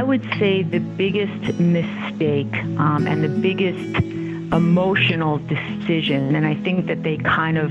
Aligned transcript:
I 0.00 0.02
would 0.02 0.24
say 0.38 0.62
the 0.62 0.78
biggest 0.78 1.60
mistake 1.60 2.50
um, 2.78 3.06
and 3.06 3.22
the 3.22 3.28
biggest 3.28 4.02
emotional 4.50 5.36
decision, 5.36 6.34
and 6.34 6.46
I 6.46 6.54
think 6.54 6.86
that 6.86 7.02
they 7.02 7.18
kind 7.18 7.58
of 7.58 7.70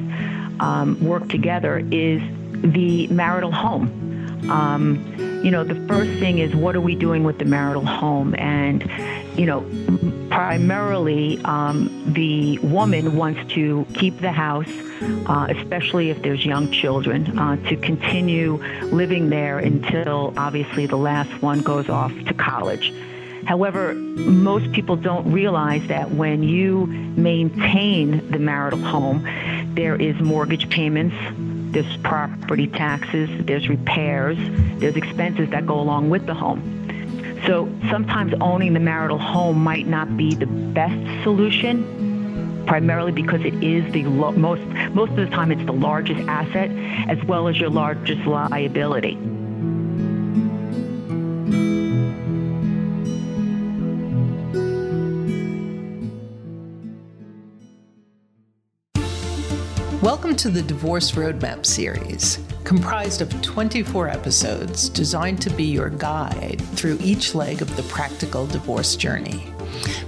um, 0.61 1.03
work 1.03 1.27
together, 1.29 1.79
is 1.91 2.21
the 2.53 3.07
marital 3.07 3.51
home. 3.51 4.47
Um, 4.47 5.41
you 5.43 5.49
know, 5.49 5.63
the 5.63 5.73
first 5.87 6.19
thing 6.19 6.37
is 6.37 6.55
what 6.55 6.75
are 6.75 6.81
we 6.81 6.93
doing 6.93 7.23
with 7.23 7.39
the 7.39 7.45
marital 7.45 7.83
home? 7.83 8.35
And, 8.35 8.83
you 9.35 9.45
know, 9.45 9.61
primarily 10.29 11.39
um, 11.43 11.89
the 12.13 12.57
woman 12.59 13.15
wants 13.15 13.53
to 13.53 13.85
keep 13.93 14.19
the 14.19 14.31
house, 14.31 14.69
uh, 15.27 15.47
especially 15.49 16.09
if 16.09 16.21
there's 16.21 16.45
young 16.45 16.71
children, 16.71 17.37
uh, 17.37 17.55
to 17.67 17.75
continue 17.77 18.57
living 18.85 19.29
there 19.29 19.59
until 19.59 20.33
obviously 20.37 20.85
the 20.85 20.97
last 20.97 21.41
one 21.41 21.59
goes 21.61 21.89
off 21.89 22.13
to 22.25 22.33
college. 22.33 22.93
However, 23.45 23.95
most 23.95 24.71
people 24.73 24.95
don't 24.95 25.31
realize 25.31 25.87
that 25.87 26.11
when 26.11 26.43
you 26.43 26.85
maintain 26.85 28.29
the 28.29 28.39
marital 28.39 28.79
home, 28.79 29.27
there 29.73 29.95
is 29.95 30.19
mortgage 30.19 30.69
payments, 30.69 31.15
there's 31.71 31.97
property 31.97 32.67
taxes, 32.67 33.29
there's 33.45 33.67
repairs, 33.69 34.37
there's 34.79 34.95
expenses 34.95 35.49
that 35.49 35.65
go 35.65 35.79
along 35.79 36.09
with 36.09 36.25
the 36.25 36.33
home. 36.33 36.78
So 37.45 37.71
sometimes 37.89 38.33
owning 38.41 38.73
the 38.73 38.79
marital 38.79 39.17
home 39.17 39.63
might 39.63 39.87
not 39.87 40.17
be 40.17 40.35
the 40.35 40.45
best 40.45 41.23
solution, 41.23 42.63
primarily 42.67 43.11
because 43.11 43.41
it 43.41 43.63
is 43.63 43.91
the 43.93 44.03
lo- 44.05 44.31
most 44.33 44.61
most 44.93 45.11
of 45.11 45.17
the 45.17 45.27
time 45.27 45.51
it's 45.51 45.65
the 45.65 45.73
largest 45.73 46.19
asset 46.27 46.69
as 47.09 47.23
well 47.25 47.47
as 47.47 47.59
your 47.59 47.69
largest 47.69 48.25
liability. 48.25 49.17
To 60.39 60.49
the 60.49 60.61
Divorce 60.61 61.11
Roadmap 61.11 61.65
series, 61.65 62.39
comprised 62.63 63.21
of 63.21 63.41
24 63.41 64.07
episodes 64.07 64.87
designed 64.87 65.41
to 65.41 65.49
be 65.49 65.65
your 65.65 65.89
guide 65.89 66.61
through 66.75 66.97
each 67.01 67.35
leg 67.35 67.61
of 67.61 67.75
the 67.75 67.83
practical 67.83 68.47
divorce 68.47 68.95
journey. 68.95 69.53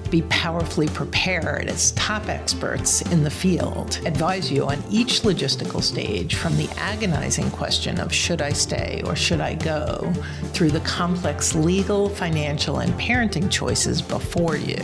Be 0.09 0.22
powerfully 0.24 0.88
prepared 0.88 1.68
as 1.68 1.91
top 1.91 2.30
experts 2.30 3.02
in 3.12 3.25
the 3.25 3.30
field 3.30 4.00
advise 4.06 4.50
you 4.50 4.66
on 4.66 4.81
each 4.90 5.24
logistical 5.24 5.84
stage 5.84 6.36
from 6.36 6.56
the 6.56 6.70
agonizing 6.78 7.52
question 7.52 8.00
of 8.00 8.14
should 8.14 8.41
I 8.41 8.53
stay 8.53 9.02
or 9.06 9.18
should 9.18 9.41
I 9.41 9.56
go 9.56 10.14
through 10.53 10.72
the 10.72 10.80
complex 10.81 11.56
legal, 11.56 12.08
financial, 12.08 12.80
and 12.80 12.94
parenting 12.94 13.52
choices 13.52 14.02
before 14.02 14.56
you 14.56 14.81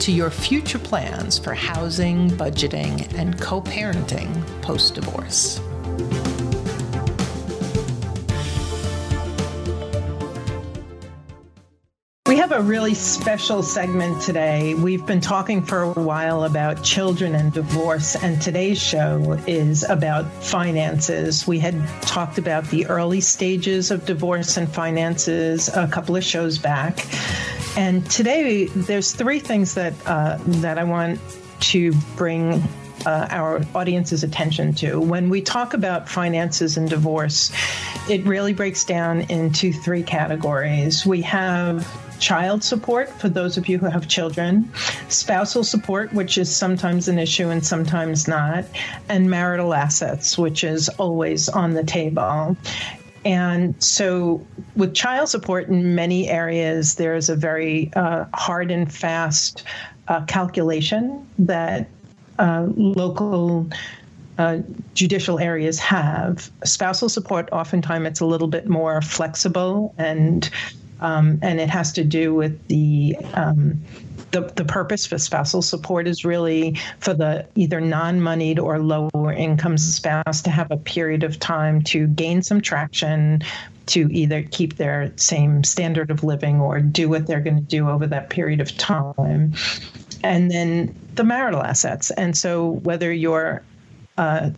to 0.00 0.10
your 0.10 0.30
future 0.30 0.80
plans 0.80 1.38
for 1.38 1.54
housing, 1.54 2.30
budgeting, 2.30 3.16
and 3.16 3.40
co 3.40 3.60
parenting 3.60 4.42
post 4.62 4.94
divorce. 4.94 5.60
We 12.32 12.38
have 12.38 12.52
a 12.52 12.62
really 12.62 12.94
special 12.94 13.62
segment 13.62 14.22
today. 14.22 14.72
We've 14.72 15.04
been 15.04 15.20
talking 15.20 15.62
for 15.62 15.82
a 15.82 15.90
while 15.90 16.44
about 16.44 16.82
children 16.82 17.34
and 17.34 17.52
divorce, 17.52 18.16
and 18.16 18.40
today's 18.40 18.80
show 18.80 19.38
is 19.46 19.82
about 19.82 20.24
finances. 20.42 21.46
We 21.46 21.58
had 21.58 21.74
talked 22.00 22.38
about 22.38 22.64
the 22.70 22.86
early 22.86 23.20
stages 23.20 23.90
of 23.90 24.06
divorce 24.06 24.56
and 24.56 24.66
finances 24.66 25.68
a 25.68 25.86
couple 25.86 26.16
of 26.16 26.24
shows 26.24 26.56
back. 26.56 27.06
And 27.76 28.08
today, 28.10 28.64
there's 28.64 29.12
three 29.12 29.38
things 29.38 29.74
that 29.74 29.92
uh, 30.06 30.38
that 30.62 30.78
I 30.78 30.84
want 30.84 31.20
to 31.60 31.92
bring 32.16 32.62
uh, 33.06 33.26
our 33.30 33.62
audience's 33.74 34.24
attention 34.24 34.72
to. 34.74 35.00
When 35.00 35.28
we 35.28 35.40
talk 35.40 35.74
about 35.74 36.08
finances 36.08 36.76
and 36.76 36.88
divorce, 36.88 37.52
it 38.08 38.24
really 38.24 38.52
breaks 38.52 38.84
down 38.84 39.22
into 39.22 39.72
three 39.72 40.02
categories. 40.02 41.06
We 41.06 41.22
have 41.22 41.86
child 42.22 42.62
support 42.62 43.10
for 43.20 43.28
those 43.28 43.56
of 43.56 43.68
you 43.68 43.78
who 43.78 43.86
have 43.86 44.06
children, 44.06 44.70
spousal 45.08 45.64
support, 45.64 46.12
which 46.12 46.38
is 46.38 46.54
sometimes 46.54 47.08
an 47.08 47.18
issue 47.18 47.48
and 47.48 47.66
sometimes 47.66 48.28
not, 48.28 48.64
and 49.08 49.28
marital 49.28 49.74
assets, 49.74 50.38
which 50.38 50.62
is 50.62 50.88
always 50.90 51.48
on 51.48 51.74
the 51.74 51.82
table. 51.82 52.56
And 53.24 53.80
so, 53.82 54.44
with 54.74 54.94
child 54.94 55.28
support 55.28 55.68
in 55.68 55.94
many 55.94 56.28
areas, 56.28 56.96
there's 56.96 57.28
a 57.28 57.36
very 57.36 57.90
uh, 57.94 58.24
hard 58.34 58.70
and 58.70 58.92
fast 58.92 59.64
uh, 60.08 60.24
calculation 60.24 61.28
that 61.38 61.88
uh, 62.38 62.66
local 62.76 63.68
uh, 64.38 64.58
judicial 64.94 65.38
areas 65.38 65.78
have. 65.78 66.50
Spousal 66.64 67.08
support, 67.08 67.48
oftentimes, 67.52 68.06
it's 68.06 68.20
a 68.20 68.26
little 68.26 68.48
bit 68.48 68.68
more 68.68 69.02
flexible 69.02 69.94
and 69.98 70.48
um, 71.00 71.40
and 71.42 71.60
it 71.60 71.68
has 71.68 71.92
to 71.94 72.04
do 72.04 72.32
with 72.32 72.68
the 72.68 73.16
um, 73.34 73.82
the, 74.30 74.42
the 74.56 74.64
purpose 74.64 75.04
for 75.04 75.18
spousal 75.18 75.60
support 75.60 76.06
is 76.06 76.24
really 76.24 76.78
for 77.00 77.12
the 77.12 77.46
either 77.54 77.80
non-moneyed 77.80 78.58
or 78.58 78.78
lower 78.78 79.32
income 79.32 79.76
spouse 79.76 80.40
to 80.42 80.50
have 80.50 80.70
a 80.70 80.76
period 80.76 81.22
of 81.22 81.38
time 81.38 81.82
to 81.82 82.06
gain 82.06 82.40
some 82.40 82.60
traction 82.60 83.42
to 83.86 84.08
either 84.10 84.42
keep 84.44 84.76
their 84.76 85.12
same 85.16 85.64
standard 85.64 86.10
of 86.10 86.24
living 86.24 86.60
or 86.60 86.80
do 86.80 87.08
what 87.08 87.26
they're 87.26 87.40
going 87.40 87.56
to 87.56 87.62
do 87.62 87.90
over 87.90 88.06
that 88.06 88.30
period 88.30 88.60
of 88.60 88.76
time 88.78 89.52
and 90.22 90.50
then 90.50 90.94
the 91.14 91.24
marital 91.24 91.62
assets 91.62 92.10
and 92.12 92.36
so 92.36 92.70
whether 92.82 93.12
you're 93.12 93.62
uh, 94.18 94.50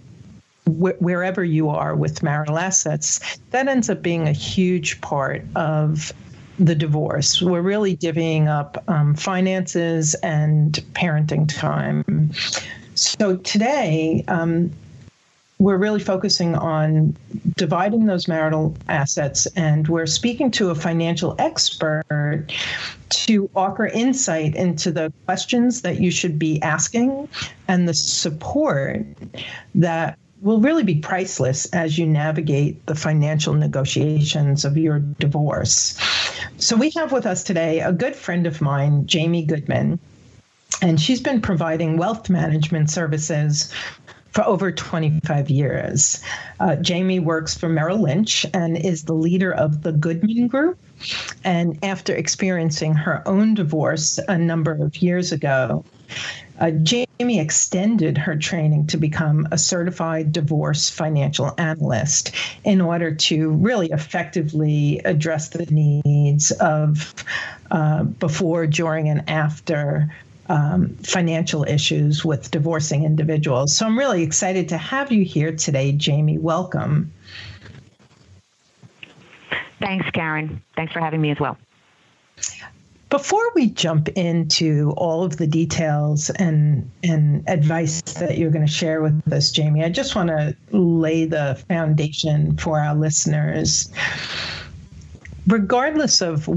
wh- 0.66 1.00
wherever 1.00 1.44
you 1.44 1.68
are 1.68 1.94
with 1.94 2.22
marital 2.22 2.58
assets 2.58 3.38
that 3.50 3.68
ends 3.68 3.90
up 3.90 4.02
being 4.02 4.26
a 4.28 4.32
huge 4.32 5.00
part 5.00 5.42
of 5.54 6.12
the 6.58 6.74
divorce. 6.74 7.42
We're 7.42 7.62
really 7.62 7.96
divvying 7.96 8.46
up 8.46 8.82
um, 8.88 9.14
finances 9.14 10.14
and 10.22 10.72
parenting 10.92 11.52
time. 11.52 12.30
So 12.94 13.36
today, 13.38 14.24
um, 14.28 14.70
we're 15.58 15.76
really 15.76 16.00
focusing 16.00 16.54
on 16.56 17.16
dividing 17.56 18.06
those 18.06 18.26
marital 18.26 18.76
assets, 18.88 19.46
and 19.56 19.86
we're 19.88 20.06
speaking 20.06 20.50
to 20.52 20.70
a 20.70 20.74
financial 20.74 21.36
expert 21.38 22.52
to 23.10 23.48
offer 23.54 23.86
insight 23.86 24.56
into 24.56 24.90
the 24.90 25.12
questions 25.26 25.82
that 25.82 26.00
you 26.00 26.10
should 26.10 26.38
be 26.38 26.60
asking 26.62 27.28
and 27.68 27.88
the 27.88 27.94
support 27.94 29.06
that 29.74 30.18
will 30.42 30.60
really 30.60 30.82
be 30.82 30.96
priceless 30.96 31.66
as 31.72 31.98
you 31.98 32.06
navigate 32.06 32.84
the 32.86 32.94
financial 32.94 33.54
negotiations 33.54 34.64
of 34.64 34.76
your 34.76 34.98
divorce. 34.98 35.98
So, 36.58 36.76
we 36.76 36.90
have 36.96 37.12
with 37.12 37.26
us 37.26 37.42
today 37.42 37.80
a 37.80 37.92
good 37.92 38.16
friend 38.16 38.46
of 38.46 38.60
mine, 38.60 39.06
Jaime 39.10 39.44
Goodman, 39.44 39.98
and 40.82 41.00
she's 41.00 41.20
been 41.20 41.40
providing 41.40 41.96
wealth 41.96 42.28
management 42.28 42.90
services 42.90 43.72
for 44.34 44.44
over 44.46 44.72
25 44.72 45.48
years. 45.48 46.20
Uh, 46.58 46.76
Jaime 46.86 47.20
works 47.20 47.56
for 47.56 47.68
Merrill 47.68 48.02
Lynch 48.02 48.44
and 48.52 48.76
is 48.76 49.04
the 49.04 49.14
leader 49.14 49.52
of 49.52 49.82
the 49.82 49.92
Goodman 49.92 50.48
Group. 50.48 50.76
And 51.44 51.78
after 51.84 52.14
experiencing 52.14 52.94
her 52.94 53.26
own 53.26 53.54
divorce 53.54 54.18
a 54.28 54.36
number 54.36 54.72
of 54.72 54.96
years 54.96 55.30
ago, 55.30 55.84
uh, 56.58 56.72
Jaime 56.88 57.38
extended 57.38 58.18
her 58.18 58.36
training 58.36 58.88
to 58.88 58.96
become 58.96 59.46
a 59.52 59.58
certified 59.58 60.32
divorce 60.32 60.90
financial 60.90 61.54
analyst 61.58 62.32
in 62.64 62.80
order 62.80 63.14
to 63.14 63.50
really 63.50 63.90
effectively 63.90 65.00
address 65.04 65.48
the 65.50 65.66
needs 65.66 66.50
of 66.52 67.14
uh, 67.70 68.02
before, 68.02 68.66
during, 68.66 69.08
and 69.08 69.28
after 69.28 70.12
um, 70.48 70.96
financial 71.02 71.64
issues 71.64 72.24
with 72.24 72.50
divorcing 72.50 73.04
individuals. 73.04 73.74
So 73.74 73.86
I'm 73.86 73.98
really 73.98 74.22
excited 74.22 74.68
to 74.70 74.78
have 74.78 75.10
you 75.10 75.24
here 75.24 75.54
today, 75.54 75.96
Jaime. 76.00 76.38
Welcome. 76.38 77.12
Thanks, 79.80 80.08
Karen. 80.10 80.62
Thanks 80.76 80.92
for 80.92 81.00
having 81.00 81.20
me 81.20 81.30
as 81.30 81.40
well. 81.40 81.58
Before 83.10 83.44
we 83.54 83.68
jump 83.68 84.08
into 84.08 84.92
all 84.96 85.22
of 85.22 85.36
the 85.36 85.46
details 85.46 86.30
and 86.30 86.90
and 87.04 87.48
advice 87.48 88.00
that 88.18 88.38
you're 88.38 88.50
going 88.50 88.66
to 88.66 88.72
share 88.72 89.02
with 89.02 89.32
us, 89.32 89.56
Jaime, 89.56 89.84
I 89.84 89.88
just 89.88 90.16
want 90.16 90.30
to 90.30 90.56
lay 90.72 91.24
the 91.24 91.62
foundation 91.68 92.56
for 92.56 92.80
our 92.80 92.94
listeners. 92.94 93.92
Regardless 95.46 96.22
of 96.22 96.48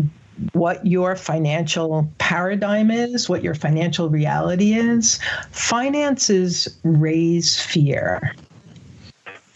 what 0.53 0.85
your 0.85 1.15
financial 1.15 2.09
paradigm 2.17 2.91
is, 2.91 3.27
what 3.27 3.43
your 3.43 3.55
financial 3.55 4.09
reality 4.09 4.73
is, 4.73 5.19
finances 5.51 6.67
raise 6.83 7.59
fear 7.59 8.35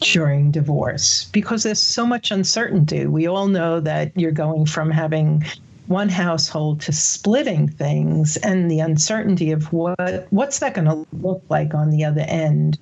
during 0.02 0.52
divorce 0.52 1.26
because 1.32 1.64
there's 1.64 1.80
so 1.80 2.06
much 2.06 2.32
uncertainty. 2.32 3.06
We 3.06 3.28
all 3.28 3.48
know 3.48 3.80
that 3.80 4.12
you're 4.18 4.32
going 4.32 4.66
from 4.66 4.90
having 4.90 5.44
one 5.88 6.10
household 6.10 6.82
to 6.82 6.92
splitting 6.92 7.68
things 7.68 8.38
and 8.38 8.72
the 8.72 8.80
uncertainty 8.80 9.52
of 9.52 9.72
what 9.74 10.26
what's 10.30 10.60
that 10.60 10.74
going 10.74 10.86
to 10.86 11.06
look 11.12 11.44
like 11.50 11.74
on 11.74 11.90
the 11.90 12.06
other 12.06 12.22
end 12.22 12.78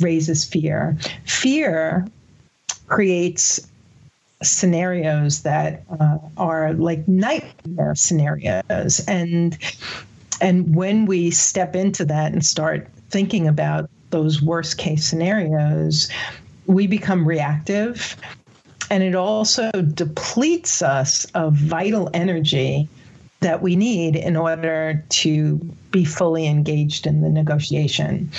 raises 0.00 0.44
fear 0.44 0.96
fear 1.24 2.06
creates 2.88 3.71
scenarios 4.42 5.42
that 5.42 5.84
uh, 6.00 6.18
are 6.36 6.72
like 6.74 7.06
nightmare 7.08 7.94
scenarios. 7.94 9.04
And 9.06 9.58
and 10.40 10.74
when 10.74 11.06
we 11.06 11.30
step 11.30 11.76
into 11.76 12.04
that 12.06 12.32
and 12.32 12.44
start 12.44 12.88
thinking 13.10 13.46
about 13.46 13.88
those 14.10 14.42
worst 14.42 14.78
case 14.78 15.06
scenarios 15.06 16.10
we 16.66 16.86
become 16.86 17.26
reactive. 17.26 18.16
And 18.90 19.02
it 19.02 19.14
also 19.14 19.70
depletes 19.70 20.82
us 20.82 21.24
of 21.34 21.54
vital 21.54 22.10
energy 22.12 22.88
that 23.40 23.62
we 23.62 23.74
need 23.74 24.16
in 24.16 24.36
order 24.36 25.04
to 25.08 25.56
be 25.90 26.04
fully 26.04 26.46
engaged 26.46 27.06
in 27.06 27.22
the 27.22 27.28
negotiation 27.28 28.30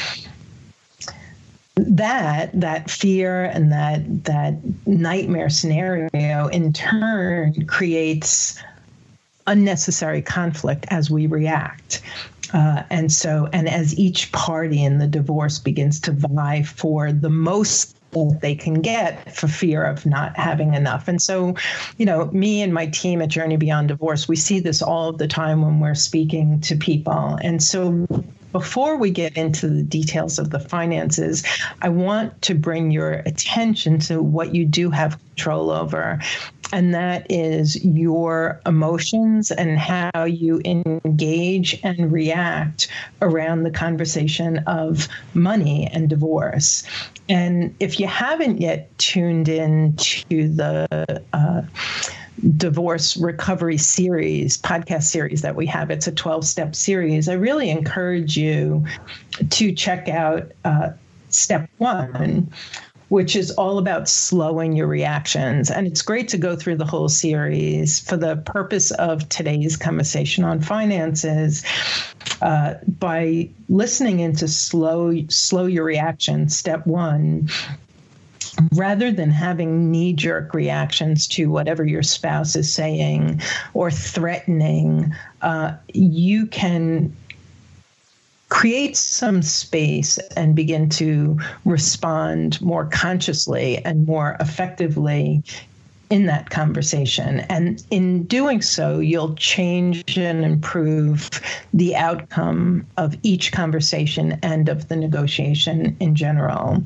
that 1.76 2.50
that 2.60 2.90
fear 2.90 3.46
and 3.46 3.72
that 3.72 4.26
that 4.26 4.56
nightmare 4.86 5.50
scenario 5.50 6.48
in 6.48 6.72
turn 6.72 7.66
creates 7.66 8.62
unnecessary 9.48 10.22
conflict 10.22 10.86
as 10.90 11.10
we 11.10 11.26
react 11.26 12.02
uh, 12.54 12.84
and 12.92 13.12
so 13.12 13.50
and 13.54 13.68
as 13.68 13.98
each 13.98 14.32
party 14.32 14.84
in 14.84 15.00
the 15.00 15.08
divorce 15.08 15.58
begins 15.58 16.00
to 16.00 16.12
vie 16.12 16.62
for 16.62 17.12
the 17.12 17.30
most 17.30 17.98
that 18.14 18.42
they 18.42 18.56
can 18.56 18.76
get 18.76 19.36
for 19.36 19.48
fear 19.48 19.84
of 19.84 20.06
not 20.06 20.38
having 20.38 20.74
enough. 20.74 21.08
And 21.08 21.22
so, 21.22 21.56
you 21.98 22.06
know, 22.06 22.26
me 22.32 22.62
and 22.62 22.74
my 22.74 22.86
team 22.88 23.22
at 23.22 23.30
Journey 23.30 23.58
Beyond 23.58 23.88
Divorce, 23.88 24.28
we 24.28 24.36
see 24.36 24.60
this 24.60 24.82
all 24.82 25.12
the 25.12 25.28
time 25.28 25.62
when 25.62 25.80
we're 25.80 25.96
speaking 25.96 26.62
to 26.62 26.76
people. 26.76 27.40
And 27.42 27.62
so 27.62 28.08
before 28.54 28.96
we 28.98 29.12
get 29.12 29.36
into 29.36 29.68
the 29.68 29.84
details 29.84 30.40
of 30.40 30.52
the 30.52 30.60
finances, 30.60 31.44
I 31.82 31.90
want 31.90 32.42
to 32.44 32.56
bring 32.56 32.92
your 32.92 33.12
attention 33.26 34.00
to 34.02 34.22
what 34.22 34.56
you 34.56 34.64
do 34.64 34.90
have 34.92 35.20
control 35.30 35.72
over. 35.72 36.22
And 36.72 36.94
that 36.94 37.28
is 37.30 37.84
your 37.84 38.62
emotions 38.66 39.52
and 39.52 39.78
how 39.78 40.24
you 40.24 40.62
engage 40.66 41.80
and 41.84 42.12
react 42.12 42.88
around 43.22 43.64
the 43.64 43.72
conversation 43.72 44.60
of 44.60 45.08
money 45.34 45.88
and 45.92 46.10
divorce. 46.10 46.84
And 47.30 47.76
if 47.80 48.00
you 48.00 48.08
haven't 48.08 48.60
yet 48.62 48.98
tuned 48.98 49.50
in 49.50 49.96
to 49.98 50.48
the 50.48 51.24
uh, 51.34 51.62
divorce 52.58 53.18
recovery 53.18 53.78
series, 53.78 54.58
podcast 54.58 55.04
series 55.04 55.42
that 55.42 55.56
we 55.56 55.66
have. 55.68 55.92
It's 55.92 56.08
a 56.08 56.12
12 56.12 56.46
step 56.46 56.76
series. 56.76 57.30
I 57.30 57.34
really 57.34 57.70
encourage 57.70 58.38
you 58.38 58.86
to 59.50 59.72
check 59.72 60.10
out 60.10 60.52
uh, 60.66 60.92
step 61.30 61.70
one, 61.78 62.52
which 63.10 63.36
is 63.36 63.52
all 63.52 63.78
about 63.78 64.10
slowing 64.10 64.74
your 64.74 64.88
reactions. 64.88 65.70
And 65.70 65.86
it's 65.86 66.02
great 66.02 66.28
to 66.30 66.38
go 66.38 66.56
through 66.56 66.78
the 66.78 66.86
whole 66.86 67.10
series 67.10 68.00
for 68.00 68.18
the 68.18 68.38
purpose 68.38 68.92
of 68.92 69.28
today's 69.30 69.78
conversation 69.78 70.44
on 70.44 70.62
finances. 70.62 71.64
Uh, 72.42 72.76
by 73.00 73.50
listening 73.70 74.20
into 74.20 74.48
slow 74.48 75.14
slow 75.28 75.66
your 75.66 75.86
reaction 75.86 76.50
step 76.50 76.86
one 76.86 77.50
rather 78.74 79.12
than 79.12 79.32
having 79.32 79.92
knee 79.92 80.14
jerk 80.14 80.54
reactions 80.54 81.28
to 81.28 81.50
whatever 81.50 81.86
your 81.86 82.04
spouse 82.04 82.56
is 82.56 82.74
saying 82.74 83.42
or 83.74 83.90
threatening, 83.90 85.14
uh, 85.42 85.74
you 85.94 86.46
can 86.48 87.16
create 88.50 88.96
some 88.96 89.42
space 89.42 90.20
and 90.38 90.56
begin 90.56 90.88
to 90.88 91.40
respond 91.66 92.62
more 92.62 92.86
consciously 92.86 93.84
and 93.84 94.06
more 94.06 94.38
effectively 94.40 95.44
in 96.12 96.28
that 96.28 96.52
conversation. 96.52 97.40
And 97.50 97.84
in 97.90 98.26
doing 98.26 98.62
so, 98.62 99.00
you'll 99.00 99.34
change 99.34 100.16
and 100.16 100.46
improve 100.46 101.32
the 101.74 101.96
outcome 101.96 102.86
of 102.98 103.18
each 103.24 103.52
conversation 103.52 104.38
and 104.44 104.70
of 104.70 104.88
the 104.88 104.96
negotiation 104.96 105.98
in 106.00 106.14
general. 106.14 106.84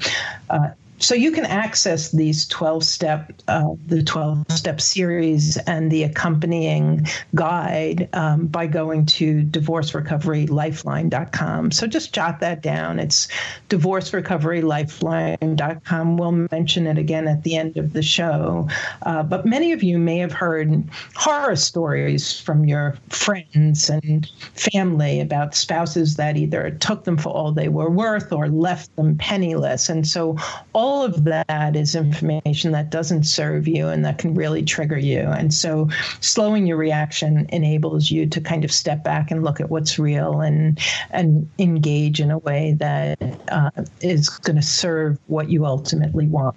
Uh, 0.50 0.70
so 1.00 1.16
you 1.16 1.32
can 1.32 1.46
access 1.46 2.12
these 2.12 2.46
12 2.48 2.84
step 2.84 3.32
uh, 3.48 3.70
the 3.88 4.04
12 4.04 4.52
step 4.52 4.82
series 4.82 5.58
and 5.58 5.92
the 5.92 6.04
accompanying 6.04 7.08
guide 7.36 8.10
um, 8.14 8.48
by 8.48 8.68
going 8.68 9.06
to 9.06 9.44
divorcerecoverylifeline.com 9.44 11.72
so 11.72 11.88
just 11.88 12.14
jot 12.14 12.40
that 12.40 12.62
down. 12.62 13.00
It's 13.00 13.28
divorcerecoverylifeline.com 13.70 16.18
we'll 16.18 16.48
mention 16.52 16.88
it 16.88 16.98
again 16.98 17.28
at 17.28 17.44
the 17.44 17.56
end 17.56 17.78
of 17.78 17.94
the 17.94 18.02
show. 18.02 18.68
Uh, 19.04 19.24
but 19.24 19.46
many 19.46 19.72
of 19.72 19.84
you 19.84 19.98
may 19.98 20.18
have 20.18 20.32
heard 20.32 20.84
horror 21.16 21.56
stories 21.56 22.40
from 22.40 22.66
your 22.66 22.96
friends 23.10 23.90
and 23.90 24.30
family 24.54 25.20
about 25.20 25.56
spouses 25.56 26.16
that 26.16 26.38
either 26.38 26.72
took 26.72 27.04
them 27.04 27.18
for 27.18 27.30
all 27.30 27.52
they 27.52 27.70
were 27.70 27.90
worth 27.90 28.32
or 28.32 28.50
left 28.50 28.96
them 28.96 29.18
penniless. 29.18 29.90
And 29.90 30.08
so 30.08 30.38
all 30.74 30.87
all 30.88 31.04
of 31.04 31.26
that 31.26 31.76
is 31.76 31.96
information 31.96 32.72
that 32.72 32.90
doesn't 32.90 33.24
serve 33.24 33.68
you 33.68 33.90
and 33.90 34.06
that 34.06 34.18
can 34.18 34.34
really 34.34 34.64
trigger 34.64 34.98
you. 34.98 35.20
And 35.20 35.54
so 35.54 35.90
slowing 36.22 36.66
your 36.66 36.78
reaction 36.78 37.46
enables 37.50 38.10
you 38.10 38.26
to 38.28 38.40
kind 38.40 38.64
of 38.64 38.72
step 38.72 39.04
back 39.04 39.30
and 39.30 39.44
look 39.44 39.60
at 39.60 39.70
what's 39.70 40.00
real 40.00 40.40
and 40.40 40.80
and 41.12 41.50
engage 41.60 42.22
in 42.22 42.32
a 42.32 42.38
way 42.38 42.78
that 42.80 43.22
uh, 43.50 43.70
is 44.00 44.30
going 44.30 44.56
to 44.56 44.62
serve 44.62 45.20
what 45.28 45.50
you 45.50 45.66
ultimately 45.66 46.26
want. 46.26 46.56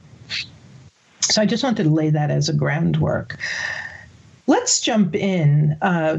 So 1.23 1.43
I 1.43 1.47
just 1.47 1.65
wanted 1.65 1.83
to 1.85 1.91
lay 1.91 2.11
that 2.11 2.31
as 2.31 2.49
a 2.49 2.53
groundwork. 2.53 3.37
Let's 4.47 4.81
jump 4.81 5.17
in. 5.17 5.77
Uh, 5.83 6.19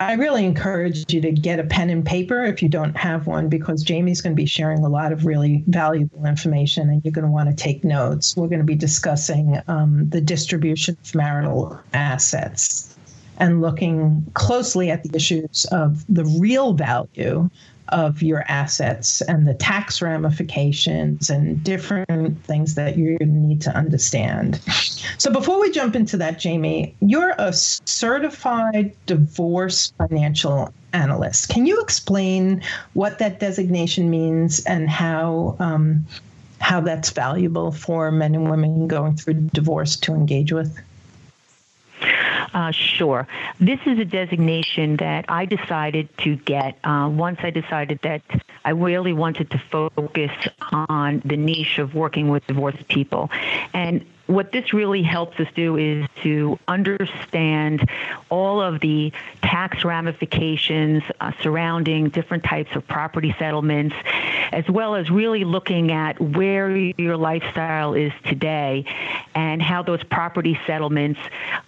I 0.00 0.14
really 0.14 0.46
encourage 0.46 1.12
you 1.12 1.20
to 1.20 1.30
get 1.30 1.60
a 1.60 1.64
pen 1.64 1.90
and 1.90 2.04
paper 2.04 2.44
if 2.44 2.62
you 2.62 2.68
don't 2.68 2.96
have 2.96 3.26
one, 3.26 3.48
because 3.48 3.84
Jaime's 3.86 4.22
going 4.22 4.34
to 4.34 4.40
be 4.40 4.46
sharing 4.46 4.82
a 4.82 4.88
lot 4.88 5.12
of 5.12 5.26
really 5.26 5.62
valuable 5.66 6.24
information 6.24 6.88
and 6.88 7.04
you're 7.04 7.12
going 7.12 7.26
to 7.26 7.30
want 7.30 7.50
to 7.50 7.54
take 7.54 7.84
notes. 7.84 8.34
We're 8.36 8.48
going 8.48 8.60
to 8.60 8.64
be 8.64 8.74
discussing 8.74 9.60
um, 9.68 10.08
the 10.08 10.22
distribution 10.22 10.96
of 11.02 11.14
marital 11.14 11.78
assets 11.92 12.96
and 13.38 13.60
looking 13.60 14.26
closely 14.34 14.90
at 14.90 15.02
the 15.02 15.14
issues 15.14 15.66
of 15.66 16.04
the 16.12 16.24
real 16.24 16.72
value 16.72 17.50
of 17.90 18.22
your 18.22 18.44
assets 18.48 19.20
and 19.22 19.46
the 19.46 19.54
tax 19.54 20.00
ramifications 20.02 21.30
and 21.30 21.62
different 21.62 22.42
things 22.44 22.74
that 22.74 22.96
you 22.96 23.16
need 23.20 23.60
to 23.62 23.74
understand. 23.76 24.60
So, 25.18 25.30
before 25.30 25.60
we 25.60 25.70
jump 25.70 25.96
into 25.96 26.16
that, 26.18 26.42
Jaime, 26.42 26.94
you're 27.00 27.34
a 27.38 27.52
certified 27.52 28.94
divorce 29.06 29.92
financial 29.98 30.72
analyst. 30.92 31.48
Can 31.48 31.66
you 31.66 31.80
explain 31.80 32.62
what 32.94 33.18
that 33.18 33.40
designation 33.40 34.10
means 34.10 34.64
and 34.64 34.88
how? 34.88 35.56
Um, 35.58 36.06
how 36.60 36.80
that's 36.80 37.10
valuable 37.10 37.70
for 37.70 38.10
men 38.10 38.34
and 38.34 38.50
women 38.50 38.88
going 38.88 39.16
through 39.16 39.34
divorce 39.52 39.94
to 39.94 40.12
engage 40.12 40.52
with? 40.52 40.76
Uh, 42.00 42.70
sure. 42.70 43.26
This 43.60 43.80
is 43.86 43.98
a 43.98 44.04
designation 44.04 44.96
that 44.96 45.26
I 45.28 45.44
decided 45.44 46.08
to 46.18 46.36
get 46.36 46.78
uh, 46.84 47.08
once 47.12 47.38
I 47.42 47.50
decided 47.50 48.00
that 48.02 48.22
I 48.64 48.70
really 48.70 49.12
wanted 49.12 49.50
to 49.50 49.58
focus 49.58 50.30
on 50.72 51.22
the 51.24 51.36
niche 51.36 51.78
of 51.78 51.94
working 51.94 52.28
with 52.28 52.46
divorced 52.46 52.88
people. 52.88 53.30
And 53.72 54.04
what 54.28 54.52
this 54.52 54.74
really 54.74 55.02
helps 55.02 55.40
us 55.40 55.48
do 55.54 55.76
is 55.78 56.06
to 56.22 56.58
understand 56.68 57.88
all 58.28 58.60
of 58.60 58.80
the 58.80 59.10
tax 59.42 59.84
ramifications 59.84 61.02
uh, 61.20 61.32
surrounding 61.42 62.10
different 62.10 62.44
types 62.44 62.70
of 62.76 62.86
property 62.86 63.34
settlements, 63.38 63.96
as 64.52 64.68
well 64.68 64.94
as 64.94 65.10
really 65.10 65.44
looking 65.44 65.90
at 65.92 66.20
where 66.20 66.76
your 66.76 67.16
lifestyle 67.16 67.94
is 67.94 68.12
today 68.24 68.84
and 69.34 69.62
how 69.62 69.82
those 69.82 70.02
property 70.04 70.58
settlements 70.66 71.18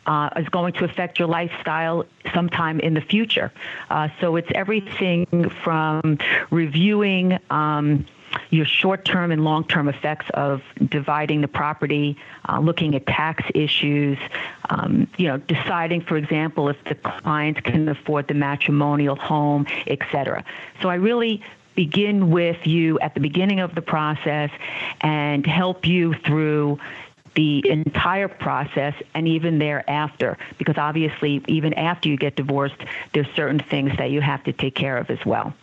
uh, 0.04 0.28
is 0.36 0.48
going 0.50 0.74
to 0.74 0.84
affect 0.84 1.18
your 1.18 1.28
lifestyle 1.28 2.04
sometime 2.34 2.78
in 2.80 2.92
the 2.92 3.00
future. 3.00 3.50
Uh, 3.88 4.08
so 4.20 4.36
it's 4.36 4.50
everything 4.54 5.48
from 5.64 6.18
reviewing. 6.50 7.38
Um, 7.48 8.06
your 8.50 8.66
short 8.66 9.04
term 9.04 9.32
and 9.32 9.44
long 9.44 9.64
term 9.64 9.88
effects 9.88 10.26
of 10.34 10.62
dividing 10.88 11.40
the 11.40 11.49
property, 11.49 12.16
uh, 12.49 12.58
looking 12.60 12.94
at 12.94 13.06
tax 13.06 13.44
issues, 13.54 14.18
um, 14.68 15.08
you 15.16 15.28
know, 15.28 15.38
deciding, 15.38 16.02
for 16.02 16.16
example, 16.16 16.68
if 16.68 16.76
the 16.84 16.94
client 16.94 17.62
can 17.64 17.88
afford 17.88 18.28
the 18.28 18.34
matrimonial 18.34 19.16
home, 19.16 19.66
et 19.87 19.99
cetera. 20.10 20.44
So 20.82 20.88
I 20.88 20.94
really 20.94 21.42
begin 21.75 22.30
with 22.30 22.66
you 22.66 22.99
at 23.00 23.14
the 23.14 23.20
beginning 23.20 23.60
of 23.60 23.75
the 23.75 23.82
process 23.82 24.50
and 25.00 25.46
help 25.46 25.87
you 25.87 26.14
through 26.14 26.78
the 27.34 27.64
entire 27.68 28.28
process 28.28 28.94
and 29.14 29.28
even 29.28 29.58
thereafter 29.58 30.37
because 30.58 30.76
obviously 30.76 31.42
even 31.46 31.72
after 31.75 32.08
you 32.08 32.16
get 32.16 32.34
divorced 32.34 32.75
there's 33.14 33.28
certain 33.37 33.60
things 33.60 33.96
that 33.99 34.10
you 34.10 34.20
have 34.20 34.42
to 34.42 34.52
take 34.52 34.75
care 34.75 34.96
of 34.96 35.08
as 35.10 35.25
well 35.25 35.54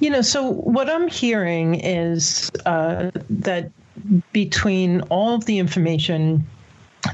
you 0.00 0.10
know, 0.10 0.22
so 0.22 0.50
what 0.50 0.90
I'm 0.90 1.08
hearing 1.08 1.76
is 1.76 2.50
uh, 2.66 3.10
that 3.30 3.70
between 4.32 5.00
all 5.02 5.34
of 5.34 5.46
the 5.46 5.58
information 5.58 6.46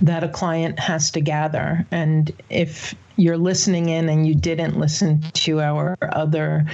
that 0.00 0.24
a 0.24 0.28
client 0.28 0.78
has 0.78 1.10
to 1.12 1.20
gather, 1.20 1.86
and 1.90 2.32
if 2.50 2.94
you're 3.16 3.38
listening 3.38 3.88
in 3.88 4.08
and 4.08 4.26
you 4.26 4.34
didn't 4.34 4.78
listen 4.78 5.20
to 5.34 5.60
our 5.60 5.96
other 6.02 6.66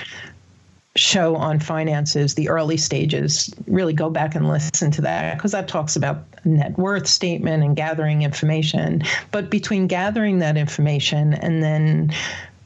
show 0.96 1.36
on 1.36 1.60
finances, 1.60 2.34
the 2.34 2.48
early 2.48 2.76
stages, 2.76 3.54
really 3.66 3.92
go 3.92 4.10
back 4.10 4.34
and 4.34 4.48
listen 4.48 4.90
to 4.90 5.00
that 5.00 5.36
because 5.36 5.52
that 5.52 5.68
talks 5.68 5.96
about 5.96 6.24
net 6.44 6.76
worth 6.76 7.06
statement 7.06 7.62
and 7.62 7.76
gathering 7.76 8.22
information. 8.22 9.02
But 9.30 9.50
between 9.50 9.86
gathering 9.86 10.38
that 10.40 10.56
information 10.56 11.34
and 11.34 11.62
then 11.62 12.12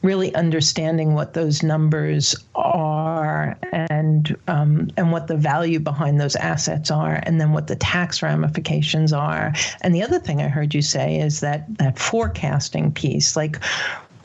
really 0.03 0.35
understanding 0.35 1.13
what 1.13 1.33
those 1.33 1.63
numbers 1.63 2.35
are 2.55 3.57
and 3.71 4.35
um, 4.47 4.89
and 4.97 5.11
what 5.11 5.27
the 5.27 5.37
value 5.37 5.79
behind 5.79 6.19
those 6.19 6.35
assets 6.35 6.91
are, 6.91 7.21
and 7.23 7.41
then 7.41 7.53
what 7.53 7.67
the 7.67 7.75
tax 7.77 8.21
ramifications 8.21 9.13
are. 9.13 9.53
And 9.81 9.95
the 9.95 10.03
other 10.03 10.19
thing 10.19 10.41
I 10.41 10.49
heard 10.49 10.73
you 10.73 10.81
say 10.81 11.19
is 11.19 11.39
that 11.39 11.77
that 11.77 11.97
forecasting 11.97 12.91
piece, 12.91 13.35
like 13.35 13.57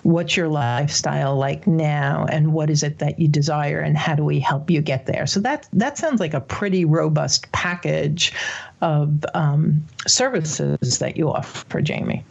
what's 0.02 0.36
your 0.36 0.48
lifestyle 0.48 1.36
like 1.36 1.66
now 1.66 2.26
and 2.30 2.52
what 2.52 2.70
is 2.70 2.82
it 2.82 2.98
that 2.98 3.18
you 3.18 3.28
desire 3.28 3.80
and 3.80 3.96
how 3.96 4.14
do 4.14 4.24
we 4.24 4.38
help 4.38 4.70
you 4.70 4.80
get 4.80 5.06
there 5.06 5.26
so 5.26 5.40
that 5.40 5.68
that 5.72 5.98
sounds 5.98 6.20
like 6.20 6.34
a 6.34 6.40
pretty 6.40 6.84
robust 6.84 7.50
package 7.50 8.32
of 8.80 9.24
um, 9.34 9.84
services 10.06 11.00
that 11.00 11.16
you 11.16 11.28
offer 11.28 11.82
jaime 11.86 12.24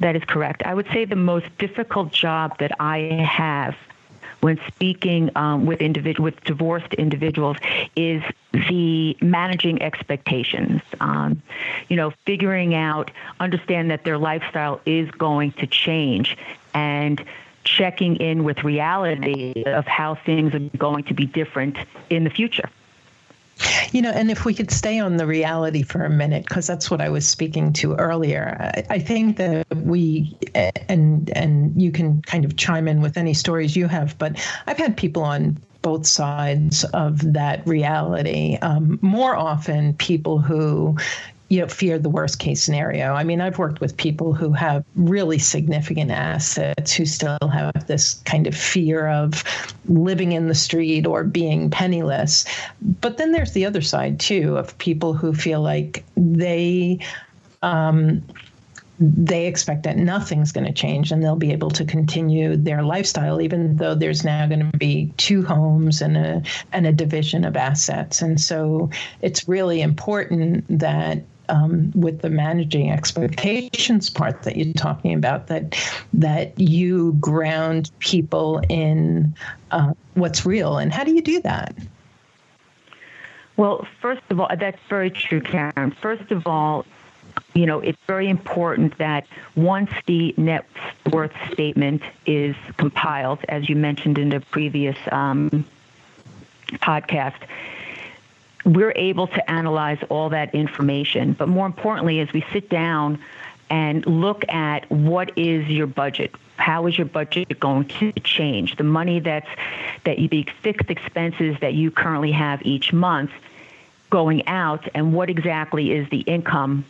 that 0.00 0.16
is 0.16 0.24
correct. 0.24 0.62
I 0.64 0.74
would 0.74 0.86
say 0.92 1.04
the 1.04 1.16
most 1.16 1.46
difficult 1.58 2.12
job 2.12 2.58
that 2.58 2.72
I 2.80 2.98
have 3.28 3.76
when 4.40 4.60
speaking 4.66 5.30
um, 5.34 5.66
with 5.66 5.78
individ- 5.80 6.18
with 6.18 6.42
divorced 6.44 6.92
individuals 6.94 7.56
is 7.96 8.22
the 8.52 9.16
managing 9.20 9.80
expectations. 9.82 10.82
Um, 11.00 11.42
you 11.88 11.96
know, 11.96 12.12
figuring 12.26 12.74
out, 12.74 13.10
understand 13.40 13.90
that 13.90 14.04
their 14.04 14.18
lifestyle 14.18 14.80
is 14.86 15.10
going 15.12 15.52
to 15.52 15.66
change, 15.66 16.36
and 16.74 17.24
checking 17.64 18.16
in 18.16 18.44
with 18.44 18.62
reality 18.62 19.64
of 19.66 19.86
how 19.86 20.14
things 20.14 20.54
are 20.54 20.60
going 20.78 21.04
to 21.04 21.14
be 21.14 21.26
different 21.26 21.76
in 22.10 22.24
the 22.24 22.30
future. 22.30 22.68
You 23.92 24.02
know, 24.02 24.10
and 24.10 24.30
if 24.30 24.44
we 24.44 24.52
could 24.52 24.70
stay 24.70 24.98
on 24.98 25.16
the 25.16 25.26
reality 25.26 25.82
for 25.82 26.04
a 26.04 26.10
minute, 26.10 26.44
because 26.44 26.66
that's 26.66 26.90
what 26.90 27.00
I 27.00 27.08
was 27.08 27.26
speaking 27.26 27.72
to 27.74 27.94
earlier. 27.94 28.56
I, 28.60 28.96
I, 28.96 28.98
think 28.98 29.38
that 29.38 29.66
we, 29.74 30.36
and 30.88 31.30
and 31.30 31.80
you 31.80 31.90
can 31.90 32.20
kind 32.22 32.44
of 32.44 32.56
chime 32.56 32.86
in 32.86 33.00
with 33.00 33.16
any 33.16 33.32
stories 33.32 33.74
you 33.74 33.88
have, 33.88 34.18
but 34.18 34.36
I've 34.66 34.76
had 34.76 34.96
people 34.96 35.22
on 35.22 35.58
both 35.80 36.06
sides 36.06 36.84
of 36.92 37.32
that 37.32 37.66
reality. 37.66 38.58
Um, 38.60 38.98
more 39.02 39.36
often, 39.36 39.94
people 39.94 40.38
who 40.38 40.96
you 41.48 41.60
know, 41.60 41.68
fear 41.68 41.98
the 41.98 42.08
worst 42.08 42.38
case 42.38 42.62
scenario. 42.62 43.12
I 43.14 43.22
mean, 43.22 43.40
I've 43.40 43.58
worked 43.58 43.80
with 43.80 43.96
people 43.96 44.32
who 44.32 44.52
have 44.52 44.84
really 44.96 45.38
significant 45.38 46.10
assets 46.10 46.92
who 46.92 47.06
still 47.06 47.38
have 47.52 47.86
this 47.86 48.14
kind 48.24 48.46
of 48.46 48.54
fear 48.56 49.08
of 49.08 49.44
living 49.88 50.32
in 50.32 50.48
the 50.48 50.54
street 50.54 51.06
or 51.06 51.22
being 51.22 51.70
penniless. 51.70 52.44
But 53.00 53.18
then 53.18 53.32
there's 53.32 53.52
the 53.52 53.64
other 53.64 53.80
side 53.80 54.18
too 54.18 54.56
of 54.56 54.76
people 54.78 55.14
who 55.14 55.32
feel 55.32 55.60
like 55.60 56.04
they 56.16 56.98
um, 57.62 58.22
they 58.98 59.46
expect 59.46 59.82
that 59.82 59.98
nothing's 59.98 60.52
going 60.52 60.66
to 60.66 60.72
change 60.72 61.12
and 61.12 61.22
they'll 61.22 61.36
be 61.36 61.52
able 61.52 61.70
to 61.70 61.84
continue 61.84 62.56
their 62.56 62.82
lifestyle 62.82 63.40
even 63.42 63.76
though 63.76 63.94
there's 63.94 64.24
now 64.24 64.46
going 64.46 64.70
to 64.70 64.78
be 64.78 65.12
two 65.18 65.44
homes 65.44 66.00
and 66.00 66.16
a 66.16 66.42
and 66.72 66.86
a 66.86 66.92
division 66.92 67.44
of 67.44 67.56
assets 67.56 68.22
and 68.22 68.40
so 68.40 68.88
it's 69.20 69.46
really 69.46 69.82
important 69.82 70.64
that 70.70 71.22
um, 71.48 71.92
with 71.94 72.20
the 72.20 72.30
managing 72.30 72.90
expectations 72.90 74.10
part 74.10 74.42
that 74.42 74.56
you're 74.56 74.72
talking 74.74 75.14
about 75.14 75.46
that 75.48 75.76
that 76.12 76.58
you 76.58 77.12
ground 77.14 77.90
people 77.98 78.60
in 78.68 79.34
uh, 79.70 79.92
what's 80.14 80.46
real. 80.46 80.78
And 80.78 80.92
how 80.92 81.04
do 81.04 81.14
you 81.14 81.22
do 81.22 81.40
that? 81.42 81.74
Well 83.56 83.86
first 84.00 84.22
of 84.30 84.40
all 84.40 84.50
that's 84.58 84.80
very 84.88 85.10
true 85.10 85.40
karen. 85.40 85.90
First 85.90 86.30
of 86.30 86.46
all 86.46 86.84
you 87.54 87.66
know 87.66 87.80
it's 87.80 87.98
very 88.06 88.28
important 88.28 88.96
that 88.98 89.26
once 89.56 89.90
the 90.06 90.34
net 90.36 90.66
worth 91.12 91.32
statement 91.52 92.02
is 92.26 92.54
compiled 92.76 93.40
as 93.48 93.68
you 93.68 93.76
mentioned 93.76 94.18
in 94.18 94.28
the 94.30 94.40
previous 94.40 94.96
um, 95.10 95.64
podcast 96.74 97.40
we're 98.66 98.92
able 98.96 99.28
to 99.28 99.50
analyze 99.50 99.98
all 100.10 100.28
that 100.30 100.54
information. 100.54 101.32
But 101.32 101.48
more 101.48 101.64
importantly, 101.66 102.20
as 102.20 102.32
we 102.32 102.44
sit 102.52 102.68
down 102.68 103.18
and 103.70 104.04
look 104.04 104.44
at 104.48 104.90
what 104.90 105.38
is 105.38 105.68
your 105.68 105.86
budget, 105.86 106.34
how 106.56 106.86
is 106.86 106.98
your 106.98 107.06
budget 107.06 107.58
going 107.60 107.86
to 107.86 108.12
change? 108.24 108.76
The 108.76 108.84
money 108.84 109.20
that's 109.20 109.48
that 110.04 110.18
you, 110.18 110.28
the 110.28 110.48
fixed 110.62 110.90
expenses 110.90 111.56
that 111.60 111.74
you 111.74 111.90
currently 111.90 112.32
have 112.32 112.60
each 112.66 112.92
month 112.92 113.30
going 114.10 114.46
out, 114.46 114.88
and 114.94 115.14
what 115.14 115.30
exactly 115.30 115.92
is 115.92 116.08
the 116.10 116.20
income 116.20 116.84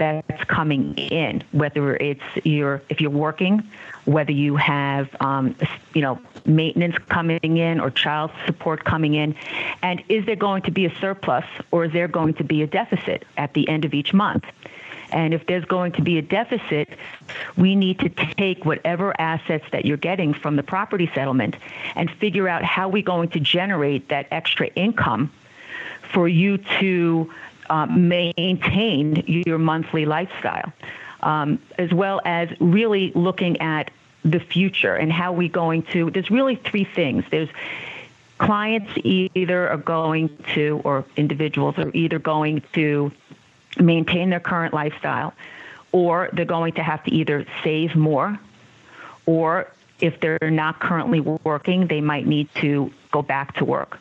that's 0.00 0.44
coming 0.44 0.94
in, 0.96 1.44
whether 1.52 1.96
it's 1.96 2.22
your 2.42 2.82
if 2.88 3.00
you're 3.00 3.10
working, 3.10 3.62
whether 4.06 4.32
you 4.32 4.56
have 4.56 5.08
um, 5.20 5.54
you 5.94 6.02
know 6.02 6.18
maintenance 6.44 6.96
coming 7.08 7.56
in 7.58 7.78
or 7.78 7.90
child 7.90 8.32
support 8.46 8.84
coming 8.84 9.14
in, 9.14 9.36
and 9.82 10.02
is 10.08 10.26
there 10.26 10.36
going 10.36 10.62
to 10.62 10.70
be 10.70 10.86
a 10.86 10.94
surplus 11.00 11.44
or 11.70 11.84
is 11.84 11.92
there 11.92 12.08
going 12.08 12.34
to 12.34 12.44
be 12.44 12.62
a 12.62 12.66
deficit 12.66 13.24
at 13.36 13.54
the 13.54 13.68
end 13.68 13.84
of 13.84 13.94
each 13.94 14.12
month? 14.12 14.44
And 15.12 15.34
if 15.34 15.46
there's 15.46 15.64
going 15.64 15.92
to 15.92 16.02
be 16.02 16.18
a 16.18 16.22
deficit, 16.22 16.88
we 17.56 17.74
need 17.74 17.98
to 17.98 18.08
take 18.08 18.64
whatever 18.64 19.18
assets 19.20 19.64
that 19.72 19.84
you're 19.84 19.96
getting 19.96 20.32
from 20.32 20.56
the 20.56 20.62
property 20.62 21.10
settlement 21.14 21.56
and 21.94 22.10
figure 22.10 22.48
out 22.48 22.62
how 22.62 22.88
we're 22.88 23.02
going 23.02 23.28
to 23.30 23.40
generate 23.40 24.08
that 24.08 24.28
extra 24.30 24.68
income 24.68 25.32
for 26.12 26.28
you 26.28 26.58
to 26.58 27.32
uh, 27.70 27.86
maintain 27.86 29.22
your 29.26 29.58
monthly 29.58 30.04
lifestyle, 30.04 30.72
um, 31.22 31.58
as 31.78 31.92
well 31.92 32.20
as 32.24 32.48
really 32.60 33.12
looking 33.14 33.60
at 33.60 33.90
the 34.24 34.40
future 34.40 34.94
and 34.94 35.10
how 35.10 35.32
we're 35.32 35.48
going 35.48 35.82
to. 35.84 36.10
There's 36.10 36.30
really 36.30 36.56
three 36.56 36.84
things. 36.84 37.24
There's 37.30 37.48
clients 38.38 38.90
either 39.04 39.68
are 39.68 39.76
going 39.76 40.36
to, 40.54 40.80
or 40.84 41.04
individuals 41.16 41.78
are 41.78 41.90
either 41.94 42.18
going 42.18 42.62
to 42.74 43.12
maintain 43.78 44.30
their 44.30 44.40
current 44.40 44.74
lifestyle, 44.74 45.32
or 45.92 46.28
they're 46.32 46.44
going 46.44 46.72
to 46.74 46.82
have 46.82 47.02
to 47.04 47.10
either 47.12 47.46
save 47.62 47.94
more, 47.94 48.38
or 49.26 49.70
if 50.00 50.20
they're 50.20 50.50
not 50.50 50.80
currently 50.80 51.20
working, 51.20 51.86
they 51.86 52.00
might 52.00 52.26
need 52.26 52.48
to 52.56 52.92
go 53.12 53.22
back 53.22 53.54
to 53.56 53.64
work. 53.64 53.98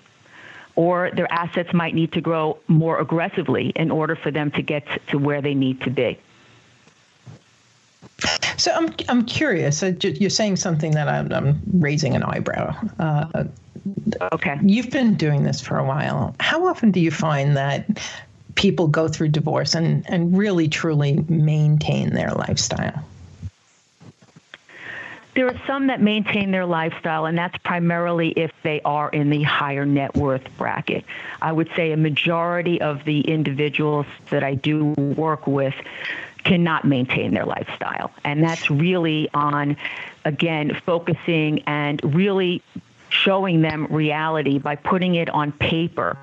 Or 0.79 1.11
their 1.11 1.29
assets 1.29 1.73
might 1.73 1.93
need 1.93 2.13
to 2.13 2.21
grow 2.21 2.57
more 2.69 3.01
aggressively 3.01 3.73
in 3.75 3.91
order 3.91 4.15
for 4.15 4.31
them 4.31 4.49
to 4.51 4.61
get 4.61 4.83
to 5.09 5.17
where 5.17 5.41
they 5.41 5.53
need 5.53 5.81
to 5.81 5.89
be. 5.89 6.17
So 8.55 8.71
I'm 8.71 8.87
I'm 9.09 9.25
curious. 9.25 9.83
You're 10.01 10.29
saying 10.29 10.55
something 10.55 10.91
that 10.91 11.09
I'm, 11.09 11.33
I'm 11.33 11.61
raising 11.73 12.15
an 12.15 12.23
eyebrow. 12.23 12.73
Uh, 12.97 13.43
okay. 14.31 14.57
You've 14.63 14.89
been 14.89 15.15
doing 15.15 15.43
this 15.43 15.59
for 15.59 15.77
a 15.77 15.83
while. 15.83 16.33
How 16.39 16.65
often 16.65 16.91
do 16.91 17.01
you 17.01 17.11
find 17.11 17.57
that 17.57 18.01
people 18.55 18.87
go 18.87 19.09
through 19.09 19.29
divorce 19.29 19.75
and 19.75 20.09
and 20.09 20.37
really 20.37 20.69
truly 20.69 21.25
maintain 21.27 22.13
their 22.13 22.31
lifestyle? 22.31 23.03
There 25.35 25.47
are 25.47 25.61
some 25.67 25.87
that 25.87 26.01
maintain 26.01 26.51
their 26.51 26.65
lifestyle, 26.65 27.25
and 27.25 27.37
that's 27.37 27.57
primarily 27.59 28.29
if 28.31 28.51
they 28.63 28.81
are 28.81 29.09
in 29.09 29.29
the 29.29 29.43
higher 29.43 29.85
net 29.85 30.15
worth 30.15 30.43
bracket. 30.57 31.05
I 31.41 31.51
would 31.51 31.69
say 31.75 31.91
a 31.91 31.97
majority 31.97 32.81
of 32.81 33.05
the 33.05 33.21
individuals 33.21 34.05
that 34.31 34.43
I 34.43 34.55
do 34.55 34.87
work 34.97 35.47
with 35.47 35.75
cannot 36.43 36.85
maintain 36.85 37.33
their 37.33 37.45
lifestyle. 37.45 38.11
And 38.23 38.43
that's 38.43 38.69
really 38.71 39.29
on, 39.33 39.77
again, 40.25 40.79
focusing 40.85 41.61
and 41.67 42.01
really 42.15 42.61
showing 43.09 43.61
them 43.61 43.87
reality 43.87 44.59
by 44.59 44.75
putting 44.75 45.15
it 45.15 45.29
on 45.29 45.51
paper. 45.51 46.17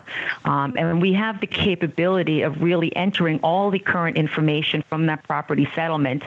Um, 0.44 0.74
and 0.78 1.02
we 1.02 1.12
have 1.14 1.40
the 1.40 1.46
capability 1.46 2.42
of 2.42 2.62
really 2.62 2.94
entering 2.94 3.40
all 3.40 3.70
the 3.70 3.78
current 3.78 4.16
information 4.16 4.82
from 4.88 5.06
that 5.06 5.24
property 5.24 5.68
settlement 5.74 6.22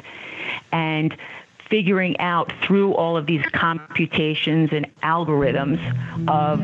and 0.71 1.15
figuring 1.69 2.19
out 2.19 2.51
through 2.63 2.93
all 2.93 3.15
of 3.15 3.25
these 3.25 3.45
computations 3.53 4.69
and 4.71 4.88
algorithms 5.01 5.79
of 6.27 6.59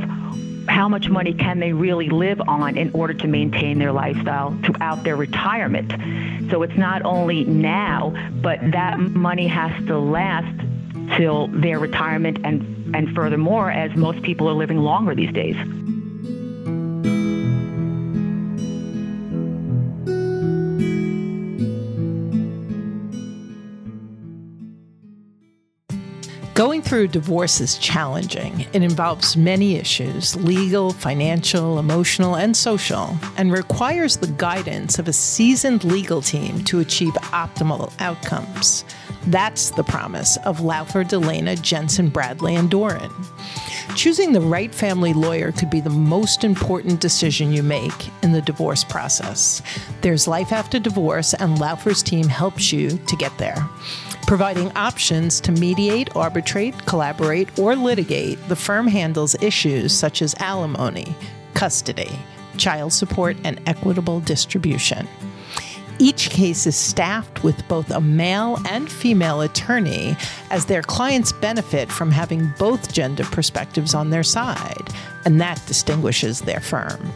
how 0.68 0.90
much 0.90 1.10
money 1.10 1.34
can 1.34 1.60
they 1.60 1.74
really 1.74 2.10
live 2.10 2.42
on 2.48 2.76
in 2.76 2.92
order 2.94 3.14
to 3.14 3.28
maintain 3.28 3.78
their 3.78 3.92
lifestyle 3.92 4.58
throughout 4.64 5.04
their 5.04 5.16
retirement. 5.16 5.92
So 6.50 6.64
it's 6.64 6.76
not 6.76 7.04
only 7.04 7.44
now, 7.46 8.14
but 8.42 8.60
that 8.72 9.00
money 9.00 9.48
has 9.48 9.72
to 9.86 10.00
last 10.00 10.60
till 11.18 11.48
their 11.48 11.80
retirement 11.80 12.40
and, 12.44 12.96
and 12.96 13.14
furthermore, 13.14 13.70
as 13.70 13.96
most 13.96 14.24
people 14.24 14.50
are 14.50 14.54
living 14.54 14.80
longer 14.80 15.14
these 15.14 15.32
days. 15.32 15.56
Going 26.56 26.82
through 26.82 27.04
a 27.04 27.08
divorce 27.10 27.60
is 27.60 27.78
challenging. 27.78 28.62
It 28.72 28.82
involves 28.82 29.36
many 29.36 29.76
issues 29.76 30.38
legal, 30.38 30.94
financial, 30.94 31.80
emotional, 31.80 32.38
and 32.38 32.56
social, 32.56 33.18
and 33.36 33.52
requires 33.52 34.16
the 34.16 34.28
guidance 34.28 34.98
of 34.98 35.10
a 35.10 35.14
seasoned 35.14 35.84
legal 35.84 36.22
team 36.22 36.64
to 36.64 36.80
achieve 36.80 37.12
optimal 37.34 37.92
outcomes. 38.00 38.86
That's 39.28 39.72
the 39.72 39.84
promise 39.84 40.38
of 40.46 40.62
Laufer, 40.62 41.04
Dalena, 41.04 41.62
Jensen, 41.62 42.08
Bradley, 42.08 42.56
and 42.56 42.72
Doran. 42.72 43.12
Choosing 43.98 44.32
the 44.32 44.40
right 44.40 44.74
family 44.74 45.12
lawyer 45.12 45.52
could 45.52 45.70
be 45.70 45.82
the 45.82 45.90
most 45.90 46.46
important 46.46 47.02
decision 47.02 47.52
you 47.52 47.64
make 47.64 48.24
in 48.24 48.32
the 48.32 48.42
divorce 48.42 48.86
process. 48.86 49.62
There's 50.00 50.26
life 50.26 50.54
after 50.54 50.80
divorce, 50.80 51.34
and 51.34 51.60
Laufer's 51.60 52.02
team 52.02 52.30
helps 52.30 52.72
you 52.72 52.92
to 52.92 53.16
get 53.18 53.38
there. 53.38 53.68
Providing 54.28 54.72
options 54.72 55.40
to 55.42 55.52
mediate, 55.52 56.16
arbitrate, 56.16 56.76
collaborate, 56.88 57.60
or 57.60 57.76
litigate, 57.76 58.40
the 58.48 58.56
firm 58.56 58.88
handles 58.88 59.36
issues 59.40 59.94
such 59.94 60.24
as 60.24 60.34
alimony, 60.40 61.16
custody, 61.54 62.10
child 62.58 62.92
support, 62.92 63.38
and 63.44 63.62
equitable 63.68 64.20
distribution. 64.22 65.08
Each 66.00 66.32
case 66.32 66.66
is 66.66 66.76
staffed 66.76 67.44
with 67.44 67.68
both 67.68 67.92
a 67.92 68.02
male 68.02 68.58
and 68.68 68.92
female 68.92 69.42
attorney, 69.42 70.18
as 70.50 70.66
their 70.66 70.82
clients 70.82 71.32
benefit 71.32 71.92
from 71.92 72.10
having 72.10 72.52
both 72.58 72.92
gender 72.92 73.26
perspectives 73.26 73.94
on 73.94 74.10
their 74.10 74.24
side, 74.24 74.90
and 75.26 75.40
that 75.40 75.62
distinguishes 75.68 76.42
their 76.42 76.60
firm. 76.60 77.14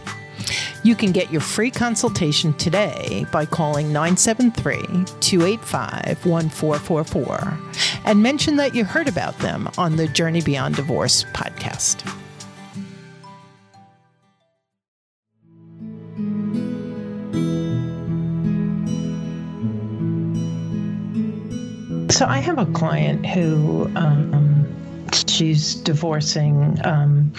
You 0.83 0.95
can 0.95 1.12
get 1.12 1.31
your 1.31 1.41
free 1.41 1.71
consultation 1.71 2.53
today 2.53 3.25
by 3.31 3.45
calling 3.45 3.93
973 3.93 5.05
285 5.19 6.25
1444 6.25 7.59
and 8.05 8.23
mention 8.23 8.55
that 8.57 8.73
you 8.73 8.83
heard 8.83 9.07
about 9.07 9.38
them 9.39 9.69
on 9.77 9.95
the 9.95 10.07
Journey 10.07 10.41
Beyond 10.41 10.75
Divorce 10.75 11.25
podcast. 11.33 12.05
So 22.12 22.25
I 22.25 22.39
have 22.39 22.57
a 22.57 22.65
client 22.65 23.25
who 23.25 23.89
um, 23.95 24.67
she's 25.27 25.75
divorcing. 25.75 26.77
Um, 26.83 27.31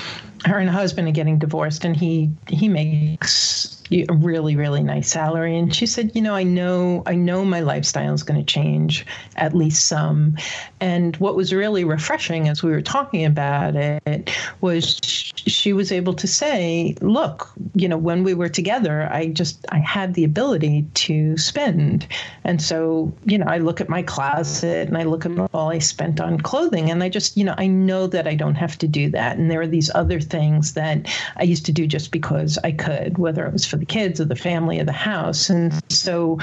her 0.44 0.59
and 0.59 0.68
her 0.68 0.76
husband 0.79 1.09
are 1.09 1.12
getting 1.12 1.38
divorced, 1.38 1.85
and 1.85 1.96
he 1.96 2.31
he 2.48 2.68
makes 2.68 3.76
a 3.92 4.12
really 4.14 4.57
really 4.57 4.83
nice 4.83 5.11
salary. 5.11 5.59
And 5.59 5.74
she 5.74 5.87
said 5.87 6.12
you 6.14 6.22
know 6.22 6.35
i 6.35 6.42
know 6.42 7.03
i 7.07 7.14
know 7.14 7.44
my 7.44 7.61
lifestyle 7.61 8.14
is 8.14 8.22
going 8.22 8.38
to 8.38 8.46
change 8.46 9.05
at 9.37 9.55
least 9.55 9.87
some. 9.87 10.37
And 10.81 11.16
what 11.16 11.37
was 11.37 11.53
really 11.53 11.85
refreshing 11.85 12.48
as 12.48 12.62
we 12.62 12.70
were 12.70 12.83
talking 12.83 13.24
about 13.24 13.74
it 13.76 14.31
was 14.61 15.00
she 15.03 15.72
was 15.72 15.90
able 15.90 16.14
to 16.14 16.26
say 16.26 16.94
look 17.00 17.50
you 17.74 17.88
know 17.88 17.96
when 17.96 18.22
we 18.22 18.35
were 18.35 18.48
together 18.48 19.09
i 19.11 19.26
just 19.26 19.64
i 19.70 19.79
had 19.79 20.14
the 20.14 20.24
ability 20.24 20.87
to 20.94 21.37
spend. 21.37 22.07
And 22.44 22.62
so 22.62 23.12
you 23.24 23.38
know 23.38 23.46
i 23.46 23.59
look 23.59 23.81
at 23.81 23.88
my 23.88 24.03
closet 24.03 24.88
and 24.88 24.96
i 24.96 25.03
look 25.03 25.26
at 25.26 25.33
all 25.53 25.70
i 25.70 25.79
spent 25.79 26.20
on 26.20 26.38
clothing 26.38 26.90
and 26.90 27.03
i 27.03 27.09
just 27.09 27.37
you 27.37 27.44
know 27.44 27.55
i 27.59 27.66
know 27.66 28.07
that 28.07 28.29
i 28.29 28.35
don't 28.35 28.55
have 28.55 28.79
to 28.79 28.88
do 28.88 29.11
that. 29.11 29.37
And 29.37 29.50
there 29.50 29.61
are 29.61 29.66
these 29.66 29.90
other 29.94 30.20
things 30.20 30.74
that 30.74 31.09
i 31.37 31.42
used 31.42 31.66
to 31.66 31.72
do 31.72 31.88
just 31.88 32.12
because 32.12 32.57
i 32.62 32.70
could 32.70 33.18
whether 33.18 33.44
it 33.46 33.53
was 33.53 33.66
for 33.66 33.80
the 33.81 33.87
kids 33.87 34.21
or 34.21 34.25
the 34.25 34.37
family 34.37 34.79
or 34.79 34.85
the 34.85 34.93
house. 34.93 35.51
And 35.51 35.73
so 35.90 36.38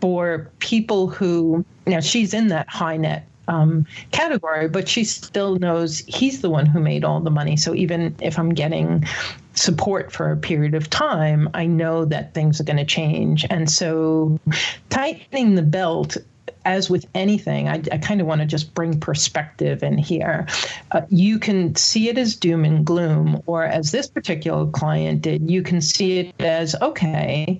for 0.00 0.50
people 0.58 1.08
who, 1.08 1.64
now 1.86 2.00
she's 2.00 2.34
in 2.34 2.48
that 2.48 2.68
high 2.68 2.96
net 2.96 3.26
um, 3.48 3.86
category, 4.12 4.68
but 4.68 4.88
she 4.88 5.04
still 5.04 5.56
knows 5.56 5.98
he's 6.00 6.42
the 6.42 6.50
one 6.50 6.66
who 6.66 6.80
made 6.80 7.04
all 7.04 7.20
the 7.20 7.30
money. 7.30 7.56
So 7.56 7.74
even 7.74 8.14
if 8.20 8.38
I'm 8.38 8.50
getting 8.50 9.04
support 9.54 10.12
for 10.12 10.30
a 10.30 10.36
period 10.36 10.74
of 10.74 10.88
time, 10.90 11.48
I 11.54 11.66
know 11.66 12.04
that 12.04 12.34
things 12.34 12.60
are 12.60 12.64
going 12.64 12.78
to 12.78 12.84
change. 12.84 13.44
And 13.50 13.70
so 13.70 14.38
tightening 14.90 15.54
the 15.54 15.62
belt 15.62 16.16
as 16.64 16.90
with 16.90 17.06
anything, 17.14 17.68
I, 17.68 17.82
I 17.92 17.98
kind 17.98 18.20
of 18.20 18.26
want 18.26 18.40
to 18.40 18.46
just 18.46 18.74
bring 18.74 18.98
perspective 18.98 19.82
in 19.82 19.98
here. 19.98 20.46
Uh, 20.90 21.02
you 21.08 21.38
can 21.38 21.74
see 21.74 22.08
it 22.08 22.18
as 22.18 22.36
doom 22.36 22.64
and 22.64 22.84
gloom, 22.84 23.42
or 23.46 23.64
as 23.64 23.90
this 23.90 24.08
particular 24.08 24.66
client 24.70 25.22
did, 25.22 25.50
you 25.50 25.62
can 25.62 25.80
see 25.80 26.18
it 26.18 26.34
as 26.40 26.74
okay, 26.80 27.58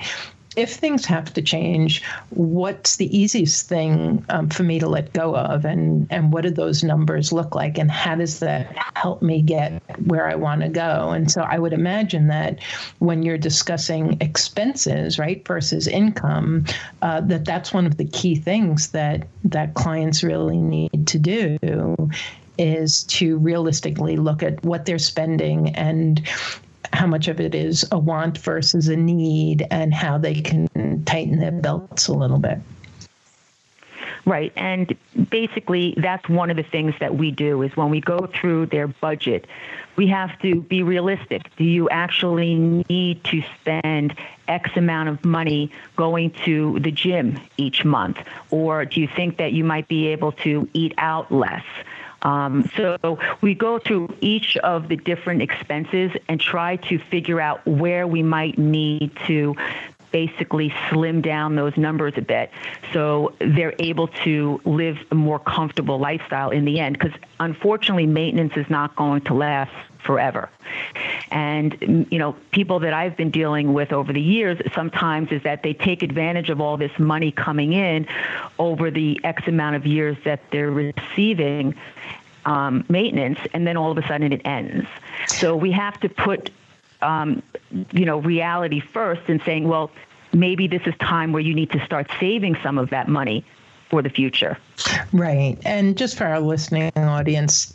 if 0.56 0.74
things 0.74 1.04
have 1.06 1.32
to 1.34 1.42
change, 1.42 2.02
what's 2.30 2.96
the 2.96 3.16
easiest 3.16 3.68
thing 3.68 4.24
um, 4.28 4.48
for 4.48 4.62
me 4.62 4.78
to 4.78 4.88
let 4.88 5.12
go 5.12 5.34
of, 5.36 5.64
and 5.64 6.06
and 6.10 6.32
what 6.32 6.42
do 6.42 6.50
those 6.50 6.84
numbers 6.84 7.32
look 7.32 7.54
like, 7.54 7.78
and 7.78 7.90
how 7.90 8.14
does 8.14 8.40
that 8.40 8.74
help 8.94 9.22
me 9.22 9.42
get 9.42 9.82
where 10.06 10.28
I 10.28 10.34
want 10.34 10.62
to 10.62 10.68
go? 10.68 11.10
And 11.10 11.30
so 11.30 11.42
I 11.42 11.58
would 11.58 11.72
imagine 11.72 12.28
that 12.28 12.60
when 12.98 13.22
you're 13.22 13.38
discussing 13.38 14.16
expenses, 14.20 15.18
right, 15.18 15.46
versus 15.46 15.86
income, 15.86 16.66
uh, 17.00 17.20
that 17.22 17.44
that's 17.44 17.72
one 17.72 17.86
of 17.86 17.96
the 17.96 18.06
key 18.06 18.34
things 18.34 18.90
that 18.90 19.26
that 19.44 19.74
clients 19.74 20.22
really 20.22 20.58
need 20.58 21.06
to 21.06 21.18
do 21.18 21.58
is 22.58 23.04
to 23.04 23.38
realistically 23.38 24.16
look 24.16 24.42
at 24.42 24.62
what 24.62 24.84
they're 24.84 24.98
spending 24.98 25.74
and 25.74 26.28
how 26.92 27.06
much 27.06 27.28
of 27.28 27.40
it 27.40 27.54
is 27.54 27.86
a 27.90 27.98
want 27.98 28.38
versus 28.38 28.88
a 28.88 28.96
need 28.96 29.66
and 29.70 29.92
how 29.92 30.18
they 30.18 30.34
can 30.34 31.04
tighten 31.04 31.38
their 31.38 31.52
belts 31.52 32.08
a 32.08 32.12
little 32.12 32.38
bit. 32.38 32.58
Right. 34.24 34.52
And 34.54 34.96
basically, 35.30 35.94
that's 35.96 36.28
one 36.28 36.50
of 36.50 36.56
the 36.56 36.62
things 36.62 36.94
that 37.00 37.16
we 37.16 37.32
do 37.32 37.62
is 37.62 37.76
when 37.76 37.90
we 37.90 38.00
go 38.00 38.28
through 38.32 38.66
their 38.66 38.86
budget 38.86 39.46
we 39.96 40.06
have 40.08 40.38
to 40.40 40.60
be 40.62 40.82
realistic. 40.82 41.54
Do 41.56 41.64
you 41.64 41.88
actually 41.90 42.54
need 42.54 43.22
to 43.24 43.42
spend 43.60 44.14
X 44.48 44.70
amount 44.76 45.08
of 45.08 45.24
money 45.24 45.70
going 45.96 46.30
to 46.44 46.78
the 46.80 46.90
gym 46.90 47.38
each 47.56 47.84
month? 47.84 48.18
Or 48.50 48.84
do 48.84 49.00
you 49.00 49.08
think 49.08 49.36
that 49.36 49.52
you 49.52 49.64
might 49.64 49.88
be 49.88 50.08
able 50.08 50.32
to 50.32 50.68
eat 50.72 50.94
out 50.98 51.30
less? 51.30 51.64
Um, 52.22 52.70
so 52.76 53.18
we 53.40 53.54
go 53.54 53.78
through 53.78 54.14
each 54.20 54.56
of 54.58 54.88
the 54.88 54.96
different 54.96 55.42
expenses 55.42 56.12
and 56.28 56.40
try 56.40 56.76
to 56.76 56.98
figure 56.98 57.40
out 57.40 57.64
where 57.66 58.06
we 58.06 58.22
might 58.22 58.58
need 58.58 59.10
to 59.26 59.56
basically 60.12 60.72
slim 60.90 61.20
down 61.20 61.56
those 61.56 61.76
numbers 61.76 62.14
a 62.16 62.22
bit 62.22 62.50
so 62.92 63.34
they're 63.40 63.74
able 63.78 64.08
to 64.08 64.60
live 64.64 64.98
a 65.10 65.14
more 65.14 65.38
comfortable 65.38 65.98
lifestyle 65.98 66.50
in 66.50 66.64
the 66.64 66.78
end 66.78 66.98
because 66.98 67.18
unfortunately 67.40 68.06
maintenance 68.06 68.56
is 68.56 68.68
not 68.68 68.94
going 68.96 69.20
to 69.22 69.34
last 69.34 69.72
forever. 70.02 70.50
And 71.30 72.06
you 72.10 72.18
know 72.18 72.34
people 72.50 72.80
that 72.80 72.92
I've 72.92 73.16
been 73.16 73.30
dealing 73.30 73.72
with 73.72 73.92
over 73.92 74.12
the 74.12 74.20
years 74.20 74.58
sometimes 74.74 75.32
is 75.32 75.42
that 75.44 75.62
they 75.62 75.72
take 75.72 76.02
advantage 76.02 76.50
of 76.50 76.60
all 76.60 76.76
this 76.76 76.96
money 76.98 77.32
coming 77.32 77.72
in 77.72 78.06
over 78.58 78.90
the 78.90 79.20
x 79.24 79.46
amount 79.46 79.76
of 79.76 79.86
years 79.86 80.16
that 80.24 80.40
they're 80.50 80.70
receiving 80.70 81.74
um, 82.44 82.84
maintenance 82.88 83.38
and 83.54 83.66
then 83.66 83.76
all 83.76 83.90
of 83.90 83.98
a 83.98 84.06
sudden 84.06 84.32
it 84.32 84.42
ends. 84.44 84.86
So 85.28 85.56
we 85.56 85.72
have 85.72 85.98
to 86.00 86.08
put 86.08 86.50
um, 87.02 87.42
you 87.92 88.04
know, 88.04 88.18
reality 88.18 88.80
first 88.80 89.22
and 89.28 89.42
saying, 89.42 89.68
well, 89.68 89.90
maybe 90.32 90.66
this 90.66 90.82
is 90.86 90.94
time 90.98 91.32
where 91.32 91.42
you 91.42 91.54
need 91.54 91.70
to 91.70 91.84
start 91.84 92.10
saving 92.18 92.56
some 92.62 92.78
of 92.78 92.90
that 92.90 93.08
money 93.08 93.44
for 93.90 94.02
the 94.02 94.10
future. 94.10 94.56
Right. 95.12 95.58
And 95.64 95.98
just 95.98 96.16
for 96.16 96.24
our 96.24 96.40
listening 96.40 96.90
audience, 96.96 97.74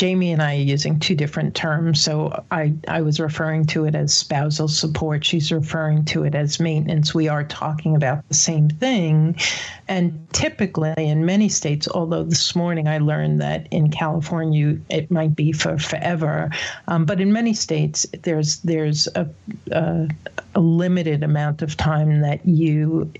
Jaime 0.00 0.32
and 0.32 0.42
I 0.42 0.56
are 0.56 0.58
using 0.58 0.98
two 0.98 1.14
different 1.14 1.54
terms. 1.54 2.02
So 2.02 2.44
I, 2.50 2.74
I 2.88 3.00
was 3.00 3.20
referring 3.20 3.64
to 3.66 3.84
it 3.84 3.94
as 3.94 4.12
spousal 4.12 4.66
support. 4.66 5.24
She's 5.24 5.52
referring 5.52 6.04
to 6.06 6.24
it 6.24 6.34
as 6.34 6.58
maintenance. 6.58 7.14
We 7.14 7.28
are 7.28 7.44
talking 7.44 7.94
about 7.94 8.26
the 8.26 8.34
same 8.34 8.68
thing. 8.68 9.36
And 9.86 10.26
typically 10.32 10.94
in 10.96 11.24
many 11.24 11.48
states, 11.48 11.86
although 11.86 12.24
this 12.24 12.56
morning 12.56 12.88
I 12.88 12.98
learned 12.98 13.40
that 13.40 13.68
in 13.70 13.88
California 13.88 14.78
it 14.90 15.12
might 15.12 15.36
be 15.36 15.52
for 15.52 15.78
forever, 15.78 16.50
um, 16.88 17.04
but 17.04 17.20
in 17.20 17.32
many 17.32 17.54
states 17.54 18.04
there's 18.24 18.58
there's 18.62 19.06
a, 19.14 19.28
a, 19.70 20.08
a 20.56 20.60
limited 20.60 21.22
amount 21.22 21.62
of 21.62 21.76
time 21.76 22.20
that 22.22 22.44
you 22.44 23.12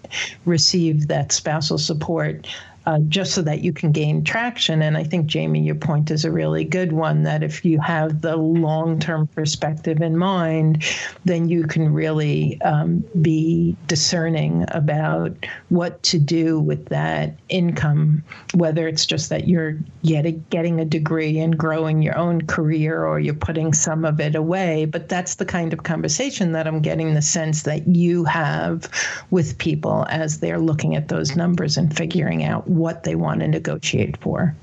receive 0.45 1.07
that 1.07 1.31
spousal 1.31 1.79
support 1.79 2.49
uh, 2.87 2.99
just 3.09 3.33
so 3.33 3.43
that 3.43 3.63
you 3.63 3.73
can 3.73 3.93
gain 3.93 4.25
traction. 4.25 4.83
And 4.83 4.97
I 4.97 5.05
think, 5.05 5.33
Jaime, 5.33 5.61
your 5.61 5.75
point 5.75 6.11
is 6.11 6.25
a 6.25 6.31
really 6.31 6.65
good 6.65 6.93
one 6.93 7.23
that 7.23 7.43
if 7.43 7.65
you 7.65 7.81
have 7.81 8.21
the 8.21 8.37
long 8.37 8.99
term 8.99 9.27
perspective 9.29 10.01
in 10.03 10.17
mind, 10.17 10.85
then 11.25 11.49
you 11.49 11.67
can 11.67 11.93
really 11.93 12.61
um, 12.63 13.05
be 13.23 13.77
discerning 13.87 14.65
about 14.69 15.35
what 15.69 16.03
to 16.05 16.19
do 16.19 16.61
with 16.61 16.87
that 16.87 17.37
income, 17.49 18.23
whether 18.55 18.87
it's 18.87 19.07
just 19.07 19.31
that 19.31 19.49
you're 19.49 19.79
yet 20.03 20.25
getting 20.51 20.81
a 20.81 20.85
degree 20.85 21.39
and 21.39 21.57
growing 21.57 22.03
your 22.03 22.17
own 22.17 22.43
career 22.43 23.05
or 23.05 23.19
you're 23.19 23.35
putting 23.35 23.73
some 23.73 24.05
of 24.05 24.21
it 24.21 24.35
away. 24.35 24.85
But 24.85 25.09
that's 25.09 25.37
the 25.37 25.47
kind 25.47 25.73
of 25.73 25.83
conversation 25.83 26.53
that 26.53 26.67
I'm 26.67 26.81
getting 26.81 27.15
the 27.15 27.23
sense 27.23 27.63
that 27.63 27.87
you 27.89 28.25
have 28.25 28.89
with 29.31 29.59
people 29.59 30.07
as 30.09 30.41
they're 30.41 30.59
looking 30.59 30.97
at 30.97 31.09
those 31.09 31.37
numbers 31.37 31.77
and 31.77 31.95
figuring 31.95 32.45
out 32.45 32.69
what 32.75 33.05
they 33.05 33.15
want 33.15 33.41
to 33.41 33.49
negotiate 33.49 34.17
for. 34.17 34.55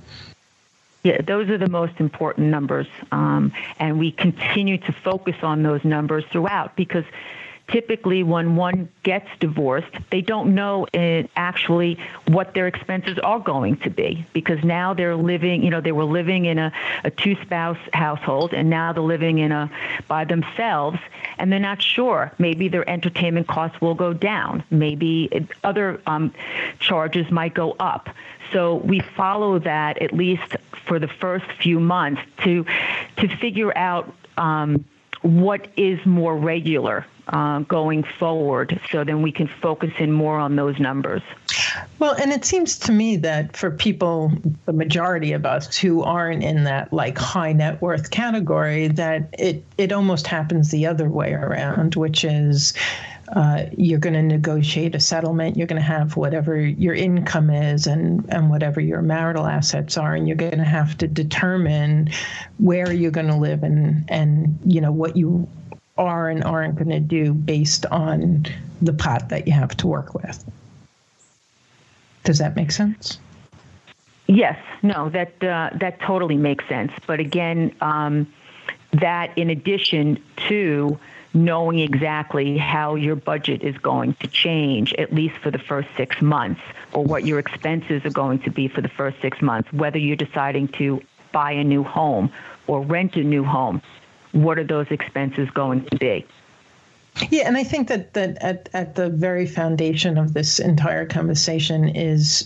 Yeah, 1.03 1.21
those 1.21 1.49
are 1.49 1.57
the 1.57 1.69
most 1.69 1.99
important 1.99 2.47
numbers. 2.47 2.87
Um, 3.11 3.51
and 3.79 3.97
we 3.97 4.11
continue 4.11 4.77
to 4.79 4.91
focus 4.91 5.35
on 5.41 5.63
those 5.63 5.83
numbers 5.83 6.25
throughout 6.31 6.75
because 6.75 7.05
typically 7.71 8.21
when 8.23 8.55
one 8.55 8.89
gets 9.03 9.27
divorced, 9.39 9.91
they 10.11 10.21
don't 10.21 10.53
know 10.53 10.85
it, 10.93 11.29
actually 11.35 11.97
what 12.27 12.53
their 12.53 12.67
expenses 12.67 13.17
are 13.19 13.39
going 13.39 13.77
to 13.77 13.89
be 13.89 14.25
because 14.33 14.63
now 14.63 14.93
they're 14.93 15.15
living, 15.15 15.63
you 15.63 15.69
know, 15.69 15.81
they 15.81 15.91
were 15.91 16.05
living 16.05 16.45
in 16.45 16.59
a, 16.59 16.71
a 17.03 17.11
two 17.11 17.35
spouse 17.41 17.77
household 17.93 18.53
and 18.53 18.69
now 18.69 18.93
they're 18.93 19.01
living 19.01 19.39
in 19.39 19.51
a 19.51 19.71
by 20.07 20.25
themselves 20.25 20.99
and 21.37 21.51
they're 21.51 21.59
not 21.59 21.81
sure. 21.81 22.31
Maybe 22.37 22.67
their 22.67 22.87
entertainment 22.89 23.47
costs 23.47 23.79
will 23.81 23.95
go 23.95 24.13
down. 24.13 24.63
Maybe 24.69 25.47
other 25.63 26.01
um, 26.05 26.33
charges 26.79 27.31
might 27.31 27.53
go 27.53 27.75
up. 27.79 28.09
So 28.51 28.75
we 28.75 28.99
follow 28.99 29.59
that 29.59 30.01
at 30.01 30.11
least 30.11 30.57
for 30.85 30.99
the 30.99 31.07
first 31.07 31.45
few 31.61 31.79
months 31.79 32.21
to 32.43 32.65
to 33.17 33.37
figure 33.37 33.75
out 33.77 34.13
um, 34.37 34.83
what 35.21 35.67
is 35.77 36.05
more 36.05 36.35
regular 36.35 37.05
uh, 37.27 37.59
going 37.59 38.03
forward 38.03 38.79
so 38.91 39.03
then 39.03 39.21
we 39.21 39.31
can 39.31 39.47
focus 39.47 39.91
in 39.99 40.11
more 40.11 40.37
on 40.37 40.55
those 40.55 40.79
numbers. 40.79 41.21
Well, 41.99 42.13
and 42.13 42.31
it 42.31 42.45
seems 42.45 42.77
to 42.79 42.91
me 42.91 43.17
that 43.17 43.55
for 43.55 43.71
people, 43.71 44.31
the 44.65 44.73
majority 44.73 45.31
of 45.33 45.45
us 45.45 45.77
who 45.77 46.03
aren't 46.03 46.43
in 46.43 46.63
that 46.65 46.91
like 46.91 47.17
high 47.17 47.53
net 47.53 47.81
worth 47.81 48.11
category, 48.11 48.87
that 48.89 49.29
it, 49.37 49.63
it 49.77 49.91
almost 49.91 50.27
happens 50.27 50.71
the 50.71 50.87
other 50.87 51.09
way 51.09 51.33
around, 51.33 51.95
which 51.95 52.25
is 52.25 52.73
uh, 53.33 53.65
you're 53.77 53.99
going 53.99 54.13
to 54.13 54.21
negotiate 54.21 54.93
a 54.93 54.99
settlement. 54.99 55.55
You're 55.55 55.67
going 55.67 55.81
to 55.81 55.87
have 55.87 56.17
whatever 56.17 56.59
your 56.59 56.93
income 56.93 57.49
is 57.49 57.87
and, 57.87 58.25
and 58.29 58.49
whatever 58.49 58.81
your 58.81 59.01
marital 59.01 59.45
assets 59.45 59.97
are, 59.97 60.13
and 60.13 60.27
you're 60.27 60.35
going 60.35 60.57
to 60.57 60.65
have 60.65 60.97
to 60.97 61.07
determine 61.07 62.09
where 62.57 62.91
you're 62.91 63.11
going 63.11 63.27
to 63.27 63.37
live 63.37 63.63
and 63.63 64.03
and 64.09 64.59
you 64.65 64.81
know 64.81 64.91
what 64.91 65.15
you 65.15 65.47
are 65.97 66.29
and 66.29 66.43
aren't 66.43 66.75
going 66.75 66.89
to 66.89 66.99
do 66.99 67.33
based 67.33 67.85
on 67.87 68.45
the 68.81 68.93
pot 68.93 69.29
that 69.29 69.47
you 69.47 69.53
have 69.53 69.75
to 69.77 69.87
work 69.87 70.13
with. 70.13 70.43
Does 72.23 72.37
that 72.37 72.55
make 72.55 72.71
sense? 72.71 73.19
Yes. 74.27 74.57
No. 74.81 75.09
That 75.09 75.43
uh, 75.43 75.71
that 75.75 75.99
totally 75.99 76.37
makes 76.37 76.67
sense. 76.67 76.91
But 77.05 77.19
again, 77.19 77.75
um, 77.81 78.31
that 78.93 79.37
in 79.37 79.49
addition 79.49 80.21
to 80.47 80.97
knowing 81.33 81.79
exactly 81.79 82.57
how 82.57 82.95
your 82.95 83.15
budget 83.15 83.63
is 83.63 83.77
going 83.77 84.13
to 84.15 84.27
change, 84.27 84.93
at 84.95 85.13
least 85.13 85.37
for 85.37 85.49
the 85.49 85.59
first 85.59 85.87
six 85.95 86.21
months, 86.21 86.61
or 86.93 87.03
what 87.03 87.25
your 87.25 87.39
expenses 87.39 88.03
are 88.05 88.11
going 88.11 88.39
to 88.39 88.49
be 88.49 88.67
for 88.67 88.81
the 88.81 88.89
first 88.89 89.19
six 89.21 89.41
months, 89.41 89.71
whether 89.71 89.97
you're 89.97 90.15
deciding 90.15 90.67
to 90.67 91.01
buy 91.31 91.51
a 91.51 91.63
new 91.63 91.83
home 91.83 92.31
or 92.67 92.81
rent 92.81 93.15
a 93.15 93.23
new 93.23 93.43
home 93.43 93.81
what 94.31 94.57
are 94.57 94.63
those 94.63 94.87
expenses 94.89 95.49
going 95.51 95.85
to 95.85 95.97
be? 95.97 96.25
Yeah, 97.29 97.45
and 97.45 97.57
I 97.57 97.63
think 97.63 97.89
that 97.89 98.13
that 98.13 98.37
at, 98.41 98.69
at 98.73 98.95
the 98.95 99.09
very 99.09 99.45
foundation 99.45 100.17
of 100.17 100.33
this 100.33 100.59
entire 100.59 101.05
conversation 101.05 101.89
is 101.89 102.43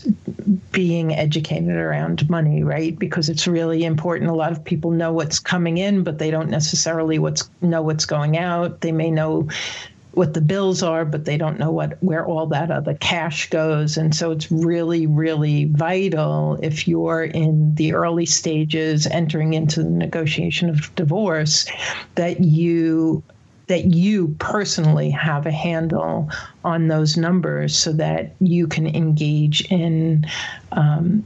being 0.72 1.14
educated 1.14 1.70
around 1.70 2.28
money, 2.30 2.64
right? 2.64 2.98
Because 2.98 3.30
it's 3.30 3.48
really 3.48 3.86
important. 3.86 4.32
A 4.32 4.34
lot 4.34 4.52
of 4.52 4.64
people 4.64 4.90
know 4.90 5.14
what's 5.14 5.40
coming 5.40 5.78
in, 5.78 6.04
but 6.04 6.18
they 6.18 6.32
don't 6.32 6.50
necessarily 6.50 7.20
what's 7.20 7.48
know 7.62 7.84
what's 7.84 8.06
going 8.06 8.38
out. 8.38 8.82
They 8.82 8.92
may 8.92 9.12
know 9.12 9.48
what 10.16 10.34
the 10.34 10.42
bills 10.42 10.82
are, 10.82 11.06
but 11.06 11.26
they 11.26 11.38
don't 11.38 11.60
know 11.60 11.72
what 11.72 12.02
where 12.02 12.26
all 12.26 12.48
that 12.48 12.72
other 12.72 12.96
cash 12.96 13.50
goes. 13.50 13.98
And 13.98 14.16
so 14.16 14.32
it's 14.32 14.52
really, 14.52 15.06
really 15.06 15.66
vital 15.66 16.58
if 16.62 16.88
you're 16.88 17.24
in 17.24 17.76
the 17.76 17.94
early 17.94 18.26
stages 18.26 19.08
entering 19.08 19.54
into 19.54 19.84
the 19.84 19.90
negotiation 19.90 20.70
of 20.70 20.94
divorce 20.96 21.66
that 22.16 22.42
you 22.42 23.24
that 23.68 23.86
you 23.86 24.36
personally 24.40 25.10
have 25.10 25.46
a 25.46 25.52
handle 25.52 26.30
on 26.64 26.88
those 26.88 27.18
numbers 27.18 27.76
so 27.76 27.92
that 27.94 28.36
you 28.40 28.68
can 28.68 28.88
engage 28.88 29.70
in 29.72 30.26
um, 30.72 31.26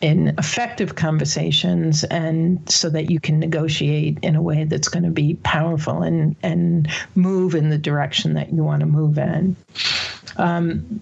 in 0.00 0.28
effective 0.38 0.96
conversations 0.96 2.04
and 2.04 2.60
so 2.70 2.90
that 2.90 3.10
you 3.10 3.20
can 3.20 3.38
negotiate 3.38 4.18
in 4.22 4.36
a 4.36 4.42
way 4.42 4.64
that's 4.64 4.88
going 4.88 5.04
to 5.04 5.10
be 5.10 5.34
powerful 5.44 6.02
and 6.02 6.36
and 6.42 6.88
move 7.14 7.54
in 7.54 7.70
the 7.70 7.78
direction 7.78 8.34
that 8.34 8.52
you 8.52 8.62
want 8.62 8.80
to 8.80 8.86
move 8.86 9.16
in 9.18 9.56
um, 10.36 11.00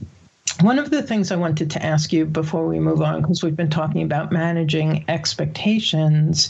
one 0.61 0.78
of 0.78 0.90
the 0.90 1.02
things 1.02 1.33
I 1.33 1.37
wanted 1.37 1.70
to 1.72 1.85
ask 1.85 2.12
you 2.12 2.24
before 2.24 2.66
we 2.66 2.78
move 2.78 3.00
on, 3.00 3.20
because 3.20 3.42
we've 3.42 3.57
been 3.57 3.70
talking 3.70 4.02
about 4.02 4.33
managing 4.33 5.05
expectations, 5.09 6.48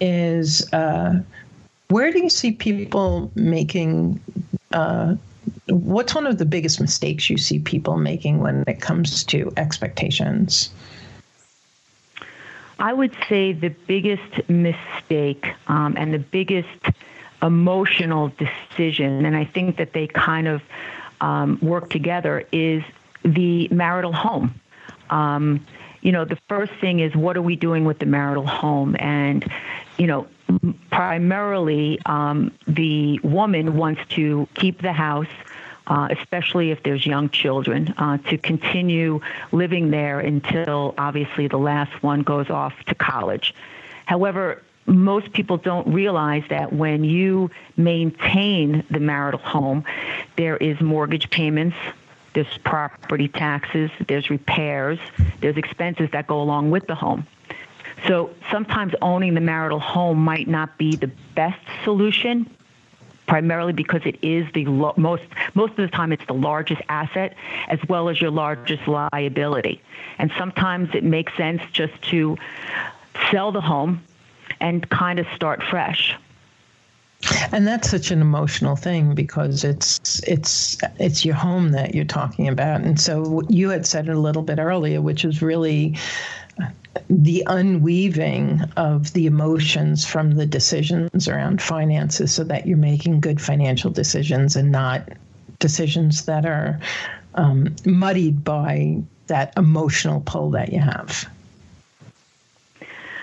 is 0.00 0.72
uh, 0.72 1.20
where 1.88 2.12
do 2.12 2.22
you 2.22 2.30
see 2.30 2.52
people 2.52 3.30
making? 3.34 4.20
Uh, 4.72 5.16
what's 5.66 6.14
one 6.14 6.26
of 6.26 6.38
the 6.38 6.44
biggest 6.44 6.80
mistakes 6.80 7.30
you 7.30 7.38
see 7.38 7.58
people 7.58 7.96
making 7.96 8.40
when 8.40 8.64
it 8.66 8.80
comes 8.80 9.24
to 9.24 9.52
expectations? 9.56 10.70
I 12.78 12.92
would 12.92 13.16
say 13.28 13.52
the 13.52 13.70
biggest 13.70 14.48
mistake 14.48 15.46
um, 15.66 15.96
and 15.96 16.14
the 16.14 16.18
biggest 16.18 16.68
emotional 17.42 18.32
decision, 18.38 19.26
and 19.26 19.36
I 19.36 19.44
think 19.44 19.76
that 19.76 19.92
they 19.92 20.06
kind 20.06 20.48
of 20.48 20.62
um, 21.20 21.58
work 21.60 21.90
together, 21.90 22.44
is 22.52 22.82
the 23.24 23.68
marital 23.68 24.12
home. 24.12 24.54
Um, 25.10 25.64
you 26.02 26.12
know, 26.12 26.24
the 26.24 26.38
first 26.48 26.72
thing 26.80 27.00
is 27.00 27.14
what 27.16 27.36
are 27.36 27.42
we 27.42 27.56
doing 27.56 27.84
with 27.84 27.98
the 27.98 28.06
marital 28.06 28.46
home? 28.46 28.96
And, 29.00 29.44
you 29.98 30.06
know, 30.06 30.28
primarily 30.90 31.98
um, 32.06 32.52
the 32.66 33.18
woman 33.22 33.76
wants 33.76 34.00
to 34.10 34.48
keep 34.54 34.82
the 34.82 34.92
house. 34.92 35.26
Uh, 35.88 36.06
especially 36.10 36.70
if 36.70 36.82
there's 36.82 37.06
young 37.06 37.30
children, 37.30 37.94
uh, 37.96 38.18
to 38.18 38.36
continue 38.36 39.20
living 39.52 39.90
there 39.90 40.20
until 40.20 40.94
obviously 40.98 41.48
the 41.48 41.56
last 41.56 42.02
one 42.02 42.20
goes 42.20 42.50
off 42.50 42.74
to 42.84 42.94
college. 42.94 43.54
However, 44.04 44.62
most 44.84 45.32
people 45.32 45.56
don't 45.56 45.88
realize 45.88 46.42
that 46.50 46.74
when 46.74 47.04
you 47.04 47.50
maintain 47.78 48.84
the 48.90 49.00
marital 49.00 49.40
home, 49.40 49.84
there 50.36 50.58
is 50.58 50.78
mortgage 50.80 51.30
payments, 51.30 51.76
there's 52.34 52.58
property 52.64 53.28
taxes, 53.28 53.90
there's 54.06 54.28
repairs, 54.28 54.98
there's 55.40 55.56
expenses 55.56 56.10
that 56.12 56.26
go 56.26 56.42
along 56.42 56.70
with 56.70 56.86
the 56.86 56.94
home. 56.94 57.26
So 58.06 58.30
sometimes 58.50 58.94
owning 59.00 59.34
the 59.34 59.40
marital 59.40 59.80
home 59.80 60.18
might 60.18 60.48
not 60.48 60.78
be 60.78 60.96
the 60.96 61.10
best 61.34 61.60
solution, 61.84 62.48
primarily 63.28 63.72
because 63.72 64.00
it 64.04 64.18
is 64.22 64.46
the 64.54 64.64
lo- 64.64 64.94
most 64.96 65.22
most 65.54 65.70
of 65.70 65.76
the 65.76 65.88
time 65.88 66.12
it's 66.12 66.26
the 66.26 66.34
largest 66.34 66.82
asset 66.88 67.36
as 67.68 67.78
well 67.88 68.08
as 68.08 68.20
your 68.20 68.30
largest 68.30 68.88
liability. 68.88 69.80
And 70.18 70.32
sometimes 70.36 70.94
it 70.94 71.04
makes 71.04 71.36
sense 71.36 71.62
just 71.72 72.00
to 72.10 72.36
sell 73.30 73.52
the 73.52 73.60
home 73.60 74.02
and 74.60 74.88
kind 74.88 75.18
of 75.18 75.26
start 75.34 75.62
fresh. 75.62 76.16
And 77.52 77.66
that's 77.66 77.90
such 77.90 78.10
an 78.10 78.20
emotional 78.20 78.76
thing 78.76 79.14
because 79.14 79.64
it's 79.64 80.22
it's 80.22 80.78
it's 80.98 81.24
your 81.24 81.34
home 81.34 81.70
that 81.70 81.94
you're 81.94 82.04
talking 82.04 82.46
about. 82.46 82.82
And 82.82 83.00
so 83.00 83.42
you 83.48 83.70
had 83.70 83.86
said 83.86 84.08
it 84.08 84.14
a 84.14 84.20
little 84.20 84.42
bit 84.42 84.58
earlier, 84.58 85.00
which 85.02 85.24
is 85.24 85.42
really 85.42 85.96
the 87.10 87.42
unweaving 87.46 88.62
of 88.76 89.12
the 89.12 89.26
emotions 89.26 90.04
from 90.04 90.32
the 90.32 90.46
decisions 90.46 91.28
around 91.28 91.62
finances 91.62 92.32
so 92.32 92.44
that 92.44 92.66
you're 92.66 92.76
making 92.76 93.20
good 93.20 93.40
financial 93.40 93.90
decisions 93.90 94.56
and 94.56 94.70
not 94.70 95.08
decisions 95.58 96.24
that 96.26 96.44
are 96.44 96.78
um, 97.34 97.74
muddied 97.84 98.44
by 98.44 99.00
that 99.26 99.52
emotional 99.56 100.22
pull 100.24 100.50
that 100.50 100.72
you 100.72 100.80
have. 100.80 101.28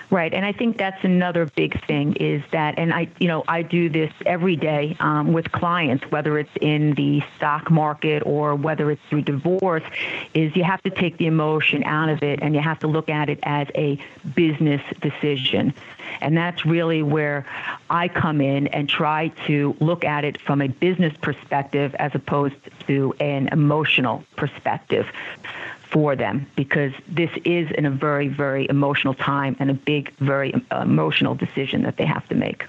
Right, 0.08 0.32
and 0.32 0.46
I 0.46 0.52
think 0.52 0.78
that's 0.78 1.02
another 1.02 1.46
big 1.46 1.84
thing 1.86 2.14
is 2.14 2.40
that, 2.52 2.78
and 2.78 2.94
I, 2.94 3.08
you 3.18 3.26
know, 3.26 3.42
I 3.48 3.62
do 3.62 3.88
this 3.88 4.12
every 4.24 4.54
day 4.54 4.96
um, 5.00 5.32
with 5.32 5.50
clients, 5.50 6.04
whether 6.12 6.38
it's 6.38 6.50
in 6.60 6.94
the 6.94 7.24
stock 7.36 7.72
market 7.72 8.22
or 8.24 8.54
whether 8.54 8.88
it's 8.92 9.02
through 9.10 9.22
divorce, 9.22 9.82
is 10.32 10.54
you 10.54 10.62
have 10.62 10.80
to 10.84 10.90
take 10.90 11.18
the 11.18 11.26
emotion 11.26 11.82
out 11.82 12.08
of 12.08 12.22
it 12.22 12.38
and 12.40 12.54
you 12.54 12.60
have 12.60 12.78
to 12.80 12.86
look 12.86 13.08
at 13.08 13.28
it 13.28 13.40
as 13.42 13.66
a 13.74 13.98
business 14.36 14.80
decision. 15.00 15.74
And 16.20 16.36
that's 16.36 16.64
really 16.64 17.02
where 17.02 17.44
I 17.90 18.06
come 18.06 18.40
in 18.40 18.68
and 18.68 18.88
try 18.88 19.28
to 19.46 19.76
look 19.80 20.04
at 20.04 20.24
it 20.24 20.40
from 20.40 20.62
a 20.62 20.68
business 20.68 21.14
perspective 21.20 21.96
as 21.96 22.14
opposed 22.14 22.54
to 22.86 23.12
an 23.18 23.48
emotional 23.48 24.24
perspective 24.36 25.08
for 25.96 26.14
them 26.14 26.46
because 26.56 26.92
this 27.08 27.30
is 27.46 27.70
in 27.70 27.86
a 27.86 27.90
very, 27.90 28.28
very 28.28 28.66
emotional 28.68 29.14
time 29.14 29.56
and 29.58 29.70
a 29.70 29.74
big, 29.74 30.14
very 30.18 30.52
uh, 30.70 30.82
emotional 30.82 31.34
decision 31.34 31.84
that 31.84 31.96
they 31.96 32.04
have 32.04 32.28
to 32.28 32.34
make. 32.34 32.66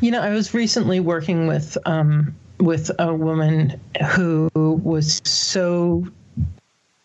You 0.00 0.10
know, 0.10 0.22
I 0.22 0.30
was 0.30 0.54
recently 0.54 0.98
working 0.98 1.46
with 1.46 1.76
um, 1.84 2.34
with 2.58 2.90
a 2.98 3.12
woman 3.12 3.78
who 4.14 4.48
was 4.54 5.20
so 5.26 6.06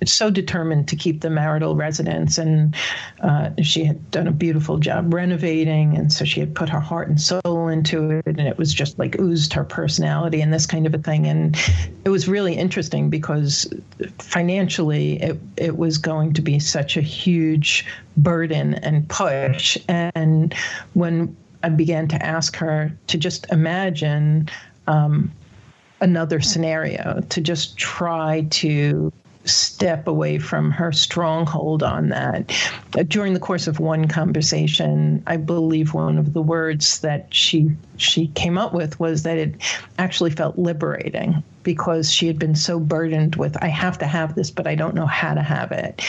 so 0.08 0.30
determined 0.30 0.88
to 0.88 0.96
keep 0.96 1.22
the 1.22 1.30
marital 1.30 1.76
residence, 1.76 2.38
and 2.38 2.76
uh, 3.22 3.50
she 3.62 3.84
had 3.84 4.12
done 4.12 4.28
a 4.28 4.32
beautiful 4.32 4.78
job 4.78 5.14
renovating, 5.14 5.98
and 5.98 6.12
so 6.12 6.26
she 6.26 6.40
had 6.40 6.56
put 6.56 6.70
her 6.70 6.80
heart 6.80 7.08
and 7.08 7.20
soul 7.20 7.68
into 7.68 8.12
it, 8.12 8.26
and 8.26 8.42
it 8.42 8.58
was 8.58 8.74
just 8.74 8.98
like 9.00 9.20
oozed 9.20 9.54
her 9.54 9.64
personality 9.64 10.42
and 10.42 10.54
this 10.54 10.66
kind 10.66 10.86
of 10.86 10.94
a 10.94 10.98
thing. 10.98 11.28
And 11.28 11.58
it 12.06 12.10
was 12.10 12.28
really 12.28 12.56
interesting 12.56 13.10
because 13.10 13.72
financially, 14.20 15.22
it 15.22 15.40
it 15.58 15.78
was 15.78 15.98
going 15.98 16.34
to 16.34 16.42
be 16.42 16.60
such 16.60 16.98
a 16.98 17.02
huge 17.02 17.86
burden 18.18 18.76
and 18.76 19.08
push. 19.10 19.78
And 19.88 20.54
when 20.94 21.36
I 21.64 21.70
began 21.70 22.08
to 22.10 22.26
ask 22.26 22.56
her 22.58 22.92
to 23.08 23.18
just 23.18 23.52
imagine. 23.52 24.50
Um, 24.88 25.32
another 26.02 26.40
scenario 26.40 27.22
to 27.30 27.42
just 27.42 27.78
try 27.78 28.46
to 28.52 29.12
step 29.46 30.08
away 30.08 30.40
from 30.40 30.72
her 30.72 30.92
stronghold 30.92 31.84
on 31.84 32.10
that. 32.10 32.52
Uh, 32.98 33.04
during 33.04 33.34
the 33.34 33.40
course 33.40 33.68
of 33.68 33.80
one 33.80 34.08
conversation, 34.08 35.24
I 35.28 35.38
believe 35.38 35.94
one 35.94 36.18
of 36.18 36.34
the 36.34 36.42
words 36.42 37.00
that 37.00 37.34
she 37.34 37.72
she 37.98 38.28
came 38.30 38.58
up 38.58 38.74
with 38.74 39.00
was 39.00 39.24
that 39.24 39.38
it 39.38 39.56
actually 39.98 40.32
felt 40.32 40.58
liberating 40.58 41.44
because 41.64 42.12
she 42.12 42.28
had 42.28 42.38
been 42.38 42.56
so 42.56 42.80
burdened 42.80 43.36
with 43.38 43.62
I 43.64 43.68
have 43.68 43.98
to 44.00 44.06
have 44.06 44.36
this 44.36 44.52
but 44.52 44.68
I 44.68 44.76
don't 44.76 44.96
know 44.96 45.06
how 45.06 45.34
to 45.34 45.42
have 45.42 45.72
it. 45.72 46.02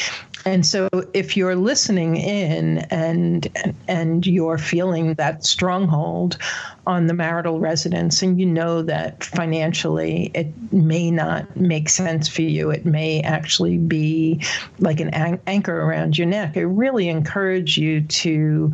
And 0.45 0.65
so 0.65 0.89
if 1.13 1.37
you're 1.37 1.57
listening 1.57 2.17
in 2.17 2.79
and 2.91 3.49
and 3.89 4.27
you're 4.27 4.59
feeling 4.59 5.15
that 5.15 5.45
stronghold 5.45 6.39
on 6.87 7.07
the 7.07 7.15
marital 7.15 7.59
residence 7.59 8.23
and 8.23 8.39
you 8.39 8.47
know 8.47 8.83
that 8.83 9.25
financially 9.25 10.31
it 10.35 10.49
may 10.73 11.11
not 11.11 11.57
make 11.57 11.89
sense 11.89 12.29
for 12.29 12.43
you, 12.43 12.71
it 12.71 12.87
may 12.87 13.21
actually 13.23 13.79
be 13.79 14.41
like 14.79 15.01
an 15.01 15.11
anchor 15.47 15.81
around 15.81 16.17
your 16.17 16.29
neck. 16.29 16.57
I 16.57 16.61
really 16.61 17.09
encourage 17.09 17.77
you 17.77 18.03
to 18.03 18.73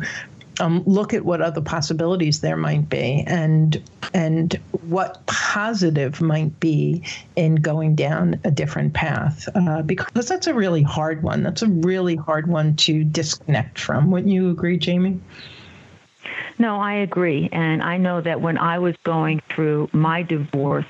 um, 0.59 0.83
look 0.85 1.13
at 1.13 1.25
what 1.25 1.41
other 1.41 1.61
possibilities 1.61 2.41
there 2.41 2.57
might 2.57 2.89
be 2.89 3.23
and 3.27 3.81
and 4.13 4.59
what 4.87 5.25
positive 5.25 6.21
might 6.21 6.59
be 6.59 7.03
in 7.35 7.55
going 7.55 7.95
down 7.95 8.39
a 8.43 8.51
different 8.51 8.93
path 8.93 9.49
uh, 9.55 9.81
because 9.81 10.27
that's 10.27 10.45
a 10.47 10.53
really 10.53 10.83
hard 10.83 11.23
one. 11.23 11.41
That's 11.41 11.63
a 11.63 11.67
really 11.67 12.15
hard 12.15 12.47
one 12.47 12.75
to 12.77 13.03
disconnect 13.03 13.79
from. 13.79 14.11
Wouldn't 14.11 14.31
you 14.31 14.49
agree 14.51 14.79
jaime? 14.83 15.19
No 16.59 16.79
i 16.79 16.93
agree. 16.93 17.49
And 17.51 17.81
i 17.81 17.97
know 17.97 18.21
that 18.21 18.41
when 18.41 18.57
i 18.57 18.77
was 18.77 18.95
going 19.03 19.41
through 19.49 19.89
my 19.91 20.21
divorce 20.21 20.85